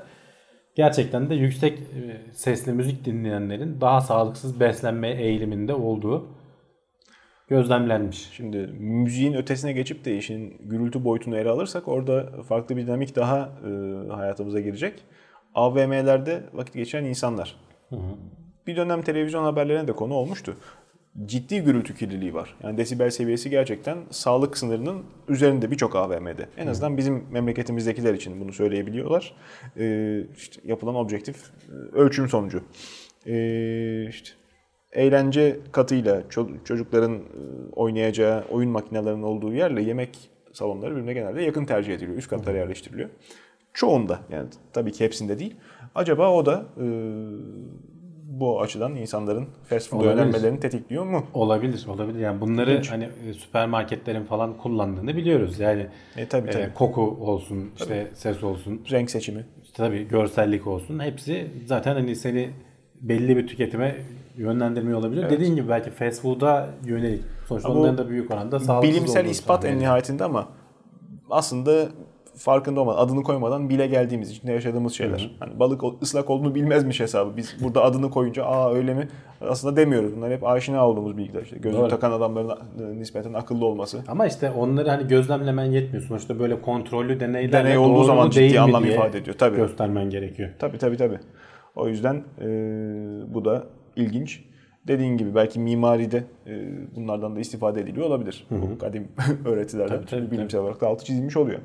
Gerçekten 0.76 1.30
de 1.30 1.36
yüksek 1.36 1.80
e, 1.80 2.32
sesli 2.34 2.72
müzik 2.72 3.06
dinleyenlerin 3.06 3.82
daha 3.82 4.02
sağlıksız 4.02 4.60
beslenme 4.60 5.10
eğiliminde 5.12 5.74
olduğu 5.74 6.28
gözlemlenmiş. 7.48 8.30
Şimdi 8.34 8.58
müziğin 8.80 9.34
ötesine 9.34 9.74
geçip 9.74 10.06
de 10.06 10.18
işin 10.18 10.58
gürültü 10.60 11.04
boyutunu 11.04 11.38
ele 11.38 11.50
alırsak 11.50 11.88
orada 11.88 12.44
farklı 12.44 12.78
bir 12.78 12.88
dinamik 12.88 13.16
daha 13.16 13.40
e, 13.40 13.70
hayatımıza 14.12 14.60
girecek. 14.60 15.04
AVM'lerde 15.56 16.44
vakit 16.54 16.74
geçiren 16.74 17.06
insanlar. 17.06 17.56
Bir 18.68 18.76
dönem 18.76 19.02
televizyon 19.02 19.44
haberlerine 19.44 19.88
de 19.88 19.92
konu 19.92 20.14
olmuştu. 20.14 20.56
Ciddi 21.26 21.62
gürültü 21.62 21.96
kirliliği 21.96 22.34
var. 22.34 22.56
Yani 22.64 22.78
desibel 22.78 23.10
seviyesi 23.10 23.50
gerçekten 23.50 23.98
sağlık 24.12 24.58
sınırının 24.58 25.04
üzerinde 25.28 25.72
birçok 25.72 25.96
AVM'de. 25.96 26.50
En 26.58 26.68
azından 26.68 26.98
bizim 26.98 27.26
memleketimizdekiler 27.32 28.14
için 28.14 28.42
bunu 28.42 28.54
söyleyebiliyorlar. 28.54 29.34
E, 29.80 30.22
işte 30.38 30.62
yapılan 30.66 30.96
objektif 30.96 31.36
e, 31.36 31.96
ölçüm 31.98 32.30
sonucu. 32.30 32.64
E, 33.26 34.08
işte 34.10 34.30
eğlence 34.96 35.60
katıyla 35.72 36.22
ço- 36.22 36.64
çocukların 36.66 37.14
e, 37.16 37.20
oynayacağı 37.76 38.44
oyun 38.50 38.72
makinelerinin 38.72 39.24
olduğu 39.24 39.54
yerle 39.54 39.82
yemek 39.82 40.30
salonları 40.54 40.92
birbirine 40.92 41.14
genelde 41.14 41.42
yakın 41.44 41.66
tercih 41.66 41.94
ediliyor. 41.94 42.18
Üst 42.18 42.30
katlara 42.30 42.58
yerleştiriliyor. 42.58 43.10
Çoğunda 43.74 44.20
yani 44.30 44.48
tabii 44.74 44.92
ki 44.92 45.04
hepsinde 45.06 45.40
değil. 45.40 45.56
Acaba 45.96 46.32
o 46.34 46.46
da 46.46 46.66
e, 46.82 46.86
bu 48.40 48.62
açıdan 48.62 48.96
insanların 48.96 49.48
fast 49.70 49.90
food 49.90 50.02
Olabilir. 50.02 50.18
yönelmelerini 50.22 50.60
tetikliyor 50.60 51.06
mu? 51.06 51.26
Olabilir, 51.34 51.86
olabilir. 51.88 52.20
Yani 52.20 52.42
bunları 52.42 52.82
hani 52.90 53.10
e, 53.30 53.34
süpermarketlerin 53.34 54.24
falan 54.24 54.58
kullandığını 54.58 55.16
biliyoruz. 55.16 55.60
Yani 55.60 55.88
E, 56.18 56.26
tabii, 56.28 56.48
e, 56.50 56.52
tabii. 56.52 56.74
koku 56.74 57.02
olsun, 57.02 57.72
işte 57.78 58.08
ses 58.14 58.44
olsun, 58.44 58.82
Renk 58.92 59.12
seçimi. 59.12 59.46
işte 59.64 59.74
tabii 59.78 60.08
görsellik 60.08 60.68
olsun. 60.68 61.00
Hepsi 61.00 61.48
zaten 61.66 61.94
hani 61.96 62.16
seni 62.16 62.50
belli 63.02 63.38
bir 63.38 63.48
tüketime 63.48 63.96
yönlendirmiyor 64.38 65.00
olabilir. 65.00 65.30
Dediğin 65.30 65.56
gibi 65.56 65.70
belki 65.70 65.90
fast 65.90 66.22
food'a 66.22 66.70
yönelik. 66.86 67.24
Sonuçta 67.48 67.70
Ama 67.70 67.80
onların 67.80 67.98
da 67.98 68.10
büyük 68.10 68.32
oranda 68.32 68.60
sağlıksız 68.60 68.96
Bilimsel 68.96 69.26
ispat 69.26 69.66
en 69.66 69.80
nihayetinde 69.80 70.24
ama 70.24 70.48
aslında 71.30 71.88
farkında 72.38 72.82
olmadan, 72.82 72.98
adını 72.98 73.24
koymadan 73.24 73.70
bile 73.70 73.88
geldiğimiz, 73.88 74.32
içinde 74.32 74.52
yaşadığımız 74.52 74.94
şeyler. 74.94 75.36
Hani 75.40 75.60
balık 75.60 75.82
ıslak 76.02 76.30
olduğunu 76.30 76.56
bilmezmiş 76.56 77.00
hesabı. 77.00 77.38
Biz 77.38 77.56
burada 77.64 77.84
adını 77.84 78.10
koyunca 78.10 78.46
aa 78.46 78.74
öyle 78.74 78.94
mi? 78.94 79.08
Aslında 79.42 79.76
demiyoruz. 79.76 80.16
Bunlar 80.16 80.32
hep 80.32 80.48
aşina 80.48 80.88
olduğumuz 80.88 81.18
bilgiler. 81.18 81.42
İşte 81.42 81.58
gözlük 81.58 81.82
Doğru. 81.82 81.90
takan 81.90 82.12
adamların 82.12 82.50
e, 82.50 83.00
nispeten 83.00 83.34
akıllı 83.34 83.66
olması. 83.66 84.04
Ama 84.08 84.28
işte 84.28 84.52
onları 84.52 84.90
hani 84.90 85.08
gözlemlemen 85.08 85.66
yetmiyor. 85.66 86.06
Sonuçta 86.06 86.40
böyle 86.40 86.62
kontrollü 86.62 87.20
deneylerle 87.20 87.66
Deney 87.66 87.78
olduğu 87.78 88.04
zaman 88.04 88.30
ciddi 88.30 88.60
anlam 88.60 88.86
ifade 88.86 89.18
ediyor, 89.18 89.38
tabii. 89.38 89.56
Göstermen 89.56 90.10
gerekiyor. 90.10 90.50
Tabii 90.60 90.78
tabii 90.78 90.98
tabii. 90.98 91.20
O 91.76 91.88
yüzden 91.88 92.24
e, 92.42 92.48
bu 93.34 93.46
da 93.46 93.64
ilginç. 93.96 94.44
Dediğin 94.88 95.18
gibi 95.18 95.36
belki 95.36 95.60
mimaride 95.60 96.24
e, 96.48 96.70
bunlardan 96.96 97.36
da 97.36 97.40
istifade 97.40 97.82
ediliyor 97.82 98.06
olabilir. 98.06 98.48
Bu 98.52 98.78
kadim 98.78 99.08
öğretilerden. 99.46 99.96
Tabii, 99.96 100.06
tabii, 100.06 100.32
bilimsel 100.32 100.62
olarak 100.62 100.82
da 100.82 100.88
altı 100.88 101.06
çizilmiş 101.06 101.38
oluyor. 101.38 101.60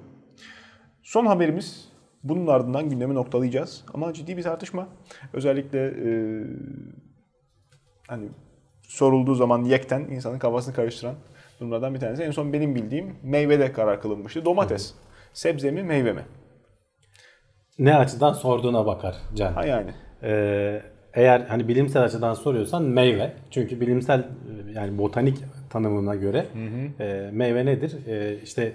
Son 1.03 1.27
haberimiz 1.27 1.89
bunun 2.23 2.47
ardından 2.47 2.89
gündemi 2.89 3.15
noktalayacağız. 3.15 3.85
Ama 3.95 4.13
ciddi 4.13 4.37
bir 4.37 4.43
tartışma. 4.43 4.89
Özellikle 5.33 5.87
e, 5.87 6.11
hani 8.09 8.29
sorulduğu 8.83 9.35
zaman 9.35 9.65
yekten 9.65 10.01
insanın 10.01 10.39
kafasını 10.39 10.75
karıştıran 10.75 11.15
durumlardan 11.61 11.95
bir 11.95 12.01
tanesi. 12.01 12.23
En 12.23 12.31
son 12.31 12.53
benim 12.53 12.75
bildiğim 12.75 13.17
meyvede 13.23 13.73
karar 13.73 14.01
kılınmıştı. 14.01 14.45
Domates. 14.45 14.95
Sebze 15.33 15.71
mi 15.71 15.83
meyve 15.83 16.13
mi? 16.13 16.23
Ne 17.79 17.97
açıdan 17.97 18.33
sorduğuna 18.33 18.87
bakar 18.87 19.17
Can. 19.35 19.53
Ha 19.53 19.67
yani. 19.67 19.91
Ee, 20.23 20.83
eğer 21.15 21.41
hani 21.41 21.69
bilimsel 21.69 22.03
açıdan 22.03 22.35
soruyorsan 22.35 22.83
meyve. 22.83 23.33
Çünkü 23.51 23.81
bilimsel 23.81 24.19
e, 24.19 24.25
yani 24.75 24.99
botanik 24.99 25.39
tanımına 25.71 26.15
göre 26.15 26.47
e, 27.01 27.31
meyve 27.33 27.67
nedir? 27.67 28.07
E, 28.07 28.39
işte 28.45 28.73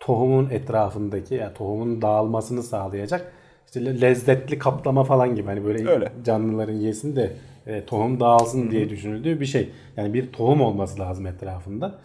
tohumun 0.00 0.50
etrafındaki 0.50 1.34
yani 1.34 1.54
tohumun 1.54 2.02
dağılmasını 2.02 2.62
sağlayacak 2.62 3.32
işte 3.66 3.84
le- 3.84 4.00
lezzetli 4.00 4.58
kaplama 4.58 5.04
falan 5.04 5.34
gibi 5.34 5.46
hani 5.46 5.64
böyle 5.64 5.88
Öyle. 5.88 6.12
canlıların 6.24 6.72
yesin 6.72 7.16
de 7.16 7.32
e, 7.66 7.84
tohum 7.84 8.20
dağılsın 8.20 8.70
diye 8.70 8.90
düşünüldüğü 8.90 9.40
bir 9.40 9.46
şey. 9.46 9.68
Yani 9.96 10.14
bir 10.14 10.32
tohum 10.32 10.60
olması 10.60 11.00
lazım 11.00 11.26
etrafında. 11.26 11.98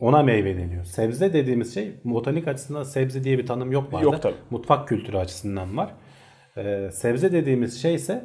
Ona 0.00 0.22
meyve 0.22 0.56
deniyor. 0.56 0.84
Sebze 0.84 1.32
dediğimiz 1.32 1.74
şey 1.74 1.92
botanik 2.04 2.48
açısından 2.48 2.82
sebze 2.82 3.24
diye 3.24 3.38
bir 3.38 3.46
tanım 3.46 3.72
yok 3.72 3.92
vardı. 3.92 4.04
Yok 4.04 4.22
tabii. 4.22 4.34
Mutfak 4.50 4.88
kültürü 4.88 5.16
açısından 5.16 5.76
var. 5.76 5.90
Ee, 6.56 6.90
sebze 6.92 7.32
dediğimiz 7.32 7.82
şey 7.82 7.94
ise 7.94 8.24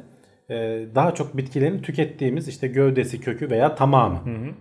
daha 0.94 1.14
çok 1.14 1.36
bitkilerin 1.36 1.82
tükettiğimiz 1.82 2.48
işte 2.48 2.68
gövdesi, 2.68 3.20
kökü 3.20 3.50
veya 3.50 3.74
tamamı. 3.74 4.18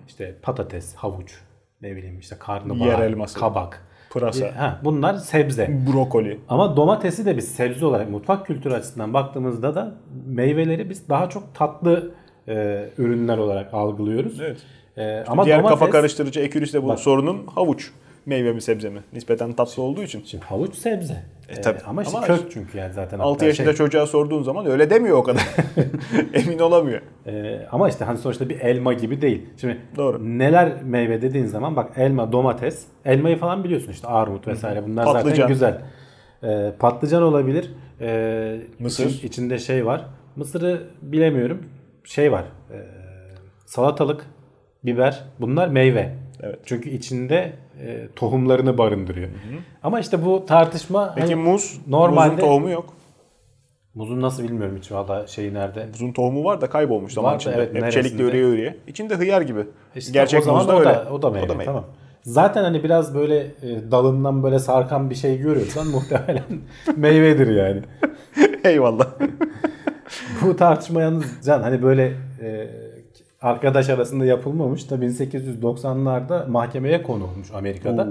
İşte 0.07 0.35
patates, 0.41 0.95
havuç, 0.95 1.35
ne 1.81 1.95
bileyim 1.95 2.19
işte 2.19 2.35
karnabahar, 2.39 2.87
Yer 2.87 2.99
elması. 2.99 3.39
kabak. 3.39 3.85
Pırasa. 4.09 4.45
E, 4.47 4.51
ha, 4.51 4.79
bunlar 4.83 5.13
sebze. 5.13 5.69
Brokoli. 5.93 6.39
Ama 6.49 6.77
domatesi 6.77 7.25
de 7.25 7.37
biz 7.37 7.47
sebze 7.47 7.85
olarak 7.85 8.09
mutfak 8.09 8.45
kültürü 8.47 8.73
açısından 8.73 9.13
baktığımızda 9.13 9.75
da 9.75 9.95
meyveleri 10.27 10.89
biz 10.89 11.09
daha 11.09 11.29
çok 11.29 11.55
tatlı 11.55 12.11
e, 12.47 12.85
ürünler 12.97 13.37
olarak 13.37 13.73
algılıyoruz. 13.73 14.41
Evet. 14.41 14.57
E, 14.97 15.23
ama 15.27 15.45
Diğer 15.45 15.59
domates, 15.59 15.79
kafa 15.79 15.91
karıştırıcı 15.91 16.39
ekürüs 16.39 16.73
de 16.73 16.83
bu 16.83 16.87
Bak. 16.87 16.99
sorunun 16.99 17.47
havuç. 17.47 17.91
Meyve 18.25 18.53
mi 18.53 18.61
sebze 18.61 18.89
mi? 18.89 18.99
Nispeten 19.13 19.53
tatlı 19.53 19.83
olduğu 19.83 20.03
için. 20.03 20.23
Şimdi 20.25 20.45
havuç 20.45 20.75
sebze. 20.75 21.23
E, 21.57 21.61
tabii. 21.61 21.79
ama 21.87 22.03
işte 22.03 22.17
Ama 22.17 22.27
kök 22.27 22.51
çünkü 22.51 22.77
yani 22.77 22.93
zaten. 22.93 23.19
6 23.19 23.29
hatta 23.31 23.45
yaşında 23.45 23.67
şey- 23.67 23.75
çocuğa 23.77 24.07
sorduğun 24.07 24.43
zaman 24.43 24.65
öyle 24.65 24.89
demiyor 24.89 25.17
o 25.17 25.23
kadar. 25.23 25.43
Emin 26.33 26.59
olamıyor. 26.59 27.01
Ee, 27.27 27.59
ama 27.71 27.89
işte 27.89 28.05
hani 28.05 28.17
sonuçta 28.17 28.49
bir 28.49 28.59
elma 28.59 28.93
gibi 28.93 29.21
değil. 29.21 29.45
Şimdi 29.61 29.77
Doğru. 29.95 30.37
neler 30.39 30.83
meyve 30.83 31.21
dediğin 31.21 31.45
zaman 31.45 31.75
bak 31.75 31.91
elma, 31.95 32.31
domates, 32.31 32.85
elmayı 33.05 33.37
falan 33.37 33.63
biliyorsun 33.63 33.91
işte 33.91 34.07
armut 34.07 34.47
vesaire 34.47 34.83
bunlar 34.87 35.05
zaten 35.05 35.21
Patlıcan. 35.21 35.47
güzel. 35.47 35.81
Ee, 36.43 36.71
patlıcan 36.79 37.23
olabilir. 37.23 37.71
Ee, 38.01 38.59
Mısır. 38.79 39.05
için- 39.05 39.27
içinde 39.27 39.57
şey 39.59 39.85
var. 39.85 40.05
Mısırı 40.35 40.81
bilemiyorum. 41.01 41.63
Şey 42.03 42.31
var. 42.31 42.43
ee, 42.71 42.75
salatalık, 43.65 44.25
biber 44.83 45.23
bunlar 45.39 45.67
meyve. 45.67 46.15
Evet. 46.43 46.59
Çünkü 46.65 46.89
içinde 46.89 47.53
e, 47.85 48.07
tohumlarını 48.15 48.77
barındırıyor. 48.77 49.29
Ama 49.83 49.99
işte 49.99 50.25
bu 50.25 50.45
tartışma 50.45 51.13
Peki 51.15 51.33
hani 51.33 51.43
muz, 51.49 51.81
normalde- 51.87 52.29
muzun 52.29 52.39
tohumu 52.47 52.69
yok. 52.69 52.93
muzun 53.93 54.21
nasıl 54.21 54.43
bilmiyorum 54.43 54.77
hiç 54.81 54.91
valla 54.91 55.27
şeyi 55.27 55.53
nerede. 55.53 55.85
Muzun 55.85 56.11
tohumu 56.11 56.43
var 56.43 56.61
da 56.61 56.69
kaybolmuş 56.69 57.13
zaman 57.13 57.35
içinde. 57.35 57.55
evet, 57.55 57.83
Hep 57.83 57.91
çelikle 57.91 58.23
üreye 58.23 58.43
üreye. 58.43 58.77
İçinde 58.87 59.15
hıyar 59.15 59.41
gibi. 59.41 59.65
İşte 59.95 60.11
Gerçek 60.11 60.39
o 60.39 60.43
zaman 60.43 60.59
muz 60.59 60.67
da 60.67 60.75
o 60.75 60.79
öyle. 60.79 60.89
Da, 60.89 61.07
o 61.11 61.21
da 61.21 61.29
meyve, 61.29 61.65
tamam. 61.65 61.85
Zaten 62.23 62.63
hani 62.63 62.83
biraz 62.83 63.15
böyle 63.15 63.37
e, 63.39 63.91
dalından 63.91 64.43
böyle 64.43 64.59
sarkan 64.59 65.09
bir 65.09 65.15
şey 65.15 65.37
görüyorsan 65.37 65.87
muhtemelen 65.91 66.43
meyvedir 66.97 67.47
yani. 67.55 67.81
Eyvallah. 68.63 69.07
Bu 70.45 70.55
tartışma 70.55 71.01
yalnız 71.01 71.25
Can 71.45 71.61
hani 71.61 71.83
böyle 71.83 72.13
e, 72.41 72.67
arkadaş 73.41 73.89
arasında 73.89 74.25
yapılmamış 74.25 74.89
da 74.91 74.95
1890'larda 74.95 76.47
mahkemeye 76.51 77.03
konu 77.03 77.23
olmuş 77.23 77.47
Amerika'da. 77.53 78.01
Oo. 78.03 78.07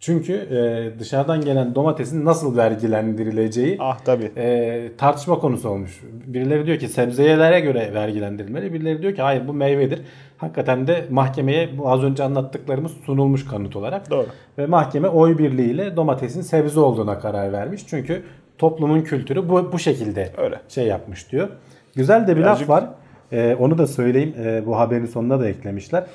Çünkü 0.00 0.32
e, 0.34 0.98
dışarıdan 1.00 1.40
gelen 1.40 1.74
domatesin 1.74 2.24
nasıl 2.24 2.56
vergilendirileceği 2.56 3.76
ah 3.80 3.98
tabii. 3.98 4.32
e, 4.36 4.90
tartışma 4.98 5.38
konusu 5.38 5.68
olmuş. 5.68 6.00
Birileri 6.26 6.66
diyor 6.66 6.78
ki 6.78 6.88
sebzelere 6.88 7.60
göre 7.60 7.94
vergilendirilmeli. 7.94 8.72
Birileri 8.72 9.02
diyor 9.02 9.14
ki 9.14 9.22
hayır 9.22 9.48
bu 9.48 9.52
meyvedir. 9.52 10.00
Hakikaten 10.38 10.86
de 10.86 11.04
mahkemeye 11.10 11.78
bu 11.78 11.90
az 11.90 12.02
önce 12.02 12.22
anlattıklarımız 12.24 12.92
sunulmuş 12.92 13.46
kanıt 13.48 13.76
olarak. 13.76 14.10
Doğru. 14.10 14.26
Ve 14.58 14.66
mahkeme 14.66 15.08
oy 15.08 15.38
birliğiyle 15.38 15.96
domatesin 15.96 16.42
sebze 16.42 16.80
olduğuna 16.80 17.18
karar 17.18 17.52
vermiş. 17.52 17.86
Çünkü 17.86 18.22
toplumun 18.58 19.00
kültürü 19.00 19.48
bu, 19.48 19.72
bu 19.72 19.78
şekilde 19.78 20.32
Öyle. 20.36 20.60
şey 20.68 20.86
yapmış 20.86 21.32
diyor. 21.32 21.48
Güzel 21.94 22.26
de 22.26 22.36
bir 22.36 22.40
Birazcık- 22.42 22.70
laf 22.70 22.82
var. 22.82 22.90
E, 23.32 23.54
onu 23.54 23.78
da 23.78 23.86
söyleyeyim. 23.86 24.34
E, 24.38 24.66
bu 24.66 24.76
haberin 24.78 25.06
sonuna 25.06 25.40
da 25.40 25.48
eklemişler. 25.48 26.06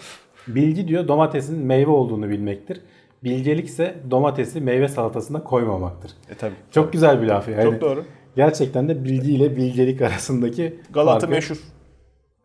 Bilgi 0.48 0.88
diyor 0.88 1.08
domatesin 1.08 1.66
meyve 1.66 1.92
olduğunu 1.92 2.30
bilmektir. 2.30 2.82
Bilgelik 3.24 3.66
ise 3.68 3.96
domatesi 4.12 4.62
meyve 4.62 4.88
salatasına 4.88 5.44
koymamaktır. 5.44 6.12
E 6.30 6.36
tabii. 6.36 6.54
Çok 6.72 6.94
güzel 6.94 7.22
bir 7.22 7.28
laf 7.28 7.48
yani. 7.50 7.64
Çok 7.64 7.82
doğru. 7.82 8.06
Gerçekten 8.36 8.90
de 8.90 9.04
bilgi 9.04 9.34
ile 9.34 9.56
bilgelik 9.56 10.02
arasındaki 10.02 10.80
Galatı 10.94 11.20
farkı- 11.20 11.36
meşhur. 11.36 11.58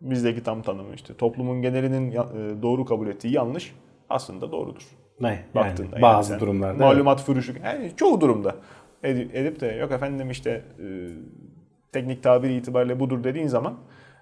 Bizdeki 0.00 0.42
tam 0.42 0.62
tanımı 0.62 0.94
işte. 0.94 1.14
Toplumun 1.14 1.62
genelinin 1.62 2.10
e, 2.12 2.16
doğru 2.62 2.84
kabul 2.84 3.08
ettiği 3.08 3.32
yanlış 3.34 3.74
aslında 4.08 4.52
doğrudur. 4.52 4.82
Ne? 5.20 5.28
Yani 5.28 5.44
Baktığında. 5.54 5.88
yani 5.92 6.02
bazı 6.02 6.28
sen 6.30 6.40
durumlarda. 6.40 6.84
Malumat 6.84 7.24
fürüşü. 7.24 7.54
Yani 7.64 7.92
çoğu 7.96 8.20
durumda. 8.20 8.56
Edip, 9.04 9.34
edip 9.34 9.60
de 9.60 9.66
yok 9.66 9.92
efendim 9.92 10.30
işte 10.30 10.50
e, 10.78 10.84
teknik 11.92 12.22
tabiri 12.22 12.54
itibariyle 12.56 13.00
budur 13.00 13.24
dediğin 13.24 13.46
zaman 13.46 13.74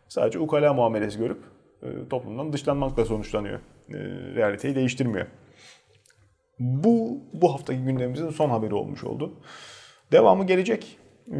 sadece 0.08 0.38
ukala 0.38 0.72
muamelesi 0.74 1.18
görüp 1.18 1.38
e, 1.82 2.08
toplumdan 2.10 2.52
dışlanmakla 2.52 3.04
sonuçlanıyor. 3.04 3.58
E, 3.88 3.94
realiteyi 4.34 4.74
değiştirmiyor. 4.74 5.26
Bu 6.58 7.18
bu 7.32 7.52
haftaki 7.54 7.80
gündemimizin 7.80 8.30
son 8.30 8.50
haberi 8.50 8.74
olmuş 8.74 9.04
oldu. 9.04 9.32
Devamı 10.12 10.46
gelecek. 10.46 10.98
E, 11.32 11.36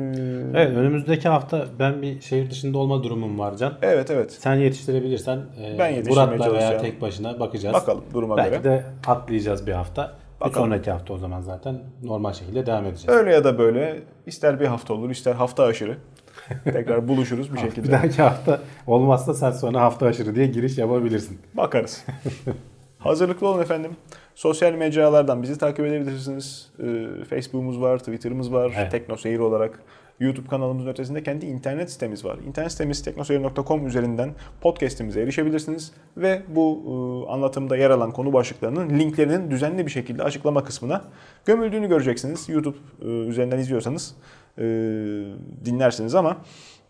Evet 0.55 0.77
önümüzdeki 0.77 1.29
hafta 1.29 1.67
ben 1.79 2.03
bir 2.03 2.21
şehir 2.21 2.51
dışında 2.51 2.79
olma 2.79 3.03
durumum 3.03 3.39
var 3.39 3.57
Can. 3.57 3.75
evet 3.83 4.11
evet. 4.11 4.33
Sen 4.33 4.55
yetiştirebilirsen 4.55 5.37
e, 5.63 5.79
Ben 5.79 6.05
Murat'la 6.09 6.53
veya 6.55 6.79
tek 6.79 7.01
başına 7.01 7.41
bakacağız. 7.41 7.75
Bakalım 7.75 8.05
duruma 8.15 8.37
Belki 8.37 8.51
göre. 8.51 8.65
de 8.65 8.85
atlayacağız 9.07 9.67
bir 9.67 9.73
hafta. 9.73 10.13
Bir 10.37 10.41
Bakalım. 10.41 10.67
sonraki 10.67 10.91
hafta 10.91 11.15
o 11.15 11.19
zaman 11.19 11.41
zaten 11.41 11.81
normal 12.03 12.33
şekilde 12.33 12.67
devam 12.67 12.85
edeceğiz. 12.87 13.09
Öyle 13.19 13.35
ya 13.35 13.45
da 13.45 13.59
böyle 13.59 14.03
ister 14.27 14.61
bir 14.61 14.67
hafta 14.67 14.95
olur 14.95 15.11
ister 15.11 15.35
hafta 15.35 15.65
aşırı. 15.65 15.99
Tekrar 16.65 17.09
buluşuruz 17.09 17.51
bir 17.53 17.57
Bir 17.57 17.61
şekilde. 17.61 17.93
dahaki 17.93 18.23
hafta 18.23 18.61
olmazsa 18.87 19.35
sen 19.35 19.51
sonra 19.51 19.81
hafta 19.81 20.07
aşırı 20.07 20.35
diye 20.35 20.47
giriş 20.47 20.79
yapabilirsin. 20.79 21.39
Bakarız. 21.55 22.05
Hazırlıklı 22.99 23.49
olun 23.49 23.63
efendim. 23.63 23.91
Sosyal 24.35 24.73
mecralardan 24.73 25.43
bizi 25.43 25.59
takip 25.59 25.87
edebilirsiniz. 25.87 26.71
Ee, 26.79 27.25
Facebook'umuz 27.31 27.81
var, 27.81 27.99
Twitter'ımız 27.99 28.53
var. 28.53 28.73
Evet. 28.77 28.91
Teknoseyir 28.91 29.39
olarak. 29.39 29.83
YouTube 30.21 30.49
kanalımızın 30.49 30.89
ötesinde 30.89 31.23
kendi 31.23 31.47
internet 31.47 31.91
sitemiz 31.93 32.25
var. 32.25 32.39
İnternet 32.47 32.73
sitemiz 32.73 33.03
teknoseyir.com 33.03 33.87
üzerinden 33.87 34.31
podcast'imize 34.61 35.21
erişebilirsiniz. 35.23 35.93
Ve 36.17 36.43
bu 36.49 36.83
e, 37.29 37.33
anlatımda 37.33 37.77
yer 37.77 37.91
alan 37.91 38.11
konu 38.11 38.33
başlıklarının 38.33 38.91
linklerinin 38.91 39.51
düzenli 39.51 39.87
bir 39.87 39.91
şekilde 39.91 40.23
açıklama 40.23 40.65
kısmına 40.65 41.05
gömüldüğünü 41.47 41.89
göreceksiniz. 41.89 42.49
YouTube 42.49 42.77
e, 43.03 43.07
üzerinden 43.07 43.59
izliyorsanız 43.59 44.15
e, 44.59 44.65
dinlersiniz 45.65 46.15
ama 46.15 46.37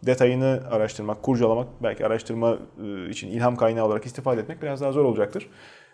detayını 0.07 0.63
araştırmak, 0.71 1.23
kurcalamak, 1.23 1.69
belki 1.83 2.07
araştırma 2.07 2.59
e, 2.85 3.09
için 3.11 3.29
ilham 3.29 3.57
kaynağı 3.57 3.87
olarak 3.87 4.07
istifade 4.07 4.41
etmek 4.41 4.63
biraz 4.63 4.81
daha 4.81 4.93
zor 4.93 5.05
olacaktır. 5.05 5.49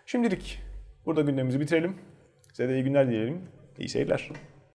Şimdilik 0.05 0.59
burada 1.05 1.21
gündemimizi 1.21 1.59
bitirelim. 1.59 1.95
Size 2.53 2.69
de 2.69 2.73
iyi 2.73 2.83
günler 2.83 3.07
dileyelim. 3.07 3.41
İyi 3.77 3.89
seyirler. 3.89 4.29